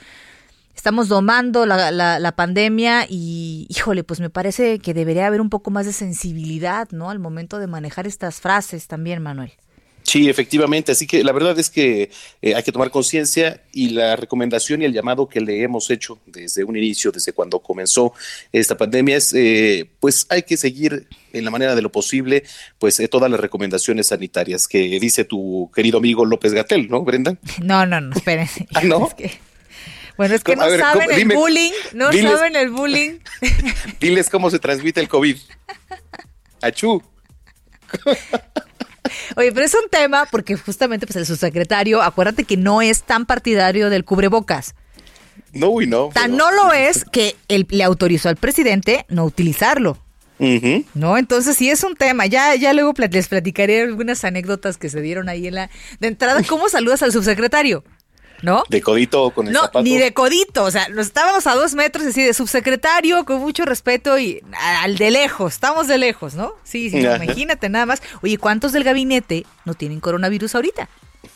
estamos 0.81 1.09
domando 1.09 1.67
la, 1.67 1.91
la, 1.91 2.33
pandemia 2.33 3.05
y, 3.07 3.67
híjole, 3.69 4.03
pues 4.03 4.19
me 4.19 4.31
parece 4.31 4.79
que 4.79 4.95
debería 4.95 5.27
haber 5.27 5.43
un 5.43 5.51
poco 5.51 5.71
más 5.71 5.85
de 5.85 5.93
sensibilidad, 5.93 6.89
¿no? 6.91 7.11
Al 7.11 7.19
momento 7.19 7.59
de 7.59 7.67
manejar 7.67 8.07
estas 8.07 8.41
frases 8.41 8.87
también, 8.87 9.23
Manuel. 9.23 9.53
Sí, 10.05 10.31
efectivamente. 10.31 10.93
Así 10.93 11.07
que 11.07 11.23
la 11.23 11.33
verdad 11.33 11.59
es 11.59 11.69
que 11.69 12.11
eh, 12.41 12.55
hay 12.55 12.63
que 12.63 12.73
tomar 12.73 12.91
conciencia 12.91 13.63
y 13.75 13.91
la 13.91 14.17
recomendación 14.17 14.81
y 14.81 14.87
el 14.87 14.95
llamado 14.95 15.29
que 15.29 15.43
le 15.43 15.63
hemos 15.63 15.91
hecho 15.91 16.19
desde 16.25 16.65
un 16.65 16.79
inicio, 16.79 17.13
desde 17.13 17.35
cuando 17.35 17.59
comenzó 17.59 18.15
esta 18.51 18.79
pandemia, 18.79 19.19
es 19.19 19.35
eh, 19.35 19.87
pues 20.01 20.27
hay 20.31 20.45
que 20.45 20.57
seguir 20.57 21.09
en 21.35 21.45
la 21.45 21.51
manera 21.51 21.75
de 21.75 21.83
lo 21.83 21.93
posible 21.93 22.45
pues 22.79 22.99
eh, 23.01 23.09
todas 23.09 23.31
las 23.31 23.39
recomendaciones 23.39 24.07
sanitarias 24.07 24.67
que 24.67 24.99
dice 24.99 25.25
tu 25.25 25.71
querido 25.75 25.99
amigo 25.99 26.25
López 26.25 26.55
Gatel, 26.55 26.89
¿no, 26.89 27.03
Brenda? 27.03 27.37
No, 27.63 27.85
no, 27.85 28.01
no, 28.01 28.17
espérense. 28.17 28.67
¿Ah, 28.75 28.81
no? 28.83 29.11
Bueno, 30.21 30.35
es 30.35 30.45
que 30.45 30.55
no 30.55 30.69
saben 30.69 31.11
el 31.11 31.29
bullying, 31.29 31.73
no 31.95 32.13
saben 32.13 32.55
el 32.55 32.69
bullying. 32.69 33.21
Diles 34.01 34.29
cómo 34.29 34.51
se 34.51 34.59
transmite 34.59 35.01
el 35.01 35.09
COVID. 35.09 35.35
Achú. 36.61 37.03
Oye, 39.37 39.51
pero 39.51 39.65
es 39.65 39.73
un 39.73 39.89
tema 39.89 40.29
porque 40.31 40.57
justamente 40.57 41.07
pues 41.07 41.17
el 41.17 41.25
subsecretario, 41.25 42.03
acuérdate 42.03 42.45
que 42.45 42.59
no 42.59 42.83
es 42.83 43.03
tan 43.03 43.25
partidario 43.25 43.89
del 43.89 44.05
cubrebocas. 44.05 44.75
No, 45.55 45.81
y 45.81 45.87
no. 45.87 46.11
Tan 46.13 46.37
no 46.37 46.51
lo 46.51 46.71
es 46.75 47.07
que 47.07 47.35
él 47.49 47.67
le 47.71 47.83
autorizó 47.83 48.29
al 48.29 48.37
presidente 48.37 49.07
no 49.09 49.25
utilizarlo. 49.25 49.97
¿No? 50.93 51.17
Entonces 51.17 51.57
sí 51.57 51.71
es 51.71 51.83
un 51.83 51.97
tema. 51.97 52.27
Ya, 52.27 52.55
ya 52.57 52.75
luego 52.75 52.93
les 53.11 53.29
platicaré 53.29 53.81
algunas 53.81 54.23
anécdotas 54.25 54.77
que 54.77 54.91
se 54.91 55.01
dieron 55.01 55.31
ahí 55.31 55.47
en 55.47 55.55
la. 55.55 55.71
De 55.99 56.09
entrada, 56.09 56.43
¿cómo 56.47 56.69
saludas 56.69 57.03
al 57.03 57.11
subsecretario? 57.11 57.85
¿No? 58.43 58.65
De 58.69 58.81
codito 58.81 59.31
con 59.31 59.47
el 59.47 59.53
no, 59.53 59.61
zapato. 59.63 59.83
ni 59.83 59.99
de 59.99 60.13
codito, 60.13 60.65
o 60.65 60.71
sea, 60.71 60.89
nos 60.89 61.07
estábamos 61.07 61.47
a 61.47 61.55
dos 61.55 61.75
metros 61.75 62.07
así 62.07 62.23
de 62.23 62.35
subsecretario, 62.35 63.25
con 63.25 63.41
mucho 63.41 63.65
respeto 63.65 64.19
y 64.19 64.43
al 64.83 64.97
de 64.97 65.11
lejos, 65.11 65.55
estamos 65.55 65.89
de 65.89 65.99
lejos, 65.99 66.35
¿no? 66.35 66.55
Sí, 66.65 66.91
sí, 66.91 66.99
imagínate 66.99 67.69
nada 67.69 67.87
más. 67.87 68.03
Oye, 68.23 68.39
¿cuántos 68.39 68.73
del 68.73 68.85
gabinete 68.85 69.47
no 69.65 69.75
tienen 69.75 70.01
coronavirus 70.01 70.55
ahorita? 70.55 70.89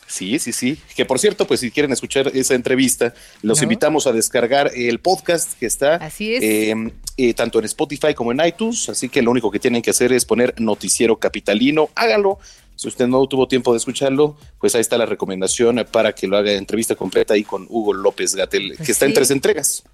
Sí, 0.07 0.39
sí, 0.39 0.53
sí. 0.53 0.79
Que 0.95 1.05
por 1.05 1.19
cierto, 1.19 1.47
pues 1.47 1.61
si 1.61 1.71
quieren 1.71 1.93
escuchar 1.93 2.31
esa 2.35 2.55
entrevista, 2.55 3.15
los 3.43 3.63
invitamos 3.63 4.07
a 4.07 4.13
descargar 4.13 4.71
el 4.75 5.01
podcast 5.01 5.59
que 5.59 5.67
está 5.67 5.97
así 5.97 6.35
es. 6.35 6.43
Em, 6.43 6.91
eh, 7.17 7.35
tanto 7.35 7.59
en 7.59 7.65
Spotify 7.65 8.15
como 8.15 8.33
en 8.33 8.45
iTunes. 8.45 8.89
Así 8.89 9.09
que 9.09 9.23
lo 9.23 9.31
único 9.31 9.51
que 9.51 9.59
tienen 9.59 9.83
que 9.83 9.91
hacer 9.91 10.13
es 10.13 10.25
poner 10.25 10.55
Noticiero 10.61 11.19
Capitalino. 11.19 11.91
Hágalo. 11.95 12.39
Si 12.85 12.89
usted 12.89 13.07
no 13.07 13.27
tuvo 13.27 13.49
tiempo 13.49 13.73
de 13.73 13.79
escucharlo, 13.79 14.37
pues 14.61 14.75
ahí 14.75 14.83
está 14.83 14.99
la 14.99 15.07
recomendación 15.07 15.87
para 15.91 16.15
que 16.15 16.27
lo 16.27 16.37
haga 16.37 16.53
entrevista 16.53 16.95
completa 16.95 17.33
ahí 17.33 17.43
con 17.43 17.67
Hugo 17.71 17.95
López 17.95 18.35
Gatel, 18.35 18.77
que 18.77 18.93
está 18.93 19.07
en 19.07 19.15
tres 19.15 19.31
entregas. 19.31 19.85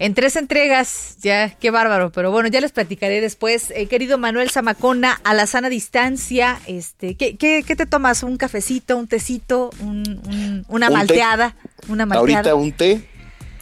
En 0.00 0.12
tres 0.12 0.34
entregas, 0.34 1.18
ya, 1.22 1.50
qué 1.50 1.70
bárbaro. 1.70 2.10
Pero 2.10 2.32
bueno, 2.32 2.48
ya 2.48 2.60
les 2.60 2.72
platicaré 2.72 3.20
después. 3.20 3.70
Eh, 3.70 3.86
querido 3.86 4.18
Manuel 4.18 4.50
Zamacona, 4.50 5.20
a 5.22 5.34
la 5.34 5.46
sana 5.46 5.68
distancia, 5.68 6.60
este, 6.66 7.14
¿qué, 7.14 7.36
qué, 7.36 7.62
qué 7.64 7.76
te 7.76 7.86
tomas? 7.86 8.24
¿Un 8.24 8.36
cafecito, 8.38 8.96
un 8.96 9.06
tecito, 9.06 9.70
un, 9.78 10.64
una 10.68 10.90
malteada? 10.90 11.54
Una 11.86 12.06
malteada. 12.06 12.50
Ahorita 12.50 12.54
un 12.56 12.72
té, 12.72 13.08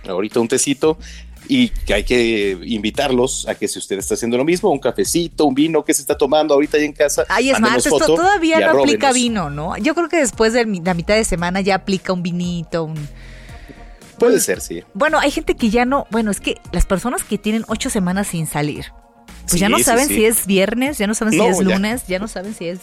ahorita 0.09 0.41
un 0.41 0.49
tecito 0.49 0.97
y 1.49 1.69
que 1.69 1.95
hay 1.95 2.05
que 2.05 2.59
invitarlos 2.65 3.47
a 3.49 3.55
que 3.55 3.69
si 3.69 3.79
usted 3.79 3.99
está 3.99 4.15
haciendo 4.15 4.37
lo 4.37 4.45
mismo, 4.45 4.71
un 4.71 4.79
cafecito, 4.79 5.45
un 5.45 5.55
vino 5.55 5.85
que 5.85 5.93
se 5.93 6.03
está 6.03 6.17
tomando 6.17 6.55
ahorita 6.55 6.79
ahí 6.79 6.85
en 6.85 6.93
casa. 6.93 7.25
Ay, 7.29 7.51
es 7.51 7.61
más, 7.61 7.85
esto 7.85 7.99
todavía 7.99 8.61
no 8.61 8.81
aplica 8.81 9.13
vino, 9.13 9.51
¿no? 9.51 9.77
Yo 9.79 9.95
creo 9.95 10.09
que 10.09 10.17
después 10.17 10.53
de 10.53 10.65
la 10.65 10.95
mitad 10.95 11.15
de 11.15 11.25
semana 11.25 11.61
ya 11.61 11.77
aplica 11.77 12.13
un 12.13 12.23
vinito, 12.23 12.85
un... 12.85 13.09
Puede 14.19 14.41
ser, 14.41 14.61
sí. 14.61 14.83
Bueno, 14.95 15.19
hay 15.19 15.31
gente 15.31 15.57
que 15.57 15.71
ya 15.71 15.85
no, 15.85 16.07
bueno, 16.11 16.31
es 16.31 16.41
que 16.41 16.61
las 16.73 16.87
personas 16.87 17.25
que 17.25 17.37
tienen 17.37 17.65
ocho 17.69 17.91
semanas 17.91 18.29
sin 18.29 18.47
salir, 18.47 18.87
pues 19.49 19.61
ya 19.61 19.69
no 19.69 19.79
saben 19.81 20.09
si 20.09 20.25
es 20.25 20.47
viernes, 20.47 20.99
ya 20.99 21.07
no 21.07 21.15
saben 21.15 21.35
si 21.35 21.41
es 21.41 21.61
lunes, 21.61 22.07
ya. 22.07 22.19
no 22.19 22.29
saben 22.29 22.55
si 22.55 22.69
es 22.69 22.81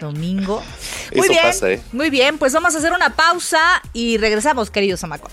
domingo. 0.00 0.62
Muy 1.14 1.28
bien, 1.28 1.44
¿eh? 1.62 1.80
muy 1.92 2.08
bien, 2.08 2.38
pues 2.38 2.52
vamos 2.52 2.74
a 2.74 2.78
hacer 2.78 2.92
una 2.92 3.14
pausa 3.14 3.82
y 3.92 4.16
regresamos, 4.16 4.70
queridos 4.70 5.04
amacos. 5.04 5.32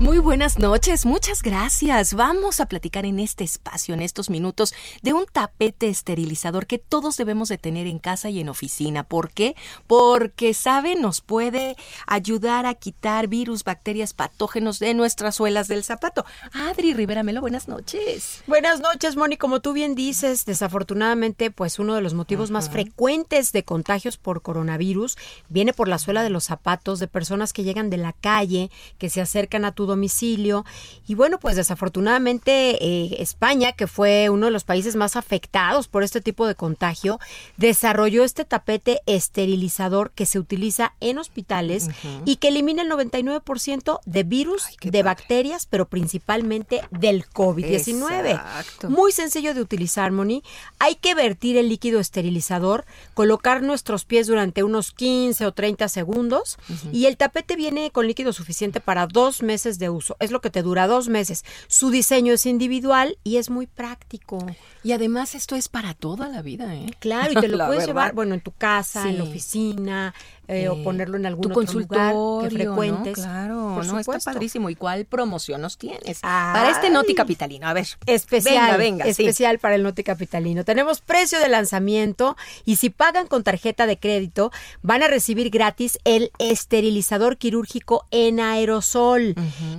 Muy 0.00 0.18
buenas 0.18 0.60
noches, 0.60 1.04
muchas 1.04 1.42
gracias. 1.42 2.14
Vamos 2.14 2.60
a 2.60 2.66
platicar 2.66 3.04
en 3.04 3.18
este 3.18 3.42
espacio, 3.42 3.94
en 3.94 4.00
estos 4.00 4.30
minutos, 4.30 4.72
de 5.02 5.12
un 5.12 5.26
tapete 5.26 5.88
esterilizador 5.88 6.68
que 6.68 6.78
todos 6.78 7.16
debemos 7.16 7.48
de 7.48 7.58
tener 7.58 7.88
en 7.88 7.98
casa 7.98 8.30
y 8.30 8.38
en 8.38 8.48
oficina. 8.48 9.02
¿Por 9.02 9.32
qué? 9.32 9.56
Porque, 9.88 10.54
¿sabe? 10.54 10.94
Nos 10.94 11.20
puede 11.20 11.74
ayudar 12.06 12.64
a 12.64 12.74
quitar 12.74 13.26
virus, 13.26 13.64
bacterias, 13.64 14.14
patógenos 14.14 14.78
de 14.78 14.94
nuestras 14.94 15.34
suelas 15.34 15.66
del 15.66 15.82
zapato. 15.82 16.24
Adri 16.52 16.94
Rivera 16.94 17.24
Melo, 17.24 17.40
buenas 17.40 17.66
noches. 17.66 18.44
Buenas 18.46 18.78
noches, 18.78 19.16
Moni. 19.16 19.36
Como 19.36 19.58
tú 19.58 19.72
bien 19.72 19.96
dices, 19.96 20.44
desafortunadamente, 20.44 21.50
pues 21.50 21.80
uno 21.80 21.96
de 21.96 22.02
los 22.02 22.14
motivos 22.14 22.52
más 22.52 22.70
frecuentes 22.70 23.50
de 23.50 23.64
contagios 23.64 24.16
por 24.16 24.42
coronavirus 24.42 25.18
viene 25.48 25.72
por 25.72 25.88
la 25.88 25.98
suela 25.98 26.22
de 26.22 26.30
los 26.30 26.44
zapatos 26.44 27.00
de 27.00 27.08
personas 27.08 27.52
que 27.52 27.64
llegan 27.64 27.90
de 27.90 27.96
la 27.96 28.12
calle, 28.12 28.70
que 28.98 29.10
se 29.10 29.20
acercan 29.20 29.64
a 29.64 29.72
tu 29.72 29.87
domicilio. 29.88 30.64
Y 31.08 31.16
bueno, 31.16 31.40
pues 31.40 31.56
desafortunadamente 31.56 32.84
eh, 32.84 33.16
España, 33.18 33.72
que 33.72 33.88
fue 33.88 34.30
uno 34.30 34.46
de 34.46 34.52
los 34.52 34.62
países 34.62 34.94
más 34.94 35.16
afectados 35.16 35.88
por 35.88 36.04
este 36.04 36.20
tipo 36.20 36.46
de 36.46 36.54
contagio, 36.54 37.18
desarrolló 37.56 38.22
este 38.22 38.44
tapete 38.44 39.00
esterilizador 39.06 40.12
que 40.12 40.26
se 40.26 40.38
utiliza 40.38 40.94
en 41.00 41.18
hospitales 41.18 41.88
y 42.24 42.36
que 42.36 42.48
elimina 42.48 42.82
el 42.82 42.90
99% 42.90 44.00
de 44.04 44.22
virus, 44.22 44.64
de 44.80 45.02
bacterias, 45.02 45.66
pero 45.66 45.88
principalmente 45.88 46.82
del 46.90 47.26
COVID-19. 47.26 48.88
Muy 48.88 49.12
sencillo 49.12 49.54
de 49.54 49.60
utilizar, 49.60 50.12
Moni. 50.12 50.42
Hay 50.78 50.94
que 50.96 51.14
vertir 51.14 51.56
el 51.56 51.68
líquido 51.68 52.00
esterilizador, 52.00 52.84
colocar 53.14 53.62
nuestros 53.62 54.04
pies 54.04 54.26
durante 54.26 54.62
unos 54.62 54.92
15 54.92 55.46
o 55.46 55.52
30 55.52 55.88
segundos 55.88 56.58
y 56.92 57.06
el 57.06 57.16
tapete 57.16 57.56
viene 57.56 57.90
con 57.90 58.06
líquido 58.06 58.32
suficiente 58.32 58.80
para 58.80 59.06
dos 59.06 59.42
meses 59.42 59.77
de 59.78 59.90
uso. 59.90 60.16
Es 60.20 60.30
lo 60.30 60.40
que 60.40 60.50
te 60.50 60.62
dura 60.62 60.86
dos 60.86 61.08
meses. 61.08 61.44
Su 61.66 61.90
diseño 61.90 62.32
es 62.32 62.46
individual 62.46 63.18
y 63.24 63.36
es 63.36 63.50
muy 63.50 63.66
práctico. 63.66 64.38
Y 64.82 64.92
además 64.92 65.34
esto 65.34 65.56
es 65.56 65.68
para 65.68 65.94
toda 65.94 66.28
la 66.28 66.42
vida, 66.42 66.74
¿eh? 66.74 66.86
Claro, 66.98 67.32
y 67.32 67.34
te 67.36 67.48
lo 67.48 67.58
puedes 67.66 67.86
llevar, 67.86 68.14
bueno, 68.14 68.34
en 68.34 68.40
tu 68.40 68.52
casa, 68.52 69.08
en 69.08 69.18
la 69.18 69.24
oficina, 69.24 70.14
eh, 70.48 70.68
o 70.70 70.82
ponerlo 70.82 71.18
en 71.18 71.26
algún 71.26 71.52
otro 71.52 71.78
lugar 71.78 72.14
que 72.42 72.50
frecuentes. 72.50 73.14
Claro, 73.14 73.82
no, 73.84 73.98
está 73.98 74.18
padrísimo. 74.18 74.70
¿Y 74.70 74.76
cuál 74.76 75.04
promoción 75.04 75.60
nos 75.60 75.76
tienes? 75.76 76.20
para 76.20 76.70
este 76.70 76.88
Noti 76.88 77.14
Capitalino, 77.14 77.68
a 77.68 77.74
ver. 77.74 77.86
Especial, 78.06 78.54
venga, 78.54 78.76
venga, 78.76 79.04
especial 79.04 79.58
para 79.58 79.74
el 79.74 79.82
Noti 79.82 80.02
Capitalino. 80.02 80.64
Tenemos 80.64 81.02
precio 81.02 81.38
de 81.38 81.48
lanzamiento 81.48 82.36
y 82.64 82.76
si 82.76 82.88
pagan 82.88 83.26
con 83.26 83.42
tarjeta 83.42 83.86
de 83.86 83.98
crédito, 83.98 84.50
van 84.80 85.02
a 85.02 85.08
recibir 85.08 85.50
gratis 85.50 85.98
el 86.04 86.32
esterilizador 86.38 87.36
quirúrgico 87.36 88.06
en 88.10 88.40
aerosol. 88.40 89.34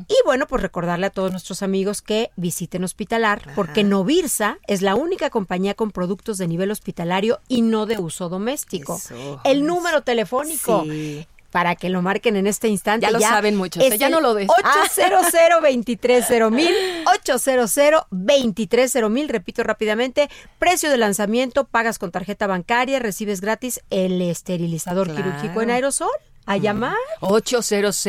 Y 0.08 0.15
bueno, 0.25 0.45
pues 0.47 0.62
recordarle 0.62 1.08
a 1.08 1.10
todos 1.10 1.32
nuestros 1.32 1.63
amigos 1.63 2.03
que 2.03 2.29
visiten 2.36 2.84
Hospitalar, 2.84 3.41
porque 3.55 3.84
Novirsa 3.84 4.60
es 4.67 4.82
la 4.84 4.95
única 4.95 5.32
compañía 5.32 5.73
con 5.73 5.89
productos 5.89 6.38
de 6.38 6.47
nivel 6.47 6.69
hospitalario 6.69 7.39
y 7.47 7.62
no 7.62 7.88
de 7.88 7.97
uso 7.97 8.29
doméstico. 8.29 8.99
El 9.43 9.65
número 9.65 10.03
telefónico 10.03 10.59
Sí. 10.84 11.28
Para 11.52 11.76
que 11.76 11.89
lo 11.89 12.04
marquen 12.04 12.36
en 12.36 12.45
este 12.45 12.67
instante. 12.67 13.08
Ya 13.08 13.12
lo 13.12 13.19
saben 13.19 13.56
muchos, 13.56 13.84
¿eh? 13.84 13.98
ya 13.98 14.10
no 14.10 14.22
lo 14.22 14.36
des. 14.36 14.48
800 14.50 15.32
230 15.32 16.50
mil, 16.52 16.74
800 17.08 18.08
230 18.12 19.10
mil, 19.10 19.30
repito 19.30 19.63
rápidamente, 19.63 20.30
precio 20.60 20.91
de 20.91 20.98
lanzamiento, 20.98 21.65
pagas 21.65 21.98
con 21.98 22.12
tarjeta 22.12 22.45
bancaria, 22.45 23.00
recibes 23.00 23.41
gratis 23.41 23.82
el 23.89 24.22
esterilizador 24.22 25.13
quirúrgico 25.15 25.63
en 25.63 25.72
aerosol 25.72 26.10
a 26.45 26.58
llamar. 26.58 26.95
800 27.21 28.08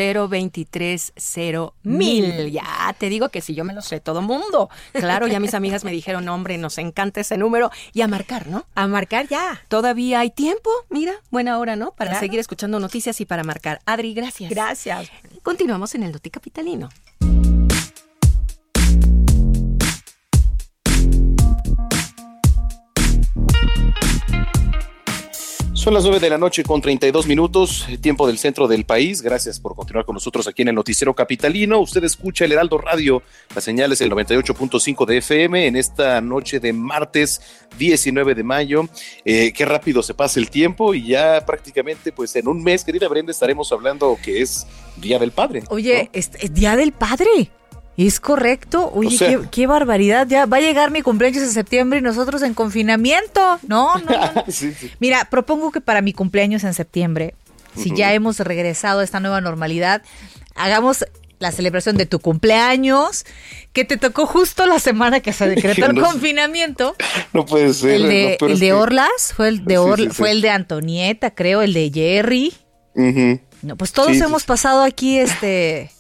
mil. 1.82 2.50
Ya 2.50 2.94
te 2.98 3.08
digo 3.08 3.28
que 3.28 3.40
si 3.40 3.54
yo 3.54 3.64
me 3.64 3.74
lo 3.74 3.82
sé 3.82 4.00
todo 4.00 4.22
mundo. 4.22 4.70
Claro, 4.92 5.26
ya 5.26 5.40
mis 5.40 5.54
amigas 5.54 5.84
me 5.84 5.90
dijeron, 5.90 6.28
hombre, 6.28 6.58
nos 6.58 6.78
encanta 6.78 7.20
ese 7.20 7.36
número. 7.36 7.70
Y 7.92 8.02
a 8.02 8.08
marcar, 8.08 8.46
¿no? 8.46 8.66
A 8.74 8.86
marcar 8.86 9.28
ya. 9.28 9.62
Todavía 9.68 10.20
hay 10.20 10.30
tiempo, 10.30 10.70
mira, 10.88 11.14
buena 11.30 11.58
hora, 11.58 11.76
¿no? 11.76 11.92
Para 11.92 12.18
seguir 12.18 12.40
escuchando 12.40 12.80
noticias 12.80 13.20
y 13.20 13.26
para 13.26 13.44
marcar. 13.44 13.80
Adri, 13.86 14.14
gracias. 14.14 14.50
Gracias. 14.50 15.10
Continuamos 15.42 15.94
en 15.94 16.04
el 16.04 16.12
Noti 16.12 16.30
Capitalino. 16.30 16.88
Son 25.80 25.94
las 25.94 26.02
9 26.02 26.20
de 26.20 26.28
la 26.28 26.36
noche 26.36 26.62
con 26.62 26.82
32 26.82 27.26
minutos, 27.26 27.86
tiempo 28.02 28.26
del 28.26 28.36
centro 28.36 28.68
del 28.68 28.84
país. 28.84 29.22
Gracias 29.22 29.58
por 29.58 29.74
continuar 29.74 30.04
con 30.04 30.12
nosotros 30.12 30.46
aquí 30.46 30.60
en 30.60 30.68
el 30.68 30.74
Noticiero 30.74 31.14
Capitalino. 31.14 31.80
Usted 31.80 32.04
escucha 32.04 32.44
el 32.44 32.52
Heraldo 32.52 32.76
Radio, 32.76 33.22
la 33.54 33.62
señal 33.62 33.90
es 33.90 34.02
el 34.02 34.10
98.5 34.10 35.06
de 35.06 35.16
FM 35.16 35.66
en 35.68 35.76
esta 35.76 36.20
noche 36.20 36.60
de 36.60 36.74
martes 36.74 37.40
19 37.78 38.34
de 38.34 38.42
mayo. 38.42 38.90
Eh, 39.24 39.54
qué 39.54 39.64
rápido 39.64 40.02
se 40.02 40.12
pasa 40.12 40.38
el 40.38 40.50
tiempo 40.50 40.92
y 40.92 41.06
ya 41.06 41.46
prácticamente 41.46 42.12
pues 42.12 42.36
en 42.36 42.46
un 42.46 42.62
mes, 42.62 42.84
querida 42.84 43.08
Brenda, 43.08 43.32
estaremos 43.32 43.72
hablando 43.72 44.18
que 44.22 44.42
es 44.42 44.66
Día 44.98 45.18
del 45.18 45.32
Padre. 45.32 45.62
Oye, 45.70 46.10
es 46.12 46.30
Día 46.52 46.76
del 46.76 46.92
Padre. 46.92 47.50
Es 48.06 48.18
correcto. 48.18 48.90
Oye, 48.94 49.40
qué, 49.50 49.66
barbaridad. 49.66 50.26
Ya 50.26 50.46
va 50.46 50.56
a 50.56 50.60
llegar 50.60 50.90
mi 50.90 51.02
cumpleaños 51.02 51.42
en 51.42 51.50
septiembre 51.50 51.98
y 51.98 52.02
nosotros 52.02 52.40
en 52.40 52.54
confinamiento. 52.54 53.60
No, 53.68 53.98
no, 53.98 54.10
no. 54.10 54.44
Mira, 55.00 55.26
propongo 55.30 55.70
que 55.70 55.82
para 55.82 56.00
mi 56.00 56.14
cumpleaños 56.14 56.64
en 56.64 56.72
septiembre, 56.72 57.34
si 57.76 57.94
ya 57.94 58.14
hemos 58.14 58.40
regresado 58.40 59.00
a 59.00 59.04
esta 59.04 59.20
nueva 59.20 59.42
normalidad, 59.42 60.02
hagamos 60.54 61.04
la 61.40 61.52
celebración 61.52 61.98
de 61.98 62.06
tu 62.06 62.20
cumpleaños, 62.20 63.26
que 63.74 63.84
te 63.84 63.98
tocó 63.98 64.24
justo 64.24 64.64
la 64.64 64.78
semana 64.78 65.20
que 65.20 65.34
se 65.34 65.46
decretó 65.46 65.84
el 65.84 66.00
confinamiento. 66.00 66.96
No 67.34 67.44
puede 67.44 67.74
ser. 67.74 68.00
El 68.00 68.58
de, 68.60 68.72
Orlas, 68.72 69.34
fue 69.36 69.48
el 69.48 69.66
de 69.66 70.08
fue 70.10 70.30
el 70.30 70.40
de 70.40 70.48
Antonieta, 70.48 71.34
creo, 71.34 71.60
el 71.60 71.74
de 71.74 71.90
Jerry. 71.92 72.54
No, 73.60 73.76
pues 73.76 73.92
todos 73.92 74.16
hemos 74.16 74.44
pasado 74.44 74.84
aquí 74.84 75.18
este 75.18 75.90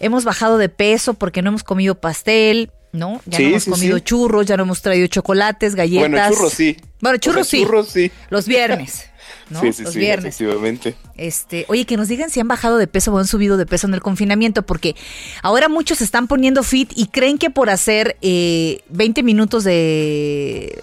hemos 0.00 0.24
bajado 0.24 0.58
de 0.58 0.68
peso 0.68 1.14
porque 1.14 1.42
no 1.42 1.50
hemos 1.50 1.62
comido 1.62 1.94
pastel, 1.94 2.70
¿no? 2.92 3.20
Ya 3.26 3.38
no 3.38 3.48
hemos 3.48 3.66
comido 3.66 3.98
churros, 4.00 4.46
ya 4.46 4.56
no 4.56 4.64
hemos 4.64 4.82
traído 4.82 5.06
chocolates, 5.06 5.74
galletas. 5.74 6.10
Bueno, 6.10 6.28
churros 6.30 6.52
sí. 6.52 6.76
Bueno, 7.00 7.18
churros 7.18 7.46
sí. 7.46 7.62
Churros 7.62 7.88
sí. 7.88 8.10
Los 8.30 8.46
viernes. 8.46 9.06
¿no? 9.50 9.60
Sí, 9.60 9.72
sí, 9.72 9.82
Los 9.82 9.92
sí, 9.92 9.98
viernes. 9.98 10.34
efectivamente. 10.34 10.94
Este, 11.16 11.66
oye, 11.68 11.84
que 11.84 11.96
nos 11.96 12.08
digan 12.08 12.30
si 12.30 12.40
han 12.40 12.48
bajado 12.48 12.78
de 12.78 12.86
peso 12.86 13.12
o 13.12 13.18
han 13.18 13.26
subido 13.26 13.56
de 13.56 13.66
peso 13.66 13.86
en 13.86 13.94
el 13.94 14.00
confinamiento, 14.00 14.62
porque 14.62 14.96
ahora 15.42 15.68
muchos 15.68 15.98
se 15.98 16.04
están 16.04 16.26
poniendo 16.28 16.62
fit 16.62 16.92
y 16.94 17.06
creen 17.06 17.36
que 17.38 17.50
por 17.50 17.68
hacer 17.70 18.16
eh, 18.22 18.80
20 18.88 19.22
minutos 19.22 19.64
de, 19.64 20.80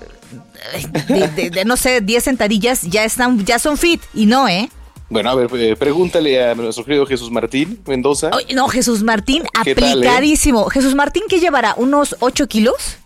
de, 1.36 1.50
de, 1.50 1.66
no 1.66 1.78
sé, 1.78 2.02
10 2.02 2.24
sentadillas 2.24 2.82
ya 2.84 3.04
están, 3.06 3.46
ya 3.46 3.58
son 3.60 3.78
fit. 3.78 4.02
Y 4.14 4.26
no, 4.26 4.48
¿eh? 4.48 4.70
Bueno, 5.10 5.30
a 5.30 5.36
ver, 5.36 5.50
eh, 5.56 5.76
pregúntale 5.78 6.44
a 6.44 6.56
nuestro 6.56 6.84
querido 6.84 7.06
Jesús 7.06 7.32
Martín 7.32 7.82
Mendoza. 7.88 8.30
no, 8.54 8.68
Jesús 8.68 9.04
Martín, 9.04 9.44
¿Qué 9.64 9.74
tal, 9.74 9.84
eh? 9.86 9.92
aplicadísimo. 9.92 10.66
Jesús 10.70 10.96
Martín, 10.96 11.24
¿qué 11.30 11.40
llevará? 11.40 11.74
¿Unos 11.78 12.16
8 12.20 12.48
kilos? 12.48 12.98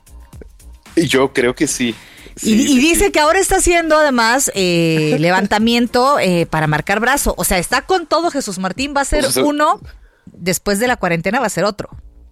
Yo 0.95 1.31
creo 1.31 1.53
que 1.55 1.67
sí. 1.67 1.95
Sí, 2.35 2.53
y, 2.53 2.77
y 2.77 2.79
dice 2.79 3.05
sí. 3.05 3.11
que 3.11 3.19
ahora 3.19 3.39
está 3.39 3.57
haciendo 3.57 3.97
además 3.97 4.51
eh, 4.55 5.17
levantamiento 5.19 6.17
eh, 6.19 6.47
para 6.47 6.65
marcar 6.67 6.99
brazo. 6.99 7.35
O 7.37 7.43
sea, 7.43 7.59
está 7.59 7.83
con 7.83 8.07
todo 8.07 8.31
Jesús 8.31 8.57
Martín. 8.57 8.93
Va 8.95 9.01
a 9.01 9.05
ser 9.05 9.25
O 9.25 9.31
sea, 9.31 9.43
uno, 9.43 9.79
después 10.25 10.79
de 10.79 10.87
la 10.87 10.97
cuarentena 10.97 11.39
va 11.39 11.45
a 11.45 11.49
ser 11.49 11.65
otro. 11.65 11.89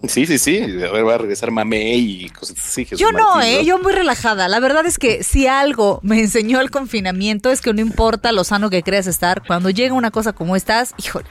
Sí, 0.08 0.26
sí, 0.26 0.40
sí. 0.40 0.60
A 0.62 0.92
ver, 0.92 1.06
va 1.06 1.16
a 1.16 1.18
regresar 1.18 1.52
Mamey 1.52 2.26
y 2.26 2.30
cosas 2.30 2.58
así. 2.58 2.86
Jesús 2.86 3.00
Yo 3.00 3.12
no, 3.12 3.36
Martín, 3.36 3.54
eh, 3.54 3.66
yo 3.66 3.80
muy 3.80 3.92
relajada. 3.92 4.48
La 4.48 4.60
verdad 4.62 4.86
es 4.86 4.98
que 4.98 5.24
si 5.24 5.46
algo 5.46 6.00
me 6.04 6.20
enseñó 6.20 6.62
el 6.62 6.72
confinamiento 6.72 7.52
es 7.52 7.60
que 7.60 7.74
no 7.74 7.82
importa 7.82 8.32
lo 8.32 8.46
sano 8.46 8.70
que 8.70 8.82
creas 8.82 9.08
estar, 9.08 9.44
cuando 9.46 9.70
llega 9.70 9.94
una 9.94 10.10
cosa 10.10 10.32
como 10.32 10.56
estas, 10.56 10.94
híjole. 10.98 11.28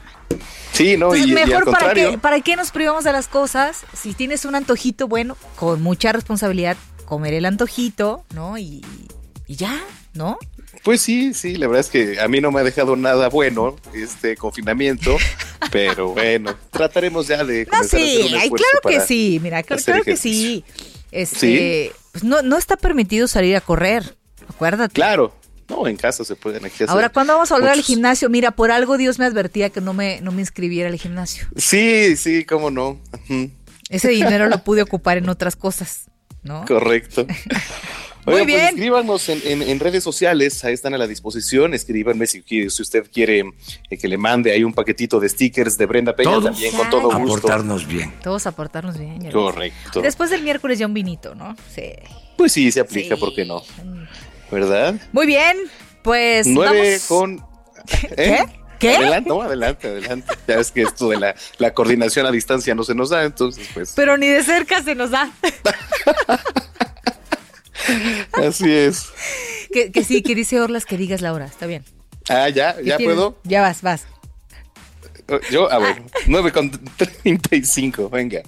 Sí, 0.73 0.99
no, 0.99 1.15
Entonces, 1.15 1.27
y, 1.27 1.31
y 1.31 1.37
al 1.37 1.47
mejor 1.47 1.65
para 1.71 1.95
qué, 1.95 2.19
para 2.19 2.41
qué 2.41 2.57
nos 2.57 2.71
privamos 2.71 3.05
de 3.05 3.13
las 3.13 3.27
cosas. 3.27 3.85
Si 3.95 4.13
tienes 4.13 4.45
un 4.45 4.55
antojito, 4.55 5.09
bueno, 5.09 5.37
con 5.57 5.83
mucha 5.83 6.13
responsabilidad, 6.13 6.77
comer 7.07 7.33
el 7.33 7.47
antojito, 7.47 8.25
¿no? 8.35 8.59
Y, 8.59 8.85
y 9.47 9.57
ya, 9.57 9.81
¿no? 10.13 10.39
Pues 10.83 11.01
sí, 11.01 11.35
sí, 11.35 11.57
la 11.57 11.67
verdad 11.67 11.81
es 11.81 11.91
que 11.91 12.21
a 12.21 12.29
mí 12.29 12.41
no 12.41 12.51
me 12.51 12.61
ha 12.61 12.65
dejado 12.65 12.97
nada 12.97 13.29
bueno 13.29 13.77
este 13.95 14.37
confinamiento, 14.37 15.17
pero 15.73 16.11
bueno, 16.11 16.55
trataremos 16.71 17.29
ya 17.29 17.45
de 17.45 17.65
No, 17.65 17.71
comenzar 17.71 18.01
a 18.01 18.03
hacer 18.03 18.23
sí, 18.23 18.35
ay, 18.35 18.49
claro 18.51 18.81
que 18.87 19.01
sí, 19.01 19.41
mira, 19.43 19.63
claro 19.63 20.05
que 20.05 20.17
sí. 20.17 20.65
Este, 21.11 21.93
pues 22.13 22.25
no, 22.25 22.43
no 22.43 22.57
está 22.57 22.77
permitido 22.77 23.29
salir 23.29 23.57
a 23.57 23.61
correr, 23.61 24.17
acuérdate. 24.49 24.95
Claro, 24.95 25.35
no, 25.69 25.87
en 25.87 25.97
casa 25.97 26.25
se 26.25 26.35
pueden 26.35 26.65
aquí 26.65 26.77
hacer 26.77 26.91
Ahora, 26.91 27.11
¿cuándo 27.11 27.35
vamos 27.35 27.53
a 27.53 27.57
volver 27.57 27.71
al 27.71 27.83
gimnasio? 27.83 28.31
Mira, 28.31 28.53
por 28.53 28.71
algo 28.71 28.97
Dios 28.97 29.19
me 29.19 29.27
advertía 29.27 29.71
que 29.71 29.81
no 29.81 29.93
me, 29.93 30.21
no 30.23 30.33
me 30.33 30.41
inscribiera 30.41 30.89
al 30.89 30.97
gimnasio. 30.97 31.47
Sí, 31.57 32.17
sí, 32.17 32.45
cómo 32.45 32.71
no. 32.71 32.99
Ese 33.91 34.09
dinero 34.09 34.49
lo 34.49 34.65
pude 34.65 34.83
ocupar 34.83 35.19
en 35.19 35.29
otras 35.29 35.57
cosas, 35.57 36.07
¿no? 36.43 36.65
Correcto. 36.67 37.27
Muy 38.31 38.35
Oigan, 38.43 38.47
bien. 38.47 38.59
Pues 38.61 38.71
escríbanos 38.75 39.29
en, 39.29 39.41
en- 39.45 39.63
en 39.63 39.81
redes 39.81 40.03
sociales, 40.05 40.65
ahí 40.65 40.75
están 40.75 40.95
a 40.95 40.99
la 40.99 41.07
disposición. 41.07 41.75
Escríbanme 41.75 42.27
si, 42.27 42.43
usted 42.67 43.07
quiere 43.13 43.45
eh, 43.91 43.97
que 43.99 44.09
le 44.09 44.19
mande 44.19 44.53
ahí 44.53 44.65
un 44.65 44.73
paquetito 44.75 45.19
de 45.21 45.29
stickers 45.29 45.77
de 45.79 45.87
Brenda 45.87 46.15
Peña 46.17 46.31
Todos 46.31 46.45
también, 46.45 46.75
con 46.75 46.91
todo 46.91 47.03
gusto. 47.19 47.37
aportarnos 47.39 47.87
bien. 47.87 48.13
Todos 48.23 48.47
aportarnos 48.47 48.99
bien. 48.99 49.21
ya. 49.21 49.31
Correcto. 49.31 50.01
Después 50.03 50.31
del 50.31 50.43
miércoles 50.43 50.79
ya 50.79 50.87
un 50.87 50.95
vinito, 50.95 51.35
¿no? 51.35 51.57
Sí. 51.75 51.93
Pues 52.37 52.53
sí, 52.53 52.71
se 52.71 52.81
aplica, 52.81 53.15
Sí. 53.17 53.21
¿por 53.21 53.35
qué 53.35 53.45
no? 53.45 53.63
¿Verdad? 54.51 54.95
Muy 55.13 55.27
bien, 55.27 55.57
pues 56.03 56.47
Nueve 56.47 56.99
vamos- 56.99 57.07
con. 57.07 57.39
¿Qué? 58.17 58.25
¿Eh? 58.35 58.45
¿Qué? 58.79 58.95
Adelante, 58.97 59.29
no, 59.29 59.43
adelante, 59.43 59.89
adelante. 59.89 60.33
Ya 60.47 60.57
ves 60.57 60.71
que 60.71 60.83
esto 60.83 61.09
de 61.09 61.19
la, 61.19 61.35
la 61.59 61.75
coordinación 61.75 62.27
a 62.27 62.31
distancia 62.31 62.75
no 62.77 62.85
se 62.85 62.95
nos 62.95 63.11
da, 63.11 63.25
entonces, 63.25 63.69
pues. 63.75 63.93
Pero 63.97 64.17
ni 64.17 64.29
de 64.29 64.43
cerca 64.45 64.83
se 64.85 64.95
nos 64.95 65.11
da. 65.11 65.33
Así 68.33 68.71
es. 68.73 69.07
que, 69.73 69.91
que 69.93 70.05
sí, 70.05 70.23
que 70.23 70.35
dice 70.35 70.61
Orlas 70.61 70.85
que 70.85 70.97
digas 70.97 71.21
la 71.21 71.33
hora, 71.33 71.47
está 71.47 71.67
bien. 71.67 71.85
Ah, 72.29 72.49
ya, 72.49 72.77
¿Qué 72.77 72.85
ya 72.85 72.97
tienes? 72.97 73.17
puedo. 73.17 73.39
Ya 73.45 73.63
vas, 73.63 73.83
vas. 73.83 74.07
Yo, 75.51 75.71
a 75.71 75.79
ver, 75.79 76.03
9 76.27 76.53
con 76.53 76.71
35, 76.71 78.09
venga. 78.09 78.43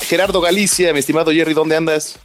Gerardo 0.00 0.40
Galicia, 0.40 0.92
mi 0.92 0.98
estimado 0.98 1.32
Jerry, 1.32 1.54
¿dónde 1.54 1.76
andas? 1.76 2.18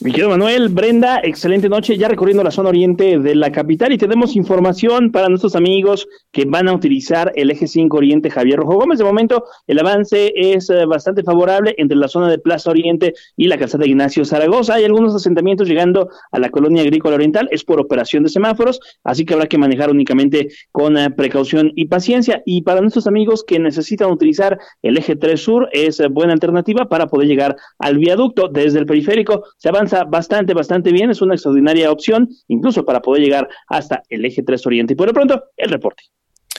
Mi 0.00 0.12
querido 0.12 0.30
Manuel, 0.30 0.68
Brenda, 0.68 1.20
excelente 1.24 1.68
noche, 1.68 1.98
ya 1.98 2.06
recorriendo 2.06 2.44
la 2.44 2.52
zona 2.52 2.68
oriente 2.68 3.18
de 3.18 3.34
la 3.34 3.50
capital 3.50 3.92
y 3.92 3.98
tenemos 3.98 4.36
información 4.36 5.10
para 5.10 5.28
nuestros 5.28 5.56
amigos 5.56 6.06
que 6.30 6.44
van 6.44 6.68
a 6.68 6.72
utilizar 6.72 7.32
el 7.34 7.50
eje 7.50 7.66
5 7.66 7.96
Oriente 7.96 8.30
Javier 8.30 8.60
Rojo 8.60 8.74
Gómez. 8.74 9.00
De 9.00 9.04
momento, 9.04 9.46
el 9.66 9.76
avance 9.80 10.32
es 10.36 10.70
eh, 10.70 10.84
bastante 10.86 11.24
favorable 11.24 11.74
entre 11.78 11.96
la 11.96 12.06
zona 12.06 12.28
de 12.28 12.38
Plaza 12.38 12.70
Oriente 12.70 13.14
y 13.36 13.48
la 13.48 13.58
calzada 13.58 13.86
Ignacio 13.86 14.24
Zaragoza. 14.24 14.74
Hay 14.74 14.84
algunos 14.84 15.16
asentamientos 15.16 15.66
llegando 15.66 16.08
a 16.30 16.38
la 16.38 16.50
colonia 16.50 16.82
agrícola 16.82 17.16
oriental, 17.16 17.48
es 17.50 17.64
por 17.64 17.80
operación 17.80 18.22
de 18.22 18.28
semáforos, 18.28 18.78
así 19.02 19.24
que 19.24 19.34
habrá 19.34 19.48
que 19.48 19.58
manejar 19.58 19.90
únicamente 19.90 20.46
con 20.70 20.96
eh, 20.96 21.10
precaución 21.10 21.72
y 21.74 21.86
paciencia. 21.86 22.40
Y 22.46 22.62
para 22.62 22.80
nuestros 22.80 23.08
amigos 23.08 23.42
que 23.42 23.58
necesitan 23.58 24.12
utilizar 24.12 24.60
el 24.80 24.96
eje 24.96 25.16
3 25.16 25.40
Sur, 25.40 25.68
es 25.72 25.98
eh, 25.98 26.06
buena 26.06 26.34
alternativa 26.34 26.88
para 26.88 27.08
poder 27.08 27.26
llegar 27.26 27.56
al 27.80 27.98
viaducto 27.98 28.46
desde 28.46 28.78
el 28.78 28.86
periférico. 28.86 29.42
Se 29.56 29.70
avanza 29.70 29.87
bastante, 30.06 30.54
bastante 30.54 30.92
bien, 30.92 31.10
es 31.10 31.20
una 31.20 31.34
extraordinaria 31.34 31.90
opción, 31.90 32.28
incluso 32.48 32.84
para 32.84 33.00
poder 33.00 33.22
llegar 33.22 33.48
hasta 33.68 34.02
el 34.08 34.24
eje 34.24 34.42
3 34.42 34.66
Oriente. 34.66 34.92
Y 34.94 34.96
por 34.96 35.06
lo 35.06 35.12
pronto, 35.12 35.44
el 35.56 35.70
reporte. 35.70 36.04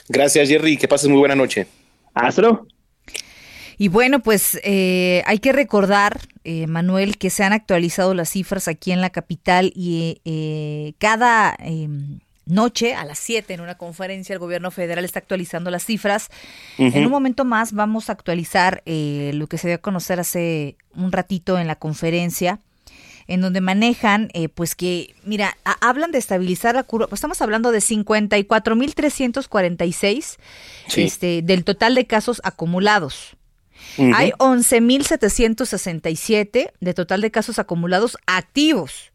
Gracias, 0.08 0.48
Jerry, 0.48 0.76
que 0.76 0.88
pases 0.88 1.08
muy 1.08 1.18
buena 1.18 1.34
noche. 1.34 1.66
Hasta 2.14 2.42
luego. 2.42 2.66
Y 3.78 3.88
bueno, 3.88 4.20
pues 4.20 4.60
eh, 4.62 5.22
hay 5.24 5.38
que 5.38 5.52
recordar, 5.52 6.20
eh, 6.44 6.66
Manuel, 6.66 7.16
que 7.16 7.30
se 7.30 7.44
han 7.44 7.52
actualizado 7.52 8.12
las 8.12 8.28
cifras 8.30 8.68
aquí 8.68 8.92
en 8.92 9.00
la 9.00 9.10
capital 9.10 9.72
y 9.74 10.20
eh, 10.24 10.92
cada 10.98 11.56
eh, 11.60 11.88
noche 12.50 12.94
a 12.94 13.04
las 13.04 13.18
7 13.18 13.54
en 13.54 13.60
una 13.60 13.76
conferencia 13.76 14.32
el 14.32 14.38
gobierno 14.38 14.70
federal 14.70 15.04
está 15.04 15.20
actualizando 15.20 15.70
las 15.70 15.84
cifras. 15.84 16.28
En 16.78 17.04
un 17.04 17.10
momento 17.10 17.44
más 17.44 17.72
vamos 17.72 18.10
a 18.10 18.12
actualizar 18.12 18.82
eh, 18.86 19.30
lo 19.34 19.46
que 19.46 19.58
se 19.58 19.68
dio 19.68 19.76
a 19.76 19.80
conocer 19.80 20.20
hace 20.20 20.76
un 20.94 21.12
ratito 21.12 21.58
en 21.58 21.66
la 21.66 21.76
conferencia 21.76 22.58
en 23.30 23.40
donde 23.40 23.60
manejan, 23.60 24.28
eh, 24.34 24.48
pues 24.48 24.74
que, 24.74 25.14
mira, 25.24 25.56
a- 25.64 25.88
hablan 25.88 26.10
de 26.12 26.18
estabilizar 26.18 26.74
la 26.74 26.82
curva, 26.82 27.06
pues 27.06 27.18
estamos 27.18 27.40
hablando 27.40 27.70
de 27.72 27.80
54.346 27.80 30.38
Sí. 30.88 31.02
este, 31.02 31.40
del 31.42 31.64
total 31.64 31.94
de 31.94 32.06
casos 32.06 32.40
acumulados. 32.44 33.36
Ujú. 33.96 34.12
Hay 34.14 34.32
11.767 34.38 36.72
de 36.80 36.94
total 36.94 37.20
de 37.22 37.30
casos 37.30 37.58
acumulados 37.58 38.18
activos. 38.26 39.10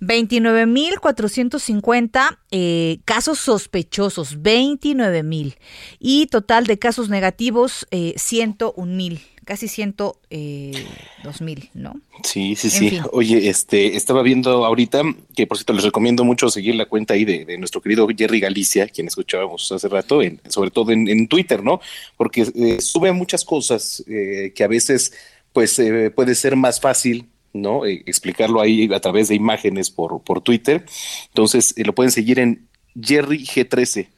29.450 0.00 2.38
eh, 2.50 2.98
casos 3.04 3.38
sospechosos, 3.38 4.42
29.000. 4.42 5.56
Y 5.98 6.26
total 6.26 6.66
de 6.66 6.78
casos 6.78 7.08
negativos, 7.08 7.86
eh, 7.90 8.14
101.000, 8.16 9.20
casi 9.44 9.68
102.000, 9.68 11.70
¿no? 11.74 12.00
Sí, 12.22 12.54
sí, 12.56 12.68
En 12.68 12.72
sí. 12.72 12.90
fin. 12.90 13.02
Oye, 13.12 13.48
este, 13.48 13.96
estaba 13.96 14.22
viendo 14.22 14.64
ahorita, 14.64 15.02
que 15.34 15.46
por 15.46 15.56
cierto 15.56 15.72
les 15.72 15.84
recomiendo 15.84 16.24
mucho 16.24 16.48
seguir 16.50 16.74
la 16.74 16.86
cuenta 16.86 17.14
ahí 17.14 17.24
de, 17.24 17.44
de 17.44 17.58
nuestro 17.58 17.80
querido 17.80 18.06
Jerry 18.16 18.40
Galicia, 18.40 18.88
quien 18.88 19.06
escuchábamos 19.06 19.70
hace 19.72 19.88
rato, 19.88 20.22
en- 20.22 20.40
sobre 20.48 20.70
todo 20.70 20.92
en, 20.92 21.08
en 21.08 21.28
Twitter, 21.28 21.62
¿no? 21.62 21.80
Porque 22.16 22.42
eh, 22.54 22.80
sube 22.80 23.12
muchas 23.12 23.44
cosas 23.44 24.04
eh, 24.08 24.52
que 24.54 24.64
a 24.64 24.68
veces, 24.68 25.12
pues, 25.52 25.78
eh, 25.78 26.10
puede 26.10 26.34
ser 26.34 26.56
más 26.56 26.80
fácil. 26.80 27.26
¿no? 27.56 27.86
Eh, 27.86 28.02
explicarlo 28.06 28.60
ahí 28.60 28.92
a 28.92 28.98
través 28.98 29.28
de 29.28 29.36
imágenes 29.36 29.88
por, 29.88 30.20
por 30.24 30.40
Twitter. 30.40 30.84
Entonces, 31.28 31.72
eh, 31.76 31.84
lo 31.84 31.94
pueden 31.94 32.10
seguir 32.10 32.40
en 32.40 32.66
Jerry 33.00 33.44
G13. 33.46 34.08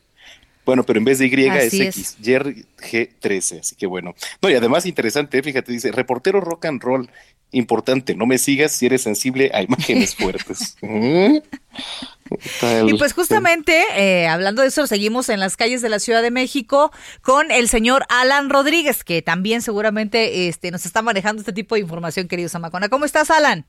Bueno, 0.66 0.82
pero 0.84 0.98
en 0.98 1.04
vez 1.04 1.18
de 1.20 1.26
Y 1.28 1.48
Así 1.48 1.80
es. 1.82 1.96
X, 1.96 2.16
Jerry 2.22 2.66
G13, 2.78 3.60
así 3.60 3.76
que 3.76 3.86
bueno. 3.86 4.14
No, 4.42 4.50
y 4.50 4.54
además 4.54 4.84
interesante, 4.84 5.42
fíjate, 5.42 5.72
dice, 5.72 5.92
reportero 5.92 6.40
rock 6.40 6.66
and 6.66 6.82
roll, 6.82 7.08
importante, 7.52 8.14
no 8.16 8.26
me 8.26 8.36
sigas 8.36 8.72
si 8.72 8.86
eres 8.86 9.02
sensible 9.02 9.50
a 9.54 9.62
imágenes 9.62 10.14
fuertes. 10.16 10.76
¿Mm? 10.82 11.36
Tal- 12.60 12.90
Y 12.90 12.98
pues 12.98 13.12
justamente, 13.12 13.80
eh, 13.94 14.26
hablando 14.26 14.62
de 14.62 14.68
eso, 14.68 14.86
seguimos 14.88 15.28
en 15.28 15.38
las 15.38 15.56
calles 15.56 15.80
de 15.82 15.88
la 15.88 16.00
Ciudad 16.00 16.22
de 16.22 16.32
México 16.32 16.90
con 17.22 17.50
el 17.52 17.68
señor 17.68 18.04
Alan 18.08 18.50
Rodríguez, 18.50 19.04
que 19.04 19.22
también 19.22 19.62
seguramente 19.62 20.48
este, 20.48 20.72
nos 20.72 20.84
está 20.84 21.00
manejando 21.02 21.40
este 21.40 21.52
tipo 21.52 21.76
de 21.76 21.82
información, 21.82 22.26
querido 22.26 22.48
Samacona. 22.48 22.88
¿Cómo 22.88 23.04
estás, 23.04 23.30
Alan? 23.30 23.64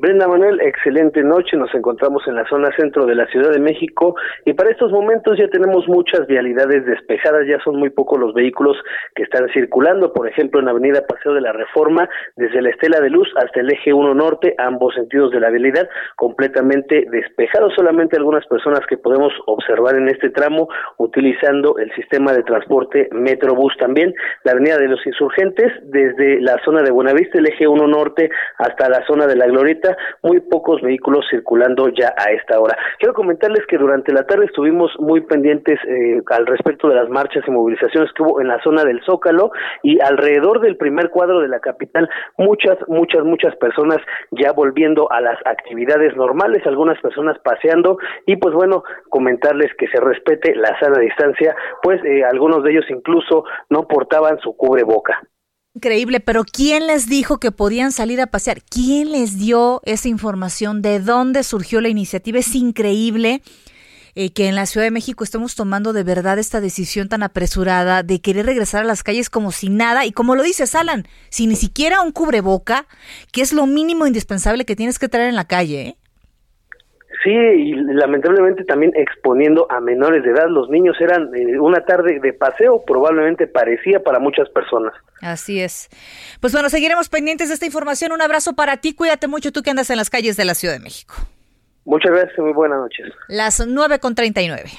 Brenda 0.00 0.28
Manuel, 0.28 0.60
excelente 0.60 1.24
noche. 1.24 1.56
Nos 1.56 1.74
encontramos 1.74 2.22
en 2.28 2.36
la 2.36 2.48
zona 2.48 2.70
centro 2.76 3.04
de 3.04 3.16
la 3.16 3.26
Ciudad 3.26 3.50
de 3.50 3.58
México 3.58 4.14
y 4.44 4.52
para 4.52 4.70
estos 4.70 4.92
momentos 4.92 5.36
ya 5.36 5.48
tenemos 5.48 5.88
muchas 5.88 6.24
vialidades 6.28 6.86
despejadas. 6.86 7.48
Ya 7.48 7.58
son 7.64 7.80
muy 7.80 7.90
pocos 7.90 8.20
los 8.20 8.32
vehículos 8.32 8.76
que 9.16 9.24
están 9.24 9.48
circulando. 9.52 10.12
Por 10.12 10.28
ejemplo, 10.28 10.60
en 10.60 10.68
Avenida 10.68 11.04
Paseo 11.04 11.34
de 11.34 11.40
la 11.40 11.52
Reforma, 11.52 12.08
desde 12.36 12.62
la 12.62 12.70
Estela 12.70 13.00
de 13.00 13.10
Luz 13.10 13.28
hasta 13.42 13.58
el 13.58 13.72
Eje 13.72 13.92
1 13.92 14.14
Norte, 14.14 14.54
ambos 14.58 14.94
sentidos 14.94 15.32
de 15.32 15.40
la 15.40 15.50
vialidad 15.50 15.88
completamente 16.14 17.06
despejados. 17.10 17.74
Solamente 17.74 18.16
algunas 18.16 18.46
personas 18.46 18.80
que 18.88 18.98
podemos 18.98 19.32
observar 19.46 19.96
en 19.96 20.08
este 20.08 20.30
tramo 20.30 20.68
utilizando 20.98 21.76
el 21.78 21.92
sistema 21.96 22.32
de 22.32 22.44
transporte 22.44 23.08
Metrobús 23.10 23.76
también. 23.78 24.14
La 24.44 24.52
Avenida 24.52 24.78
de 24.78 24.86
los 24.86 25.04
Insurgentes, 25.04 25.72
desde 25.82 26.40
la 26.40 26.56
zona 26.64 26.82
de 26.82 26.92
Buenavista, 26.92 27.38
el 27.38 27.48
Eje 27.48 27.66
1 27.66 27.84
Norte 27.88 28.30
hasta 28.58 28.88
la 28.88 29.04
zona 29.04 29.26
de 29.26 29.34
la 29.34 29.46
Glorieta 29.46 29.87
muy 30.22 30.40
pocos 30.40 30.80
vehículos 30.82 31.26
circulando 31.30 31.88
ya 31.88 32.14
a 32.16 32.30
esta 32.32 32.60
hora. 32.60 32.76
Quiero 32.98 33.14
comentarles 33.14 33.66
que 33.66 33.78
durante 33.78 34.12
la 34.12 34.24
tarde 34.24 34.46
estuvimos 34.46 34.90
muy 34.98 35.20
pendientes 35.22 35.78
eh, 35.86 36.20
al 36.30 36.46
respecto 36.46 36.88
de 36.88 36.94
las 36.94 37.08
marchas 37.08 37.44
y 37.46 37.50
movilizaciones 37.50 38.12
que 38.12 38.22
hubo 38.22 38.40
en 38.40 38.48
la 38.48 38.60
zona 38.62 38.84
del 38.84 39.02
Zócalo 39.04 39.50
y 39.82 40.00
alrededor 40.00 40.60
del 40.60 40.76
primer 40.76 41.10
cuadro 41.10 41.40
de 41.40 41.48
la 41.48 41.60
capital, 41.60 42.08
muchas, 42.36 42.78
muchas, 42.88 43.24
muchas 43.24 43.54
personas 43.56 43.98
ya 44.30 44.52
volviendo 44.52 45.10
a 45.10 45.20
las 45.20 45.38
actividades 45.44 46.16
normales, 46.16 46.66
algunas 46.66 47.00
personas 47.00 47.38
paseando 47.40 47.98
y 48.26 48.36
pues 48.36 48.54
bueno, 48.54 48.82
comentarles 49.08 49.72
que 49.74 49.88
se 49.88 50.00
respete 50.00 50.54
la 50.54 50.78
sana 50.78 50.98
distancia, 51.00 51.54
pues 51.82 52.02
eh, 52.04 52.24
algunos 52.24 52.62
de 52.62 52.72
ellos 52.72 52.86
incluso 52.88 53.44
no 53.70 53.86
portaban 53.86 54.38
su 54.40 54.56
cubreboca. 54.56 55.20
Increíble, 55.78 56.18
pero 56.18 56.42
¿quién 56.44 56.88
les 56.88 57.08
dijo 57.08 57.38
que 57.38 57.52
podían 57.52 57.92
salir 57.92 58.20
a 58.20 58.26
pasear? 58.26 58.62
¿Quién 58.62 59.12
les 59.12 59.38
dio 59.38 59.80
esa 59.84 60.08
información? 60.08 60.82
¿De 60.82 60.98
dónde 60.98 61.44
surgió 61.44 61.80
la 61.80 61.88
iniciativa? 61.88 62.40
Es 62.40 62.52
increíble 62.56 63.42
eh, 64.16 64.30
que 64.30 64.48
en 64.48 64.56
la 64.56 64.66
Ciudad 64.66 64.84
de 64.86 64.90
México 64.90 65.22
estemos 65.22 65.54
tomando 65.54 65.92
de 65.92 66.02
verdad 66.02 66.40
esta 66.40 66.60
decisión 66.60 67.08
tan 67.08 67.22
apresurada 67.22 68.02
de 68.02 68.20
querer 68.20 68.46
regresar 68.46 68.82
a 68.82 68.86
las 68.88 69.04
calles 69.04 69.30
como 69.30 69.52
si 69.52 69.68
nada, 69.68 70.04
y 70.04 70.10
como 70.10 70.34
lo 70.34 70.42
dice 70.42 70.66
Salan, 70.66 71.06
sin 71.28 71.50
ni 71.50 71.54
siquiera 71.54 72.00
un 72.00 72.10
cubreboca, 72.10 72.88
que 73.30 73.42
es 73.42 73.52
lo 73.52 73.64
mínimo 73.66 74.04
indispensable 74.08 74.64
que 74.64 74.74
tienes 74.74 74.98
que 74.98 75.08
traer 75.08 75.28
en 75.28 75.36
la 75.36 75.46
calle. 75.46 75.80
¿eh? 75.82 75.96
Sí, 77.24 77.30
y 77.30 77.74
lamentablemente 77.74 78.64
también 78.64 78.92
exponiendo 78.94 79.66
a 79.70 79.80
menores 79.80 80.22
de 80.22 80.30
edad. 80.30 80.48
Los 80.48 80.70
niños 80.70 80.96
eran 81.00 81.34
eh, 81.34 81.58
una 81.58 81.84
tarde 81.84 82.20
de 82.20 82.32
paseo, 82.32 82.84
probablemente 82.86 83.48
parecía 83.48 84.00
para 84.00 84.20
muchas 84.20 84.48
personas. 84.50 84.92
Así 85.20 85.60
es. 85.60 85.88
Pues 86.40 86.52
bueno, 86.52 86.70
seguiremos 86.70 87.08
pendientes 87.08 87.48
de 87.48 87.54
esta 87.54 87.66
información. 87.66 88.12
Un 88.12 88.22
abrazo 88.22 88.54
para 88.54 88.76
ti. 88.76 88.94
Cuídate 88.94 89.26
mucho 89.26 89.50
tú 89.50 89.62
que 89.62 89.70
andas 89.70 89.90
en 89.90 89.96
las 89.96 90.10
calles 90.10 90.36
de 90.36 90.44
la 90.44 90.54
Ciudad 90.54 90.74
de 90.74 90.80
México. 90.80 91.14
Muchas 91.84 92.12
gracias, 92.12 92.38
muy 92.38 92.52
buenas 92.52 92.78
noches. 92.78 93.06
Las 93.28 93.66
nueve 93.66 93.98
con 93.98 94.14
treinta 94.14 94.40
y 94.40 94.48
nueve. 94.48 94.70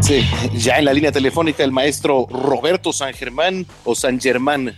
Sí, 0.00 0.22
ya 0.54 0.78
en 0.78 0.86
la 0.86 0.92
línea 0.92 1.12
telefónica 1.12 1.62
el 1.62 1.72
maestro 1.72 2.26
Roberto 2.30 2.92
San 2.92 3.12
Germán 3.12 3.66
o 3.84 3.94
San 3.94 4.18
Germán 4.18 4.74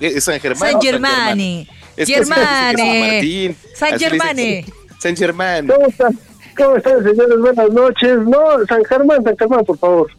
¿Es 0.00 0.24
San 0.24 0.40
Germán? 0.40 0.72
San 0.72 0.80
Germani. 0.80 1.68
Germani. 1.96 3.56
San 3.74 3.98
Germani. 3.98 4.64
San 4.98 5.16
Germán. 5.16 5.66
¿Cómo 5.66 5.86
están? 5.86 6.18
¿Cómo 6.56 6.76
están, 6.76 7.04
señores? 7.04 7.38
Buenas 7.38 7.70
noches. 7.70 8.18
No, 8.26 8.64
San 8.68 8.84
Germán, 8.84 9.22
San 9.24 9.36
Germán, 9.36 9.64
por 9.64 9.78
favor. 9.78 10.10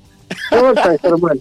No, 0.51 0.73
San 0.75 0.97
Germán. 0.99 1.39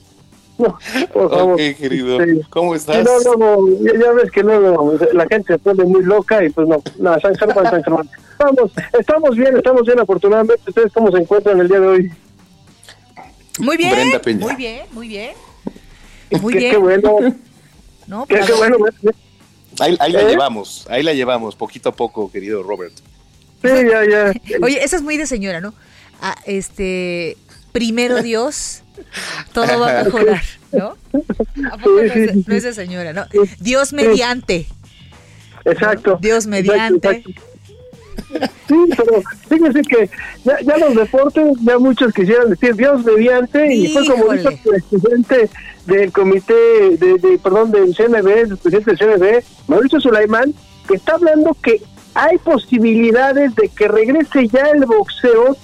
No, 0.57 0.79
por 1.13 1.31
favor. 1.31 1.55
Ok, 1.55 1.77
querido. 1.79 2.19
¿Cómo 2.51 2.75
estás? 2.75 3.05
No, 3.05 3.35
no, 3.37 3.69
ya, 3.83 4.13
ves 4.13 4.31
que 4.31 4.43
luego 4.43 4.97
la 5.13 5.27
gente 5.27 5.55
se 5.55 5.59
pone 5.59 5.85
muy 5.85 6.05
loca 6.05 6.45
y 6.45 6.51
pues 6.51 6.69
no, 6.69 6.83
no, 6.99 7.21
San 7.21 7.35
Germán, 7.35 7.65
San 7.65 7.83
Germán. 7.83 8.09
Estamos, 8.33 8.71
estamos 8.99 9.37
bien, 9.37 9.57
estamos 9.57 9.83
bien, 9.85 9.99
afortunadamente. 10.01 10.63
¿Ustedes 10.69 10.93
cómo 10.93 11.11
se 11.11 11.19
encuentran 11.19 11.61
el 11.61 11.69
día 11.69 11.81
de 11.81 11.87
hoy? 11.87 12.13
Muy 13.59 13.77
bien, 13.77 14.11
muy 14.41 14.55
bien, 14.57 14.83
muy 14.93 15.09
bien. 15.09 15.33
Muy 16.41 16.53
qué, 16.53 16.59
bien. 16.59 16.71
Qué 16.73 16.79
bueno. 16.79 17.17
No, 18.07 18.27
qué, 18.27 18.41
qué 18.41 18.53
bueno. 18.53 18.77
Ahí, 19.81 19.97
ahí 19.99 20.13
la 20.13 20.23
¿Eh? 20.23 20.29
llevamos, 20.29 20.87
ahí 20.89 21.03
la 21.03 21.15
llevamos, 21.15 21.57
poquito 21.57 21.89
a 21.89 21.93
poco, 21.93 22.31
querido 22.31 22.63
Robert. 22.63 22.95
Sí, 23.63 23.69
ya, 23.69 24.05
ya. 24.09 24.33
Oye, 24.63 24.83
esa 24.85 24.97
es 24.97 25.03
muy 25.03 25.17
de 25.17 25.27
señora, 25.27 25.61
¿no? 25.61 25.75
Ah, 26.21 26.37
este, 26.47 27.37
primero 27.73 28.23
Dios, 28.23 28.83
todo 29.53 29.81
va 29.81 30.01
a 30.01 30.05
mejorar, 30.05 30.43
¿no? 30.73 30.97
¿A 31.71 31.79
poco 31.79 31.97
no, 31.97 32.01
es, 32.01 32.47
no 32.47 32.55
es 32.55 32.63
de 32.63 32.75
señora, 32.75 33.13
¿no? 33.13 33.27
Dios 33.59 33.93
mediante. 33.93 34.67
Exacto. 35.65 36.19
Dios 36.21 36.47
mediante. 36.47 37.09
Exacto, 37.09 37.31
exacto. 37.31 37.55
Sí, 38.69 38.75
pero 38.97 39.23
fíjense 39.49 39.83
que 39.83 40.11
ya, 40.45 40.61
ya, 40.61 40.79
los 40.79 40.95
deportes, 40.95 41.45
ya 41.63 41.79
muchos 41.79 42.13
quisieran 42.13 42.51
decir 42.51 42.75
Dios 42.75 43.05
mediante, 43.05 43.75
y 43.75 43.93
fue 43.93 44.07
como 44.07 44.33
dijo 44.33 44.49
el 44.49 44.59
presidente 44.59 45.51
del 45.87 46.13
comité, 46.13 46.97
de, 46.97 47.39
perdón, 47.43 47.71
del 47.71 47.95
CNB, 47.95 48.27
el 48.27 48.57
presidente 48.57 48.95
del 48.95 48.99
CNB, 48.99 49.45
Mauricio 49.69 50.01
Sulaimán, 50.01 50.55
que 50.89 50.97
está 50.97 51.15
hablando 51.15 51.57
que 51.63 51.83
hay 52.15 52.39
posibilidades 52.39 53.55
de 53.55 53.69
que 53.69 53.89
regrese 53.89 54.49
ya 54.49 54.67
el 54.71 54.87
boxeo 54.87 55.57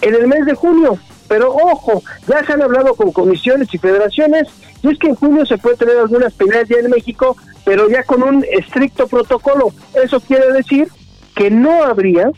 en 0.00 0.14
el 0.14 0.26
mes 0.26 0.46
de 0.46 0.54
junio. 0.54 0.98
Pero 1.28 1.52
ojo, 1.52 2.02
ya 2.28 2.44
se 2.44 2.52
han 2.52 2.62
hablado 2.62 2.94
con 2.94 3.12
comisiones 3.12 3.72
y 3.74 3.78
federaciones, 3.78 4.48
y 4.82 4.88
es 4.88 4.98
que 4.98 5.08
en 5.08 5.16
junio 5.16 5.44
se 5.44 5.58
puede 5.58 5.76
tener 5.76 5.98
algunas 5.98 6.32
peleas 6.34 6.68
ya 6.68 6.76
en 6.76 6.90
México, 6.90 7.36
pero 7.64 7.88
ya 7.88 8.04
con 8.04 8.22
un 8.22 8.44
estricto 8.50 9.08
protocolo. 9.08 9.72
Eso 10.02 10.20
quiere 10.20 10.52
decir 10.52 10.88
que 11.34 11.50
no 11.50 11.82
habría 11.82 12.30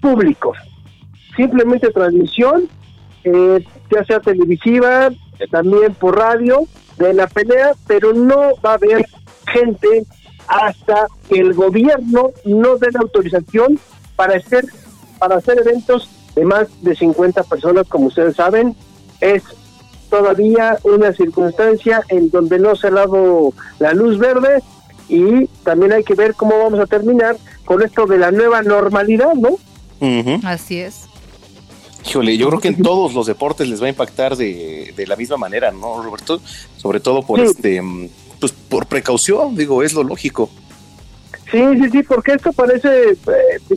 público, 0.00 0.52
simplemente 1.36 1.90
transmisión, 1.90 2.68
eh, 3.24 3.64
ya 3.90 4.04
sea 4.04 4.20
televisiva, 4.20 5.10
también 5.50 5.94
por 5.94 6.16
radio, 6.16 6.66
de 6.98 7.14
la 7.14 7.26
pelea, 7.26 7.72
pero 7.86 8.12
no 8.12 8.52
va 8.64 8.72
a 8.72 8.74
haber 8.74 9.06
gente 9.46 10.04
hasta 10.46 11.06
que 11.28 11.40
el 11.40 11.54
gobierno 11.54 12.30
no 12.44 12.76
dé 12.76 12.90
la 12.92 13.00
autorización 13.00 13.78
para 14.16 14.36
hacer, 14.36 14.64
para 15.18 15.36
hacer 15.36 15.58
eventos 15.58 16.08
de 16.34 16.44
más 16.44 16.68
de 16.82 16.94
50 16.94 17.42
personas, 17.44 17.88
como 17.88 18.06
ustedes 18.06 18.36
saben, 18.36 18.74
es 19.20 19.42
todavía 20.10 20.78
una 20.84 21.12
circunstancia 21.12 22.02
en 22.08 22.30
donde 22.30 22.58
no 22.58 22.76
se 22.76 22.88
ha 22.88 22.90
dado 22.90 23.52
la 23.78 23.94
luz 23.94 24.18
verde 24.18 24.62
y 25.08 25.46
también 25.64 25.92
hay 25.92 26.04
que 26.04 26.14
ver 26.14 26.34
cómo 26.34 26.58
vamos 26.58 26.80
a 26.80 26.86
terminar 26.86 27.36
con 27.64 27.82
esto 27.82 28.06
de 28.06 28.18
la 28.18 28.30
nueva 28.30 28.62
normalidad, 28.62 29.34
¿no? 29.34 29.50
Uh 30.00 30.22
-huh. 30.22 30.44
Así 30.44 30.80
es. 30.80 31.08
Híjole, 32.06 32.36
yo 32.36 32.48
creo 32.48 32.60
que 32.60 32.68
en 32.68 32.82
todos 32.82 33.14
los 33.14 33.26
deportes 33.26 33.68
les 33.68 33.80
va 33.82 33.86
a 33.86 33.90
impactar 33.90 34.36
de, 34.36 34.92
de 34.96 35.06
la 35.06 35.16
misma 35.16 35.36
manera, 35.36 35.70
¿no, 35.70 36.02
Roberto? 36.02 36.40
Sobre 36.76 37.00
todo 37.00 37.22
por 37.22 37.40
Sí. 37.40 37.46
este, 37.46 37.82
pues 38.40 38.52
por 38.52 38.86
precaución, 38.86 39.54
digo, 39.56 39.82
es 39.82 39.92
lo 39.92 40.02
lógico. 40.02 40.50
Sí, 41.50 41.62
sí, 41.80 41.90
sí, 41.90 42.02
porque 42.02 42.32
esto 42.32 42.50
parece, 42.52 43.10
eh, 43.10 43.16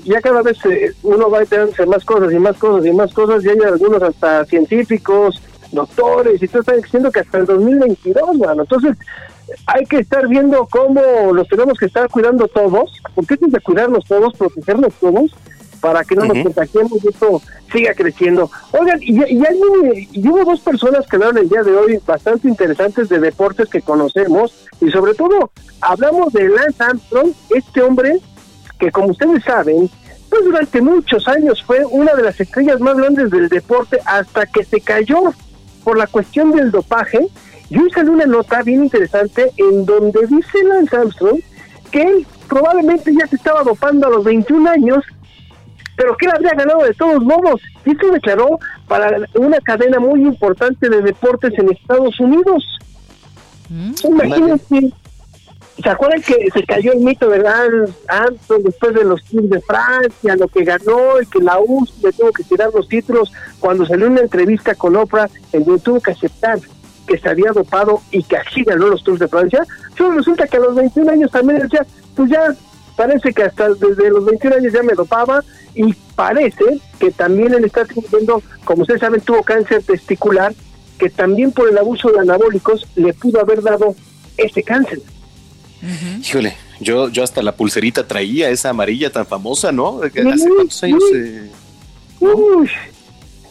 ya 0.05 0.21
cada 0.21 0.41
vez 0.41 0.57
eh, 0.65 0.93
uno 1.03 1.29
va 1.29 1.39
a 1.39 1.41
enterarse 1.41 1.85
más 1.85 2.05
cosas 2.05 2.31
y 2.31 2.39
más 2.39 2.55
cosas 2.57 2.85
y 2.85 2.93
más 2.93 3.13
cosas, 3.13 3.43
y 3.43 3.49
hay 3.49 3.57
algunos 3.67 4.01
hasta 4.01 4.45
científicos, 4.45 5.41
doctores, 5.73 6.41
y 6.41 6.47
todo 6.47 6.61
están 6.61 6.81
diciendo 6.81 7.11
que 7.11 7.19
hasta 7.19 7.39
el 7.39 7.45
2022, 7.45 8.37
mano. 8.37 8.61
Entonces, 8.61 8.97
hay 9.67 9.85
que 9.85 9.97
estar 9.97 10.25
viendo 10.27 10.65
cómo 10.71 11.01
los 11.33 11.47
tenemos 11.49 11.77
que 11.77 11.87
estar 11.87 12.09
cuidando 12.09 12.47
todos, 12.47 12.91
porque 13.13 13.33
es 13.33 13.39
de 13.41 13.59
cuidarnos 13.59 14.05
todos, 14.05 14.33
protegernos 14.37 14.93
todos, 15.01 15.35
para 15.85 16.03
que 16.03 16.15
no 16.15 16.25
nos 16.25 16.41
contagiemos 16.41 16.93
y 17.03 17.09
esto 17.09 17.39
siga 17.71 17.93
creciendo. 17.93 18.49
Oigan, 18.71 18.97
y, 19.03 19.21
y, 19.21 20.09
y 20.13 20.27
hubo 20.27 20.43
dos 20.43 20.59
personas 20.61 21.05
que 21.05 21.15
hablaron 21.15 21.37
el 21.37 21.47
día 21.47 21.61
de 21.61 21.75
hoy 21.75 21.99
bastante 22.07 22.47
interesantes 22.47 23.07
de 23.07 23.19
deportes 23.19 23.69
que 23.69 23.83
conocemos, 23.83 24.65
y 24.81 24.89
sobre 24.89 25.13
todo 25.13 25.51
hablamos 25.81 26.33
de 26.33 26.49
Lance 26.49 26.83
Armstrong, 26.83 27.33
este 27.51 27.83
hombre 27.83 28.19
que 28.79 28.91
como 28.91 29.09
ustedes 29.09 29.43
saben, 29.43 29.87
pues 30.27 30.43
durante 30.43 30.81
muchos 30.81 31.27
años 31.27 31.61
fue 31.63 31.85
una 31.85 32.15
de 32.15 32.23
las 32.23 32.39
estrellas 32.39 32.79
más 32.79 32.97
grandes 32.97 33.29
del 33.29 33.47
deporte 33.47 33.99
hasta 34.05 34.47
que 34.47 34.63
se 34.63 34.81
cayó 34.81 35.35
por 35.83 35.99
la 35.99 36.07
cuestión 36.07 36.51
del 36.51 36.71
dopaje. 36.71 37.27
Y 37.69 37.77
hoy 37.77 37.91
salió 37.91 38.11
una 38.11 38.25
nota 38.25 38.63
bien 38.63 38.85
interesante 38.85 39.51
en 39.57 39.85
donde 39.85 40.25
dice 40.25 40.63
Lance 40.63 40.97
Armstrong 40.97 41.39
que 41.91 42.01
él 42.01 42.27
probablemente 42.47 43.13
ya 43.13 43.27
se 43.27 43.35
estaba 43.35 43.63
dopando 43.63 44.07
a 44.07 44.09
los 44.09 44.23
21 44.23 44.69
años, 44.69 45.03
pero 45.95 46.15
que 46.17 46.25
él 46.25 46.31
habría 46.35 46.53
ganado 46.53 46.83
de 46.83 46.93
todos 46.93 47.23
modos. 47.23 47.61
Y 47.85 47.91
esto 47.91 48.11
declaró 48.11 48.59
para 48.87 49.17
una 49.35 49.59
cadena 49.59 49.99
muy 49.99 50.21
importante 50.21 50.89
de 50.89 51.01
deportes 51.01 51.53
en 51.57 51.71
Estados 51.71 52.19
Unidos. 52.19 52.63
Imagínense. 54.03 54.93
¿Se 55.81 55.89
acuerdan 55.89 56.21
que 56.21 56.47
se 56.53 56.63
cayó 56.63 56.93
el 56.93 56.99
mito 56.99 57.29
de 57.29 57.39
Lance 57.39 57.93
Armstrong 58.07 58.63
después 58.63 58.93
de 58.93 59.03
los 59.03 59.21
Tours 59.25 59.49
de 59.49 59.59
Francia, 59.59 60.35
lo 60.37 60.47
que 60.47 60.63
ganó 60.63 61.21
y 61.21 61.25
que 61.25 61.39
la 61.39 61.59
UCI 61.59 62.01
le 62.01 62.13
tuvo 62.13 62.31
que 62.31 62.43
tirar 62.43 62.69
los 62.73 62.87
títulos 62.87 63.33
cuando 63.59 63.85
salió 63.85 64.07
una 64.07 64.21
entrevista 64.21 64.73
con 64.75 64.95
Oprah 64.95 65.29
en 65.51 65.65
donde 65.65 65.81
tuvo 65.81 65.99
que 65.99 66.11
aceptar 66.11 66.59
que 67.05 67.17
se 67.17 67.29
había 67.29 67.51
dopado 67.51 68.01
y 68.11 68.23
que 68.23 68.37
así 68.37 68.63
ganó 68.63 68.87
los 68.87 69.03
Tours 69.03 69.19
de 69.19 69.27
Francia? 69.27 69.65
Solo 69.97 70.17
resulta 70.17 70.47
que 70.47 70.57
a 70.57 70.61
los 70.61 70.75
21 70.75 71.11
años 71.11 71.31
también 71.31 71.59
decía, 71.59 71.85
pues 72.15 72.29
ya 72.31 72.55
parece 72.95 73.33
que 73.33 73.43
hasta 73.43 73.69
desde 73.69 74.09
los 74.09 74.25
21 74.25 74.55
años 74.57 74.73
ya 74.73 74.83
me 74.83 74.93
dopaba 74.93 75.43
y 75.73 75.93
parece 76.15 76.63
que 76.99 77.11
también 77.11 77.53
él 77.53 77.65
está 77.65 77.85
teniendo, 77.85 78.41
como 78.63 78.83
ustedes 78.83 79.01
saben, 79.01 79.21
tuvo 79.21 79.43
cáncer 79.43 79.83
testicular, 79.83 80.53
que 80.97 81.09
también 81.09 81.51
por 81.51 81.69
el 81.69 81.77
abuso 81.77 82.09
de 82.09 82.19
anabólicos 82.19 82.87
le 82.95 83.13
pudo 83.13 83.41
haber 83.41 83.61
dado 83.61 83.95
este 84.37 84.63
cáncer. 84.63 84.99
Híjole, 86.21 86.55
yo, 86.79 87.09
yo 87.09 87.23
hasta 87.23 87.43
la 87.43 87.51
pulserita 87.51 88.07
traía 88.07 88.49
esa 88.49 88.69
amarilla 88.69 89.11
tan 89.11 89.25
famosa, 89.25 89.71
¿no? 89.71 89.99
De 89.99 90.09
que 90.09 90.21
¿Hace 90.21 90.49
cuántos 90.49 90.83
años? 90.83 91.03
eh, 91.13 91.51
Uy, 92.19 92.69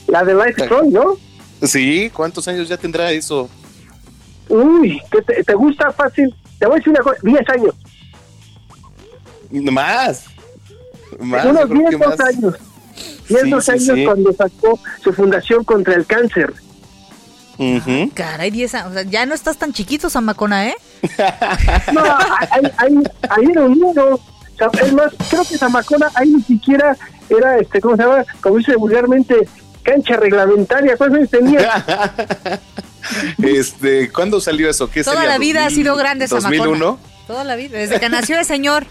la 0.08 0.24
de 0.24 0.34
Life 0.34 0.64
Strong, 0.64 0.90
¿no? 0.92 1.16
Sí, 1.62 2.10
¿cuántos 2.12 2.48
años 2.48 2.68
ya 2.68 2.76
tendrá 2.76 3.12
eso? 3.12 3.48
Uy, 4.48 5.00
¿te, 5.10 5.42
te, 5.44 5.54
gusta 5.54 5.90
fácil? 5.92 6.34
Te 6.58 6.66
voy 6.66 6.74
a 6.74 6.78
decir 6.78 6.90
una 6.90 7.02
cosa, 7.02 7.16
10 7.22 7.48
años. 7.50 7.74
Más. 9.62 10.24
Más. 11.20 11.44
Unos 11.46 11.70
10 11.70 11.98
más. 11.98 12.20
años. 12.20 12.54
10 13.28 13.68
años 13.68 13.98
cuando 14.04 14.32
sacó 14.32 14.78
su 15.02 15.12
fundación 15.12 15.64
contra 15.64 15.94
el 15.94 16.06
cáncer. 16.06 16.52
Uh 17.58 18.08
Caray, 18.14 18.50
10 18.50 18.74
años. 18.74 18.90
O 18.90 18.92
sea, 18.94 19.02
ya 19.02 19.26
no 19.26 19.34
estás 19.34 19.56
tan 19.56 19.72
chiquito, 19.72 20.10
Zamacona, 20.10 20.68
¿eh? 20.68 20.74
no, 21.92 22.02
ahí, 22.02 22.72
ahí, 22.78 22.94
ahí 23.30 23.44
era 23.50 23.62
un 23.62 23.78
niño. 23.78 24.18
Es 24.80 24.92
más, 24.92 25.12
creo 25.30 25.44
que 25.44 25.58
Zamacona 25.58 26.10
ahí 26.14 26.30
ni 26.30 26.42
siquiera 26.42 26.96
era, 27.28 27.58
este, 27.58 27.80
¿cómo 27.80 27.96
se 27.96 28.02
llama? 28.02 28.24
Como 28.40 28.58
dice 28.58 28.76
vulgarmente, 28.76 29.48
cancha 29.82 30.16
reglamentaria. 30.16 30.96
¿Cuántos 30.96 31.18
años 31.18 31.30
tenía? 31.30 31.84
este, 33.42 34.10
¿Cuándo 34.10 34.40
salió 34.40 34.68
eso? 34.68 34.90
¿Qué 34.90 35.04
Toda 35.04 35.24
la 35.24 35.38
vida 35.38 35.66
ha 35.66 35.70
sido 35.70 35.96
grande 35.96 36.28
Zamacona. 36.28 36.64
¿2001? 36.64 36.98
Toda 37.26 37.44
la 37.44 37.56
vida, 37.56 37.78
desde 37.78 38.00
que 38.00 38.08
nació 38.08 38.38
el 38.38 38.44
señor. 38.44 38.86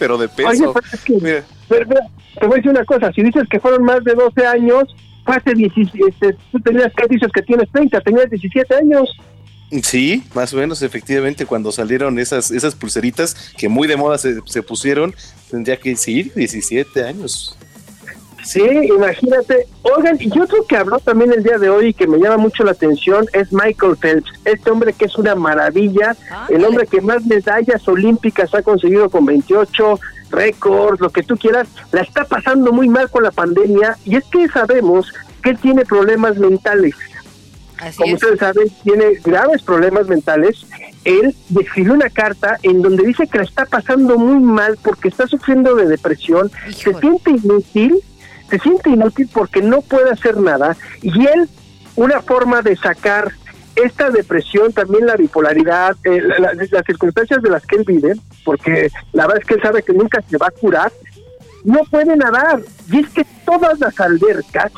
Pero 0.00 0.18
de 0.18 0.28
peso. 0.28 0.48
Oye, 0.48 0.66
pues 0.72 0.94
es 0.94 1.00
que, 1.02 1.14
te 1.14 2.46
voy 2.46 2.54
a 2.54 2.56
decir 2.56 2.70
una 2.70 2.84
cosa, 2.84 3.12
si 3.12 3.22
dices 3.22 3.44
que 3.48 3.60
fueron 3.60 3.84
más 3.84 4.02
de 4.02 4.14
12 4.14 4.46
años, 4.46 4.84
hace 5.26 5.54
17, 5.54 5.98
este, 6.08 6.36
tú 6.50 6.58
tenías, 6.58 6.92
¿qué 6.96 7.06
dices 7.08 7.30
que 7.32 7.42
tienes 7.42 7.70
30? 7.70 8.00
Tenías 8.00 8.30
17 8.30 8.74
años. 8.74 9.08
Sí, 9.82 10.24
más 10.34 10.52
o 10.52 10.56
menos, 10.56 10.82
efectivamente, 10.82 11.46
cuando 11.46 11.70
salieron 11.70 12.18
esas, 12.18 12.50
esas 12.50 12.74
pulseritas 12.74 13.52
que 13.56 13.68
muy 13.68 13.86
de 13.86 13.96
moda 13.96 14.18
se, 14.18 14.40
se 14.46 14.62
pusieron, 14.62 15.14
tendría 15.50 15.76
que 15.76 15.90
decir 15.90 16.32
17 16.34 17.04
años. 17.04 17.56
Sí, 18.42 18.62
imagínate. 18.62 19.66
Oigan, 19.82 20.16
y 20.18 20.38
otro 20.38 20.64
que 20.66 20.76
habló 20.76 20.98
también 20.98 21.32
el 21.32 21.42
día 21.42 21.58
de 21.58 21.68
hoy 21.68 21.88
y 21.88 21.94
que 21.94 22.06
me 22.06 22.18
llama 22.18 22.38
mucho 22.38 22.64
la 22.64 22.72
atención 22.72 23.26
es 23.32 23.52
Michael 23.52 23.96
Phelps, 23.96 24.30
este 24.44 24.70
hombre 24.70 24.92
que 24.92 25.06
es 25.06 25.16
una 25.16 25.34
maravilla, 25.34 26.16
el 26.48 26.64
hombre 26.64 26.86
que 26.86 27.00
más 27.00 27.24
medallas 27.26 27.86
olímpicas 27.86 28.54
ha 28.54 28.62
conseguido 28.62 29.10
con 29.10 29.26
28 29.26 30.00
récords, 30.30 31.00
lo 31.00 31.10
que 31.10 31.22
tú 31.22 31.36
quieras, 31.36 31.68
la 31.92 32.02
está 32.02 32.24
pasando 32.24 32.72
muy 32.72 32.88
mal 32.88 33.10
con 33.10 33.22
la 33.22 33.30
pandemia 33.30 33.96
y 34.04 34.16
es 34.16 34.24
que 34.24 34.48
sabemos 34.48 35.12
que 35.42 35.50
él 35.50 35.58
tiene 35.58 35.84
problemas 35.84 36.36
mentales. 36.36 36.94
Como 37.96 38.14
ustedes 38.14 38.38
saben, 38.38 38.68
tiene 38.84 39.14
graves 39.24 39.62
problemas 39.62 40.06
mentales. 40.06 40.66
Él 41.04 41.34
escribió 41.58 41.94
una 41.94 42.10
carta 42.10 42.58
en 42.62 42.82
donde 42.82 43.04
dice 43.04 43.26
que 43.26 43.38
la 43.38 43.44
está 43.44 43.64
pasando 43.64 44.18
muy 44.18 44.38
mal 44.38 44.78
porque 44.82 45.08
está 45.08 45.26
sufriendo 45.26 45.74
de 45.74 45.86
depresión, 45.86 46.50
se 46.70 46.92
siente 46.92 47.30
inútil 47.30 47.96
se 48.50 48.58
siente 48.58 48.90
inútil 48.90 49.28
porque 49.32 49.62
no 49.62 49.80
puede 49.80 50.10
hacer 50.10 50.36
nada 50.38 50.76
y 51.02 51.26
él, 51.26 51.48
una 51.96 52.20
forma 52.20 52.62
de 52.62 52.76
sacar 52.76 53.32
esta 53.76 54.10
depresión, 54.10 54.72
también 54.72 55.06
la 55.06 55.16
bipolaridad, 55.16 55.96
eh, 56.04 56.20
las 56.70 56.84
circunstancias 56.84 57.40
de 57.42 57.50
las 57.50 57.64
que 57.64 57.76
él 57.76 57.84
vive, 57.86 58.14
porque 58.44 58.90
la 59.12 59.26
verdad 59.26 59.42
es 59.42 59.46
que 59.46 59.54
él 59.54 59.62
sabe 59.62 59.82
que 59.82 59.92
nunca 59.92 60.22
se 60.28 60.36
va 60.36 60.48
a 60.48 60.50
curar, 60.50 60.92
no 61.64 61.80
puede 61.90 62.16
nadar. 62.16 62.60
Y 62.90 63.00
es 63.00 63.08
que 63.10 63.24
todas 63.44 63.78
las 63.78 63.98
albercas, 64.00 64.72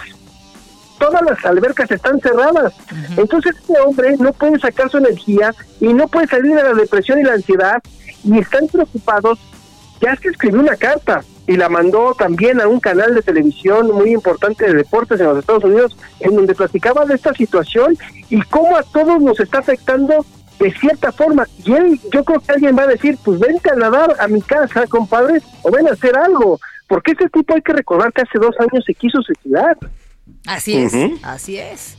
todas 0.98 1.22
las 1.22 1.44
albercas 1.44 1.90
están 1.90 2.20
cerradas. 2.20 2.74
Entonces 3.16 3.56
este 3.58 3.80
hombre 3.80 4.16
no 4.18 4.32
puede 4.32 4.58
sacar 4.58 4.90
su 4.90 4.98
energía 4.98 5.54
y 5.80 5.92
no 5.92 6.06
puede 6.08 6.26
salir 6.26 6.54
de 6.54 6.62
la 6.62 6.74
depresión 6.74 7.18
y 7.18 7.24
la 7.24 7.34
ansiedad 7.34 7.82
y 8.24 8.38
están 8.38 8.68
preocupados. 8.68 9.38
Ya 10.02 10.16
se 10.16 10.28
escribió 10.28 10.60
una 10.60 10.76
carta 10.76 11.22
y 11.46 11.56
la 11.56 11.68
mandó 11.68 12.14
también 12.14 12.60
a 12.60 12.66
un 12.66 12.80
canal 12.80 13.14
de 13.14 13.22
televisión 13.22 13.86
muy 13.92 14.12
importante 14.12 14.66
de 14.66 14.74
deportes 14.74 15.20
en 15.20 15.26
los 15.26 15.38
Estados 15.38 15.64
Unidos, 15.64 15.96
en 16.20 16.34
donde 16.34 16.54
platicaba 16.54 17.04
de 17.04 17.14
esta 17.14 17.32
situación 17.34 17.96
y 18.28 18.40
cómo 18.42 18.76
a 18.76 18.82
todos 18.82 19.22
nos 19.22 19.38
está 19.38 19.58
afectando 19.58 20.26
de 20.58 20.72
cierta 20.72 21.12
forma. 21.12 21.46
Y 21.64 21.72
él, 21.72 22.00
yo 22.12 22.24
creo 22.24 22.40
que 22.40 22.52
alguien 22.52 22.76
va 22.76 22.82
a 22.82 22.88
decir, 22.88 23.16
pues 23.24 23.38
vente 23.38 23.70
a 23.70 23.76
nadar 23.76 24.16
a 24.18 24.28
mi 24.28 24.42
casa, 24.42 24.86
compadre, 24.88 25.40
o 25.62 25.70
ven 25.70 25.86
a 25.88 25.92
hacer 25.92 26.16
algo, 26.16 26.58
porque 26.88 27.12
este 27.12 27.28
tipo 27.28 27.54
hay 27.54 27.62
que 27.62 27.72
recordar 27.72 28.12
que 28.12 28.22
hace 28.22 28.38
dos 28.38 28.54
años 28.58 28.84
se 28.84 28.94
quiso 28.94 29.22
suicidar. 29.22 29.76
Así 30.46 30.76
es, 30.76 30.94
así 31.22 31.58
es. 31.58 31.96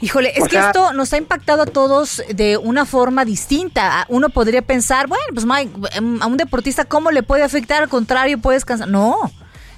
Híjole, 0.00 0.32
es 0.34 0.48
que 0.48 0.58
esto 0.58 0.92
nos 0.94 1.12
ha 1.12 1.18
impactado 1.18 1.62
a 1.62 1.66
todos 1.66 2.22
de 2.34 2.56
una 2.56 2.86
forma 2.86 3.24
distinta. 3.24 4.06
Uno 4.08 4.30
podría 4.30 4.62
pensar, 4.62 5.06
bueno, 5.08 5.24
pues 5.34 5.44
Mike, 5.44 5.72
em, 5.92 6.22
a 6.22 6.26
un 6.26 6.38
deportista, 6.38 6.86
¿cómo 6.86 7.10
le 7.10 7.22
puede 7.22 7.42
afectar? 7.42 7.82
Al 7.82 7.88
contrario, 7.88 8.38
puede 8.38 8.56
descansar. 8.56 8.88
No, 8.88 9.30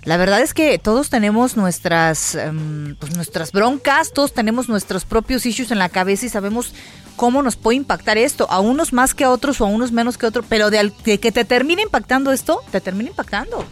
la 0.05 0.17
verdad 0.17 0.41
es 0.41 0.55
que 0.55 0.79
todos 0.79 1.11
tenemos 1.11 1.57
nuestras, 1.57 2.37
em, 2.37 2.95
pues 2.97 3.17
nuestras 3.17 3.51
broncas, 3.51 4.13
todos 4.13 4.33
tenemos 4.33 4.69
nuestros 4.69 5.05
propios 5.05 5.45
issues 5.45 5.71
en 5.73 5.79
la 5.79 5.89
cabeza 5.89 6.27
y 6.27 6.29
sabemos 6.29 6.73
cómo 7.17 7.43
nos 7.43 7.57
puede 7.57 7.77
impactar 7.77 8.17
esto, 8.17 8.47
a 8.51 8.61
unos 8.61 8.93
más 8.93 9.15
que 9.15 9.25
a 9.25 9.31
otros 9.31 9.61
o 9.61 9.65
a 9.65 9.69
unos 9.69 9.93
menos 9.93 10.19
que 10.19 10.27
a 10.27 10.29
otros, 10.29 10.47
pero 10.49 10.71
de, 10.71 10.93
de 11.05 11.19
que 11.19 11.33
te 11.33 11.45
termine 11.45 11.83
impactando 11.83 12.33
esto, 12.33 12.63
te 12.71 12.81
termina 12.81 13.11
impactando. 13.11 13.65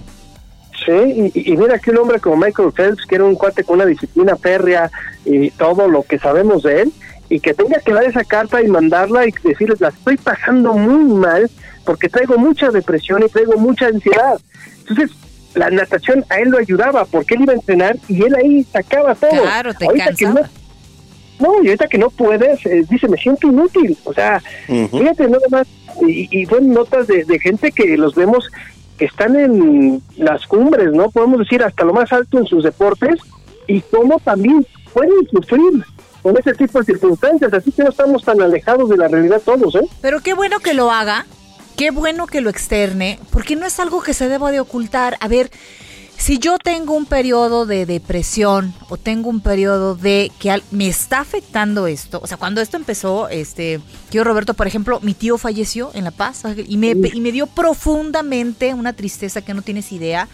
Sí, 0.85 1.31
y, 1.35 1.57
mira 1.57 1.79
que 1.79 1.91
un 1.91 1.99
hombre 1.99 2.21
como 2.21 2.37
Michael 2.37 2.73
Phelps, 2.73 3.05
que 3.05 3.17
era 3.17 3.25
un 3.25 3.35
cuate 3.35 3.65
con 3.65 3.77
una 3.77 3.87
disciplina 3.87 4.37
férrea 4.37 4.91
y 5.25 5.51
todo 5.51 5.89
lo 5.89 6.03
que 6.03 6.19
sabemos 6.19 6.63
de 6.63 6.83
él, 6.83 6.93
y 7.29 7.39
que 7.41 7.55
tenga 7.55 7.79
que 7.81 7.93
dar 7.93 8.05
esa 8.05 8.25
carta 8.25 8.63
y 8.63 8.69
mandarla 8.69 9.27
y 9.27 9.33
decirles, 9.45 9.81
la 9.81 9.89
estoy 9.89 10.17
pasando 10.17 10.73
muy 10.73 11.13
mal 11.15 11.51
porque 11.85 12.09
traigo 12.09 12.39
mucha 12.39 12.71
depresión 12.71 13.23
y 13.23 13.29
traigo 13.29 13.57
mucha 13.59 13.87
ansiedad. 13.87 14.41
Entonces, 14.81 15.11
la 15.55 15.71
natación 15.71 16.25
a 16.29 16.39
él 16.39 16.49
lo 16.49 16.59
ayudaba 16.59 17.05
porque 17.05 17.35
él 17.35 17.43
iba 17.43 17.53
a 17.53 17.57
entrenar 17.57 17.97
y 18.09 18.23
él 18.23 18.35
ahí 18.35 18.65
sacaba 18.65 19.15
todo. 19.15 19.43
Claro, 19.43 19.75
te 19.75 19.85
ahorita 19.85 20.13
que 20.15 20.27
no, 20.27 20.41
no, 21.41 21.63
y 21.63 21.69
ahorita 21.69 21.89
que 21.89 21.99
no 21.99 22.11
puedes, 22.11 22.65
eh, 22.67 22.85
dice, 22.89 23.07
me 23.09 23.17
siento 23.17 23.49
inútil. 23.49 23.97
O 24.05 24.13
sea, 24.13 24.41
fíjate 24.67 25.29
nada 25.29 25.47
más, 25.51 25.67
y, 26.07 26.29
y 26.31 26.47
fueron 26.47 26.73
notas 26.73 27.07
de, 27.07 27.25
de 27.25 27.39
gente 27.39 27.71
que 27.71 27.97
los 27.97 28.15
vemos 28.15 28.51
están 29.05 29.37
en 29.37 30.03
las 30.17 30.47
cumbres, 30.47 30.93
¿no? 30.93 31.11
Podemos 31.11 31.39
decir 31.41 31.63
hasta 31.63 31.85
lo 31.85 31.93
más 31.93 32.13
alto 32.13 32.39
en 32.39 32.47
sus 32.47 32.65
deportes 32.65 33.21
y 33.67 33.81
cómo 33.81 34.19
también 34.21 34.67
pueden 34.93 35.27
sufrir 35.31 35.85
con 36.23 36.37
ese 36.37 36.53
tipo 36.55 36.79
de 36.79 36.85
circunstancias, 36.85 37.53
así 37.53 37.73
que 37.73 37.83
no 37.83 37.91
estamos 37.91 38.23
tan 38.25 38.41
alejados 38.43 38.89
de 38.91 38.97
la 38.97 39.09
realidad 39.09 39.41
todos, 39.45 39.75
¿eh? 39.75 39.89
Pero 40.03 40.21
qué 40.21 40.35
bueno 40.35 40.59
que 40.59 40.75
lo 40.75 40.91
haga, 40.91 41.25
qué 41.77 41.91
bueno 41.91 42.27
que 42.27 42.41
lo 42.41 42.51
externe, 42.51 43.19
porque 43.31 43.57
no 43.57 43.65
es 43.67 43.81
algo 43.81 44.03
que 44.03 44.13
se 44.13 44.29
deba 44.29 44.51
de 44.51 44.61
ocultar. 44.61 45.17
A 45.21 45.29
ver, 45.29 45.51
si 46.21 46.39
yo 46.39 46.59
tengo 46.59 46.95
un 46.95 47.07
periodo 47.07 47.65
de 47.65 47.87
depresión 47.87 48.75
o 48.91 48.99
tengo 48.99 49.31
un 49.31 49.41
periodo 49.41 49.95
de 49.95 50.31
que 50.39 50.63
me 50.71 50.87
está 50.87 51.21
afectando 51.21 51.87
esto, 51.87 52.21
o 52.23 52.27
sea, 52.27 52.37
cuando 52.37 52.61
esto 52.61 52.77
empezó, 52.77 53.31
este, 53.31 53.81
yo 54.11 54.23
Roberto, 54.23 54.53
por 54.53 54.67
ejemplo, 54.67 55.01
mi 55.01 55.15
tío 55.15 55.39
falleció 55.39 55.91
en 55.95 56.05
La 56.05 56.11
Paz 56.11 56.43
y 56.69 56.77
me, 56.77 56.89
y 56.91 57.21
me 57.23 57.33
dio 57.33 57.47
profundamente 57.47 58.75
una 58.75 58.93
tristeza 58.93 59.41
que 59.41 59.55
no 59.55 59.63
tienes 59.63 59.93
idea. 59.93 60.29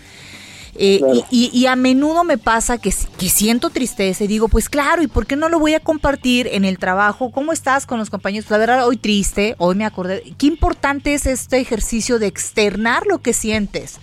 Eh, 0.79 1.01
y, 1.31 1.65
a 1.67 1.77
menudo 1.77 2.23
me 2.23 2.37
pasa 2.37 2.77
que, 2.77 2.93
que, 3.17 3.29
siento 3.31 3.71
tristeza 3.71 4.25
y 4.25 4.27
digo, 4.27 4.49
pues 4.49 4.69
claro, 4.69 5.03
¿y 5.03 5.07
por 5.07 5.27
qué 5.27 5.35
no 5.35 5.49
lo 5.49 5.59
voy 5.59 5.73
a 5.73 5.81
compartir 5.81 6.49
en 6.53 6.67
el 6.67 6.79
trabajo? 6.79 7.31
¿Cómo 7.31 7.53
estás 7.53 7.87
con 7.87 7.99
los 7.99 8.11
compañeros? 8.11 8.45
Pues 8.45 8.51
la 8.51 8.59
verdad, 8.59 8.87
hoy 8.87 8.99
triste, 8.99 9.55
hoy 9.57 9.75
me 9.77 9.87
acordé. 9.87 10.35
Qué 10.37 10.47
importante 10.47 11.15
es 11.15 11.25
este 11.25 11.59
ejercicio 11.59 12.19
de 12.19 12.27
externar 12.27 13.07
lo 13.07 13.23
que 13.23 13.33
sientes. 13.33 14.01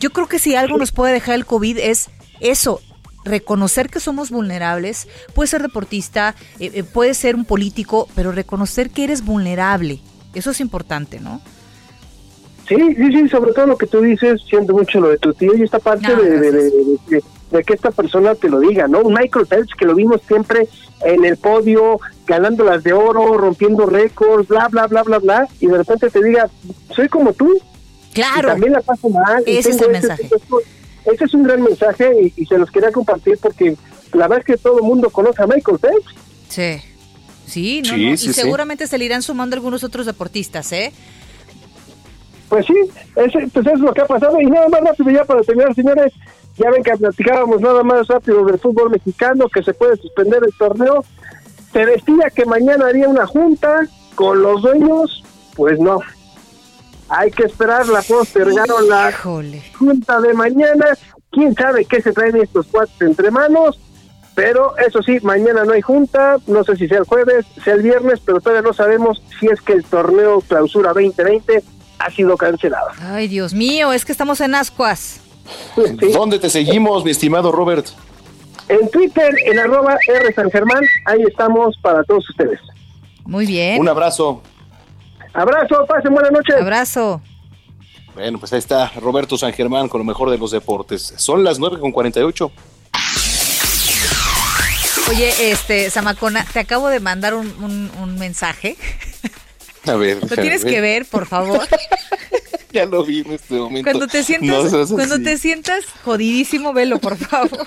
Yo 0.00 0.10
creo 0.10 0.26
que 0.26 0.38
si 0.38 0.56
algo 0.56 0.78
nos 0.78 0.92
puede 0.92 1.12
dejar 1.12 1.34
el 1.34 1.44
COVID 1.44 1.76
es 1.78 2.08
eso, 2.40 2.80
reconocer 3.24 3.90
que 3.90 4.00
somos 4.00 4.30
vulnerables, 4.30 5.06
puede 5.34 5.46
ser 5.46 5.62
deportista, 5.62 6.34
eh, 6.58 6.70
eh, 6.74 6.82
puede 6.84 7.12
ser 7.12 7.36
un 7.36 7.44
político, 7.44 8.08
pero 8.14 8.32
reconocer 8.32 8.90
que 8.90 9.04
eres 9.04 9.24
vulnerable, 9.24 10.00
eso 10.34 10.50
es 10.50 10.60
importante, 10.60 11.20
¿no? 11.20 11.42
Sí, 12.66 12.76
sí, 12.96 13.12
sí, 13.12 13.28
sobre 13.28 13.52
todo 13.52 13.66
lo 13.66 13.76
que 13.76 13.86
tú 13.86 14.00
dices, 14.00 14.40
siento 14.48 14.72
mucho 14.72 15.00
lo 15.00 15.08
de 15.08 15.18
tu 15.18 15.34
tío 15.34 15.54
y 15.54 15.62
esta 15.62 15.80
parte 15.80 16.06
ah, 16.06 16.20
de, 16.20 17.64
que 17.64 17.74
esta 17.74 17.90
persona 17.90 18.34
te 18.36 18.48
lo 18.48 18.60
diga, 18.60 18.86
¿no? 18.86 19.02
Michael 19.02 19.46
Phelps 19.46 19.74
que 19.74 19.84
lo 19.84 19.94
vimos 19.94 20.22
siempre 20.26 20.68
en 21.04 21.24
el 21.24 21.36
podio, 21.36 21.98
ganando 22.26 22.64
las 22.64 22.84
de 22.84 22.92
oro, 22.92 23.36
rompiendo 23.36 23.86
récords, 23.86 24.48
bla, 24.48 24.68
bla, 24.68 24.86
bla, 24.86 25.02
bla, 25.02 25.18
bla, 25.18 25.48
y 25.58 25.66
de 25.66 25.78
repente 25.78 26.08
te 26.10 26.22
diga, 26.22 26.48
soy 26.94 27.08
como 27.08 27.32
tú, 27.32 27.60
Claro. 28.12 28.48
también 28.48 28.72
la 28.72 28.80
paso 28.80 29.08
mal. 29.08 29.42
Ese 29.46 29.70
es 29.70 29.80
el 29.80 29.90
mensaje. 29.90 30.28
ese 31.04 31.24
es 31.24 31.34
un 31.34 31.42
gran 31.44 31.62
mensaje 31.62 32.32
y, 32.36 32.46
se 32.46 32.58
los 32.58 32.70
quería 32.70 32.90
compartir 32.90 33.38
porque 33.40 33.76
la 34.12 34.28
verdad 34.28 34.38
es 34.40 34.44
que 34.44 34.56
todo 34.56 34.78
el 34.78 34.84
mundo 34.84 35.10
conoce 35.10 35.42
a 35.42 35.46
Michael 35.46 35.78
Phelps. 35.78 36.14
Sí. 36.48 36.82
Sí, 37.46 37.82
no, 37.82 37.96
y 37.96 38.16
seguramente 38.16 38.86
se 38.86 38.96
le 38.96 39.06
irán 39.06 39.22
sumando 39.22 39.56
algunos 39.56 39.82
otros 39.82 40.06
deportistas, 40.06 40.70
¿eh? 40.70 40.92
Pues 42.48 42.66
sí, 42.66 42.74
ese, 43.16 43.48
pues 43.52 43.66
es 43.66 43.80
lo 43.80 43.92
que 43.92 44.02
ha 44.02 44.06
pasado. 44.06 44.40
Y 44.40 44.46
nada 44.46 44.68
más 44.68 44.80
rápido 44.82 45.10
ya 45.10 45.24
para 45.24 45.42
terminar, 45.42 45.74
señores, 45.74 46.12
ya 46.56 46.70
ven 46.70 46.82
que 46.82 46.96
platicábamos 46.96 47.60
nada 47.60 47.82
más 47.82 48.06
rápido 48.06 48.44
del 48.44 48.58
fútbol 48.58 48.90
mexicano, 48.90 49.48
que 49.48 49.62
se 49.62 49.72
puede 49.74 49.96
suspender 49.96 50.42
el 50.44 50.52
torneo. 50.58 51.04
Se 51.72 51.86
decía 51.86 52.30
que 52.34 52.44
mañana 52.44 52.86
haría 52.86 53.08
una 53.08 53.26
junta 53.26 53.88
con 54.14 54.42
los 54.42 54.62
dueños, 54.62 55.24
pues 55.56 55.78
no, 55.78 56.00
hay 57.10 57.30
que 57.32 57.42
esperar, 57.42 57.86
la 57.88 58.02
postergaron 58.02 58.88
la 58.88 59.12
junta 59.12 60.20
de 60.20 60.32
mañana. 60.32 60.86
¿Quién 61.30 61.54
sabe 61.54 61.84
qué 61.84 62.00
se 62.00 62.12
traen 62.12 62.36
estos 62.36 62.66
cuatro 62.70 63.06
entre 63.06 63.30
manos? 63.30 63.78
Pero 64.36 64.78
eso 64.78 65.02
sí, 65.02 65.18
mañana 65.22 65.64
no 65.64 65.72
hay 65.72 65.82
junta, 65.82 66.36
no 66.46 66.62
sé 66.62 66.76
si 66.76 66.86
sea 66.86 66.98
el 66.98 67.04
jueves, 67.04 67.44
sea 67.64 67.74
el 67.74 67.82
viernes, 67.82 68.20
pero 68.24 68.40
todavía 68.40 68.62
no 68.62 68.72
sabemos 68.72 69.20
si 69.38 69.48
es 69.48 69.60
que 69.60 69.72
el 69.72 69.84
torneo 69.84 70.40
clausura 70.40 70.92
2020 70.92 71.62
ha 71.98 72.10
sido 72.10 72.36
cancelado. 72.36 72.90
Ay, 73.00 73.26
Dios 73.26 73.52
mío, 73.52 73.92
es 73.92 74.04
que 74.04 74.12
estamos 74.12 74.40
en 74.40 74.54
ascuas. 74.54 75.20
¿Dónde 76.12 76.38
te 76.38 76.48
seguimos, 76.48 77.04
mi 77.04 77.10
estimado 77.10 77.50
Robert? 77.50 77.88
En 78.68 78.88
Twitter, 78.88 79.34
en 79.46 79.58
arroba 79.58 79.98
R 80.06 80.32
San 80.32 80.48
Germán, 80.48 80.84
ahí 81.06 81.22
estamos 81.28 81.76
para 81.82 82.04
todos 82.04 82.28
ustedes. 82.30 82.60
Muy 83.24 83.46
bien. 83.46 83.80
Un 83.80 83.88
abrazo. 83.88 84.42
Abrazo, 85.32 85.86
pasen 85.86 86.12
buenas 86.12 86.32
noches. 86.32 86.56
Abrazo. 86.60 87.20
Bueno, 88.14 88.38
pues 88.38 88.52
ahí 88.52 88.58
está 88.58 88.90
Roberto 89.00 89.38
San 89.38 89.52
Germán 89.52 89.88
con 89.88 90.00
lo 90.00 90.04
mejor 90.04 90.30
de 90.30 90.38
los 90.38 90.50
deportes. 90.50 91.14
Son 91.16 91.44
las 91.44 91.58
9 91.58 91.78
con 91.78 91.92
48. 91.92 92.50
Oye, 95.08 95.50
este, 95.50 95.90
Samacona, 95.90 96.44
te 96.52 96.60
acabo 96.60 96.88
de 96.88 97.00
mandar 97.00 97.34
un, 97.34 97.46
un, 97.62 97.90
un 98.02 98.18
mensaje. 98.18 98.76
A 99.86 99.94
ver. 99.94 100.18
Lo 100.20 100.36
tienes 100.36 100.64
que 100.64 100.80
ver, 100.80 101.06
por 101.06 101.26
favor. 101.26 101.66
ya 102.72 102.84
lo 102.84 103.04
vi 103.04 103.20
en 103.20 103.32
este 103.32 103.54
momento. 103.54 103.90
Cuando 103.90 104.06
te 104.06 104.22
sientas, 104.22 104.72
no 104.72 104.96
cuando 104.96 105.20
te 105.20 105.38
sientas 105.38 105.84
jodidísimo, 106.04 106.72
velo, 106.72 106.98
por 106.98 107.16
favor. 107.16 107.66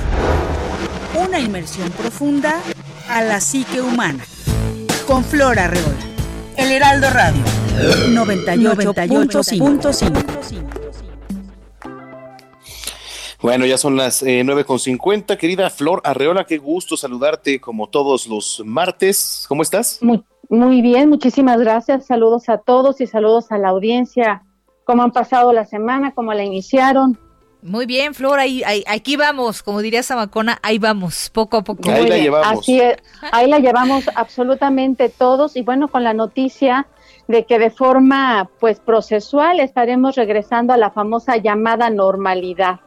Una 1.15 1.39
inmersión 1.39 1.91
profunda 1.91 2.59
a 3.07 3.21
la 3.21 3.39
psique 3.39 3.81
humana. 3.81 4.23
Con 5.05 5.23
Flora 5.23 5.65
Arreola. 5.65 6.08
El 6.57 6.71
Heraldo 6.71 7.09
Radio. 7.09 7.41
98.5. 8.09 10.59
Bueno, 13.41 13.65
ya 13.65 13.77
son 13.77 13.95
las 13.95 14.21
eh, 14.21 14.43
nueve 14.43 14.65
con 14.65 14.79
cincuenta. 14.79 15.37
Querida 15.37 15.69
Flor 15.69 16.01
Arreola, 16.03 16.45
qué 16.45 16.57
gusto 16.57 16.97
saludarte 16.97 17.61
como 17.61 17.87
todos 17.87 18.27
los 18.27 18.61
martes. 18.65 19.45
¿Cómo 19.47 19.61
estás? 19.61 19.99
Muy, 20.01 20.23
muy 20.49 20.81
bien, 20.81 21.09
muchísimas 21.09 21.59
gracias. 21.59 22.05
Saludos 22.05 22.49
a 22.49 22.57
todos 22.57 22.99
y 22.99 23.07
saludos 23.07 23.51
a 23.51 23.57
la 23.57 23.69
audiencia. 23.69 24.43
¿Cómo 24.83 25.03
han 25.03 25.11
pasado 25.11 25.53
la 25.53 25.65
semana? 25.65 26.13
¿Cómo 26.13 26.33
la 26.33 26.43
iniciaron? 26.43 27.17
Muy 27.61 27.85
bien, 27.85 28.13
Flor, 28.13 28.39
ahí, 28.39 28.63
aquí 28.87 29.17
vamos, 29.17 29.63
como 29.63 29.81
diría 29.81 30.01
Samacona, 30.01 30.59
ahí 30.63 30.79
vamos, 30.79 31.29
poco 31.29 31.57
a 31.57 31.61
poco. 31.61 31.89
Ahí 31.91 32.07
la 32.07 32.17
llevamos. 32.17 32.59
Así 32.59 32.79
es, 32.79 32.97
ahí 33.33 33.49
la 33.49 33.59
llevamos 33.59 34.09
absolutamente 34.15 35.09
todos 35.09 35.57
y 35.57 35.61
bueno, 35.61 35.89
con 35.89 36.05
la 36.05 36.13
noticia 36.13 36.87
de 37.27 37.45
que 37.45 37.59
de 37.59 37.69
forma 37.69 38.49
pues 38.59 38.79
procesual 38.79 39.59
estaremos 39.59 40.15
regresando 40.15 40.71
a 40.71 40.77
la 40.77 40.89
famosa 40.89 41.35
llamada 41.35 41.89
normalidad. 41.89 42.79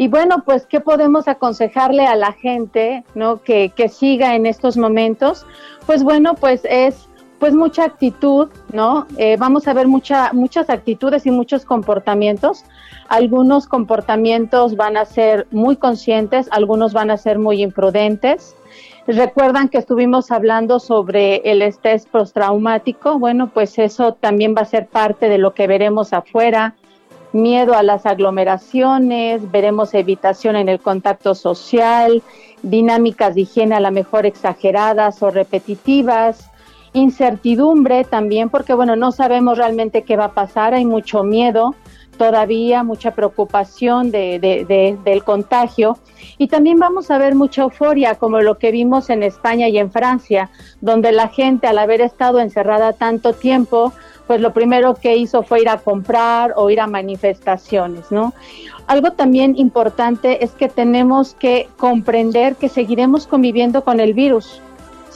Y 0.00 0.06
bueno, 0.06 0.44
pues, 0.46 0.64
¿qué 0.64 0.80
podemos 0.80 1.26
aconsejarle 1.26 2.06
a 2.06 2.14
la 2.14 2.32
gente, 2.32 3.02
¿no? 3.16 3.42
Que, 3.42 3.70
que 3.74 3.88
siga 3.88 4.36
en 4.36 4.46
estos 4.46 4.76
momentos. 4.76 5.44
Pues 5.86 6.04
bueno, 6.04 6.36
pues 6.36 6.60
es 6.70 7.07
pues 7.38 7.54
mucha 7.54 7.84
actitud, 7.84 8.48
¿no? 8.72 9.06
Eh, 9.16 9.36
vamos 9.38 9.68
a 9.68 9.72
ver 9.72 9.86
mucha, 9.86 10.32
muchas 10.32 10.70
actitudes 10.70 11.26
y 11.26 11.30
muchos 11.30 11.64
comportamientos. 11.64 12.64
Algunos 13.08 13.66
comportamientos 13.66 14.76
van 14.76 14.96
a 14.96 15.04
ser 15.04 15.46
muy 15.50 15.76
conscientes, 15.76 16.48
algunos 16.50 16.92
van 16.92 17.10
a 17.10 17.16
ser 17.16 17.38
muy 17.38 17.62
imprudentes. 17.62 18.56
Recuerdan 19.06 19.68
que 19.68 19.78
estuvimos 19.78 20.30
hablando 20.30 20.80
sobre 20.80 21.36
el 21.50 21.62
estrés 21.62 22.06
postraumático. 22.06 23.18
Bueno, 23.18 23.50
pues 23.54 23.78
eso 23.78 24.14
también 24.14 24.54
va 24.56 24.62
a 24.62 24.66
ser 24.66 24.86
parte 24.86 25.28
de 25.28 25.38
lo 25.38 25.54
que 25.54 25.66
veremos 25.66 26.12
afuera 26.12 26.74
miedo 27.32 27.74
a 27.74 27.82
las 27.82 28.06
aglomeraciones, 28.06 29.50
veremos 29.50 29.94
evitación 29.94 30.56
en 30.56 30.68
el 30.68 30.80
contacto 30.80 31.34
social, 31.34 32.22
dinámicas 32.62 33.34
de 33.34 33.42
higiene 33.42 33.74
a 33.74 33.80
lo 33.80 33.90
mejor 33.90 34.26
exageradas 34.26 35.22
o 35.22 35.30
repetitivas, 35.30 36.50
incertidumbre 36.92 38.04
también, 38.04 38.48
porque 38.48 38.74
bueno, 38.74 38.96
no 38.96 39.12
sabemos 39.12 39.58
realmente 39.58 40.02
qué 40.02 40.16
va 40.16 40.26
a 40.26 40.32
pasar, 40.32 40.74
hay 40.74 40.84
mucho 40.84 41.22
miedo 41.22 41.74
todavía, 42.18 42.82
mucha 42.82 43.12
preocupación 43.12 44.10
de, 44.10 44.98
del 45.02 45.24
contagio. 45.24 45.96
Y 46.36 46.48
también 46.48 46.78
vamos 46.78 47.10
a 47.10 47.16
ver 47.16 47.34
mucha 47.34 47.62
euforia, 47.62 48.16
como 48.16 48.40
lo 48.40 48.58
que 48.58 48.70
vimos 48.70 49.08
en 49.08 49.22
España 49.22 49.68
y 49.68 49.78
en 49.78 49.90
Francia, 49.90 50.50
donde 50.80 51.12
la 51.12 51.28
gente 51.28 51.66
al 51.66 51.78
haber 51.78 52.02
estado 52.02 52.40
encerrada 52.40 52.92
tanto 52.92 53.32
tiempo, 53.32 53.92
pues 54.26 54.40
lo 54.42 54.52
primero 54.52 54.94
que 54.94 55.16
hizo 55.16 55.42
fue 55.42 55.62
ir 55.62 55.70
a 55.70 55.78
comprar 55.78 56.52
o 56.56 56.68
ir 56.68 56.80
a 56.80 56.86
manifestaciones, 56.86 58.10
¿no? 58.10 58.34
Algo 58.86 59.12
también 59.12 59.56
importante 59.56 60.44
es 60.44 60.50
que 60.50 60.68
tenemos 60.68 61.34
que 61.34 61.68
comprender 61.78 62.56
que 62.56 62.68
seguiremos 62.68 63.26
conviviendo 63.26 63.84
con 63.84 64.00
el 64.00 64.12
virus. 64.12 64.60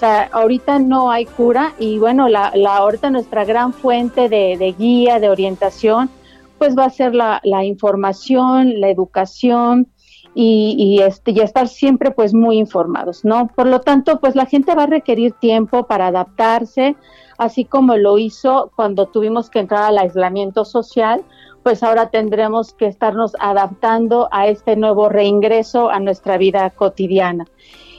Sea, 0.02 0.28
ahorita 0.32 0.80
no 0.80 1.12
hay 1.12 1.26
cura 1.26 1.74
y 1.78 2.00
bueno, 2.00 2.28
la, 2.28 2.50
la 2.56 2.78
ahorita 2.78 3.08
nuestra 3.10 3.44
gran 3.44 3.72
fuente 3.72 4.28
de, 4.28 4.74
guía, 4.76 5.20
de 5.20 5.28
orientación, 5.28 6.10
pues 6.58 6.76
va 6.76 6.86
a 6.86 6.90
ser 6.90 7.14
la, 7.14 7.40
la 7.44 7.64
información, 7.64 8.80
la 8.80 8.88
educación, 8.88 9.86
y, 10.34 10.74
y, 10.76 11.02
este, 11.02 11.30
y 11.30 11.38
estar 11.38 11.68
siempre 11.68 12.10
pues 12.10 12.34
muy 12.34 12.58
informados, 12.58 13.24
¿no? 13.24 13.46
Por 13.54 13.68
lo 13.68 13.80
tanto, 13.80 14.18
pues 14.18 14.34
la 14.34 14.46
gente 14.46 14.74
va 14.74 14.82
a 14.82 14.86
requerir 14.86 15.34
tiempo 15.34 15.86
para 15.86 16.08
adaptarse, 16.08 16.96
así 17.38 17.64
como 17.64 17.96
lo 17.96 18.18
hizo 18.18 18.72
cuando 18.74 19.06
tuvimos 19.06 19.50
que 19.50 19.60
entrar 19.60 19.84
al 19.84 19.98
aislamiento 19.98 20.64
social, 20.64 21.22
pues 21.62 21.84
ahora 21.84 22.10
tendremos 22.10 22.74
que 22.74 22.86
estarnos 22.86 23.36
adaptando 23.38 24.28
a 24.32 24.48
este 24.48 24.74
nuevo 24.74 25.08
reingreso 25.08 25.90
a 25.90 26.00
nuestra 26.00 26.38
vida 26.38 26.68
cotidiana. 26.70 27.46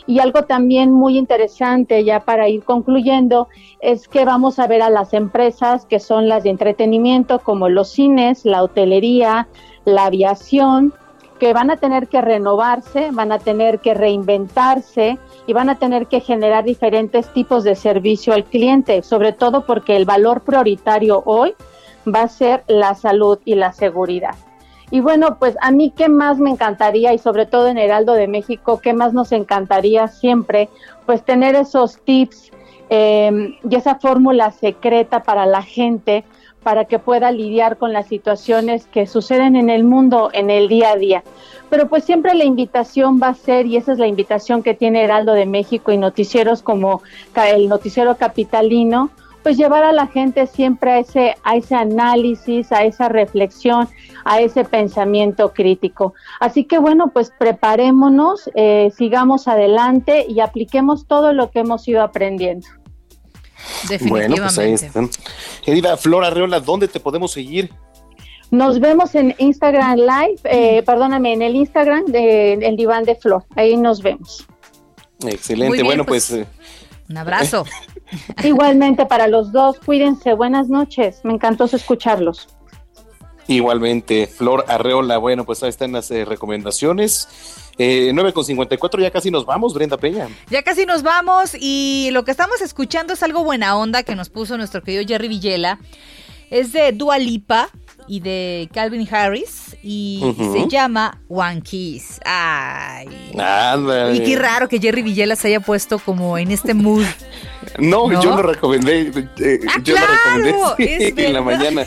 Y 0.06 0.20
algo 0.20 0.44
también 0.44 0.92
muy 0.92 1.18
interesante 1.18 2.04
ya 2.04 2.20
para 2.20 2.50
ir 2.50 2.64
concluyendo 2.64 3.48
es 3.80 4.08
que 4.08 4.26
vamos 4.26 4.60
a 4.60 4.68
ver 4.68 4.82
a 4.82 4.90
las 4.90 5.14
empresas 5.14 5.86
que 5.86 6.00
son 6.00 6.28
las 6.28 6.44
de 6.44 6.50
entretenimiento 6.50 7.40
como 7.40 7.70
los 7.70 7.90
cines, 7.90 8.46
la 8.46 8.64
hotelería, 8.64 9.48
la 9.86 10.06
aviación, 10.06 10.94
que 11.40 11.52
van 11.52 11.72
a 11.72 11.78
tener 11.78 12.08
que 12.08 12.22
renovarse, 12.22 13.10
van 13.12 13.32
a 13.32 13.40
tener 13.40 13.80
que 13.80 13.94
reinventarse 13.94 15.18
y 15.46 15.54
van 15.54 15.70
a 15.70 15.78
tener 15.78 16.08
que 16.08 16.22
generar 16.22 16.64
diferentes 16.64 17.28
tipos 17.34 17.64
de 17.64 17.76
servicio 17.76 18.34
al 18.34 18.46
cliente, 18.46 19.04
sobre 19.04 19.34
todo 19.34 19.66
porque 19.66 19.96
el 19.96 20.06
valor 20.06 20.42
prioritario 20.42 21.22
hoy 21.26 21.54
va 22.08 22.22
a 22.22 22.28
ser 22.28 22.64
la 22.68 22.96
salud 22.96 23.40
y 23.46 23.56
la 23.56 23.74
seguridad. 23.74 24.36
Y 24.94 25.00
bueno, 25.00 25.40
pues 25.40 25.58
a 25.60 25.72
mí 25.72 25.92
qué 25.98 26.08
más 26.08 26.38
me 26.38 26.52
encantaría 26.52 27.16
y 27.16 27.18
sobre 27.18 27.48
todo 27.48 27.68
en 27.68 27.80
Heraldo 27.80 28.14
de 28.14 28.28
México, 28.28 28.80
qué 28.80 28.94
más 28.94 29.12
nos 29.12 29.32
encantaría 29.32 30.08
siempre, 30.08 30.70
pues 31.08 31.24
tener 31.26 31.56
esos 31.56 31.98
tips 32.02 32.52
eh, 32.92 33.58
y 33.68 33.76
esa 33.76 33.96
fórmula 33.96 34.52
secreta 34.52 35.24
para 35.24 35.48
la 35.48 35.64
gente 35.64 36.26
para 36.62 36.86
que 36.86 37.00
pueda 37.00 37.32
lidiar 37.32 37.78
con 37.78 37.92
las 37.92 38.06
situaciones 38.06 38.86
que 38.86 39.08
suceden 39.08 39.56
en 39.56 39.72
el 39.72 39.84
mundo 39.84 40.30
en 40.32 40.52
el 40.52 40.68
día 40.68 40.92
a 40.92 40.96
día. 40.96 41.24
Pero 41.72 41.90
pues 41.90 42.04
siempre 42.04 42.36
la 42.36 42.44
invitación 42.44 43.20
va 43.20 43.30
a 43.30 43.34
ser, 43.34 43.66
y 43.66 43.78
esa 43.78 43.94
es 43.94 43.98
la 43.98 44.06
invitación 44.06 44.62
que 44.62 44.76
tiene 44.76 45.04
Heraldo 45.04 45.34
de 45.34 45.48
México 45.48 45.92
y 45.92 45.98
noticieros 45.98 46.62
como 46.62 47.02
el 47.34 47.68
noticiero 47.68 48.16
capitalino, 48.16 49.10
pues 49.44 49.58
llevar 49.58 49.84
a 49.84 49.92
la 49.92 50.08
gente 50.08 50.48
siempre 50.48 50.92
a 50.92 51.00
ese, 51.00 51.36
a 51.44 51.56
ese 51.56 51.76
análisis, 51.76 52.72
a 52.72 52.84
esa 52.84 53.10
reflexión, 53.10 53.90
a 54.24 54.40
ese 54.40 54.64
pensamiento 54.64 55.54
crítico. 55.54 56.14
Así 56.40 56.64
que 56.64 56.80
bueno, 56.80 57.12
pues 57.14 57.32
preparémonos, 57.38 58.50
eh, 58.56 58.92
sigamos 58.98 59.48
adelante 59.48 60.26
y 60.28 60.40
apliquemos 60.40 61.06
todo 61.08 61.34
lo 61.34 61.52
que 61.52 61.60
hemos 61.60 61.88
ido 61.88 62.02
aprendiendo. 62.02 62.68
Bueno, 64.08 64.36
pues 64.38 64.58
ahí 64.58 64.74
están. 64.74 65.10
Querida 65.64 65.98
Flora 65.98 66.28
Arreola, 66.28 66.60
¿dónde 66.60 66.88
te 66.88 67.00
podemos 67.00 67.32
seguir? 67.32 67.72
Nos 68.52 68.80
vemos 68.80 69.16
en 69.16 69.34
Instagram 69.40 69.98
Live, 69.98 70.40
eh, 70.44 70.84
perdóname, 70.84 71.34
en 71.34 71.42
el 71.42 71.56
Instagram 71.56 72.06
del 72.06 72.62
el 72.64 72.76
Diván 72.76 73.04
de 73.04 73.16
Flor. 73.16 73.46
Ahí 73.56 73.76
nos 73.78 74.02
vemos. 74.02 74.46
Excelente, 75.26 75.82
bueno, 75.82 76.06
pues, 76.06 76.30
pues 76.30 76.42
eh, 76.42 76.48
un 77.10 77.18
abrazo. 77.18 77.66
Igualmente 78.44 79.06
para 79.06 79.28
los 79.28 79.52
dos, 79.52 79.80
cuídense, 79.80 80.34
buenas 80.34 80.70
noches, 80.70 81.22
me 81.24 81.34
encantó 81.34 81.66
escucharlos. 81.66 82.48
Igualmente, 83.48 84.28
Flor 84.28 84.66
Arreola, 84.68 85.18
bueno, 85.18 85.44
pues 85.44 85.64
ahí 85.64 85.70
están 85.70 85.92
las 85.92 86.10
eh, 86.12 86.24
recomendaciones. 86.24 87.28
Eh, 87.78 88.12
9.54, 88.14 89.02
ya 89.02 89.12
casi 89.12 89.32
nos 89.32 89.46
vamos, 89.46 89.74
Brenda 89.74 89.98
Peña. 89.98 90.30
Ya 90.50 90.62
casi 90.62 90.86
nos 90.86 91.04
vamos 91.04 91.56
y 91.60 92.10
lo 92.12 92.24
que 92.24 92.32
estamos 92.32 92.62
escuchando 92.62 93.14
es 93.14 93.24
algo 93.24 93.44
buena 93.44 93.76
onda 93.76 94.04
que 94.04 94.16
nos 94.16 94.30
puso 94.30 94.58
nuestro 94.58 94.82
querido 94.82 95.04
Jerry 95.06 95.28
Villela. 95.28 95.80
Es 96.54 96.72
de 96.72 96.92
Dua 96.92 97.18
Lipa 97.18 97.68
y 98.08 98.20
de 98.20 98.70
Calvin 98.72 99.08
Harris 99.12 99.76
y 99.82 100.22
se 100.54 100.68
llama 100.70 101.20
One 101.28 101.64
Kiss. 101.64 102.20
Ay. 102.24 103.08
Y 104.14 104.20
qué 104.24 104.36
raro 104.38 104.70
que 104.70 104.80
Jerry 104.80 105.02
Villela 105.02 105.36
se 105.36 105.48
haya 105.48 105.62
puesto 105.62 105.98
como 105.98 106.38
en 106.38 106.52
este 106.52 106.76
mood. 106.76 107.06
No, 107.80 108.12
yo 108.22 108.36
lo 108.36 108.44
recomendé. 108.44 109.12
Eh, 109.40 109.60
ah, 109.68 109.80
yo 109.84 109.96
lo 109.96 110.06
recomendé 110.06 111.26
en 111.26 111.34
la 111.34 111.42
mañana. 111.42 111.86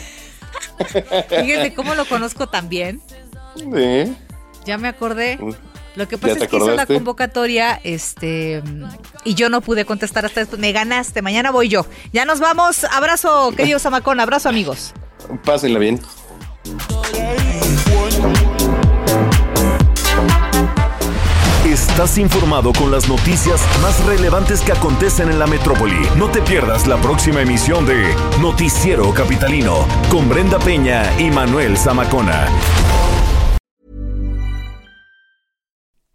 Fíjense 1.29 1.73
cómo 1.73 1.95
lo 1.95 2.03
conozco 2.05 2.47
también. 2.47 3.01
Sí. 3.55 4.15
Ya 4.65 4.77
me 4.77 4.89
acordé. 4.89 5.39
Lo 5.97 6.07
que 6.07 6.19
pasa 6.19 6.35
es 6.35 6.47
que 6.47 6.57
hizo 6.57 6.75
la 6.75 6.85
convocatoria, 6.85 7.81
este, 7.83 8.61
y 9.23 9.33
yo 9.33 9.49
no 9.49 9.61
pude 9.61 9.83
contestar 9.83 10.25
hasta 10.25 10.41
esto. 10.41 10.55
Me 10.59 10.71
ganaste, 10.71 11.23
mañana 11.23 11.49
voy 11.49 11.69
yo. 11.69 11.87
Ya 12.13 12.23
nos 12.23 12.39
vamos. 12.39 12.83
Abrazo, 12.83 13.51
querido 13.57 13.79
Samacón, 13.79 14.19
abrazo 14.19 14.47
amigos. 14.47 14.93
Pásenla 15.43 15.79
bien. 15.79 15.99
Estás 21.65 22.19
informado 22.19 22.73
con 22.73 22.91
las 22.91 23.09
noticias 23.09 23.59
más 23.81 24.05
relevantes 24.05 24.61
que 24.61 24.73
acontecen 24.73 25.31
en 25.31 25.39
la 25.39 25.47
metrópoli. 25.47 26.07
No 26.15 26.29
te 26.29 26.43
pierdas 26.43 26.85
la 26.85 26.97
próxima 26.97 27.41
emisión 27.41 27.87
de 27.87 28.13
Noticiero 28.39 29.11
Capitalino 29.15 29.87
con 30.11 30.29
Brenda 30.29 30.59
Peña 30.59 31.19
y 31.19 31.31
Manuel 31.31 31.75
Zamacona. 31.75 32.47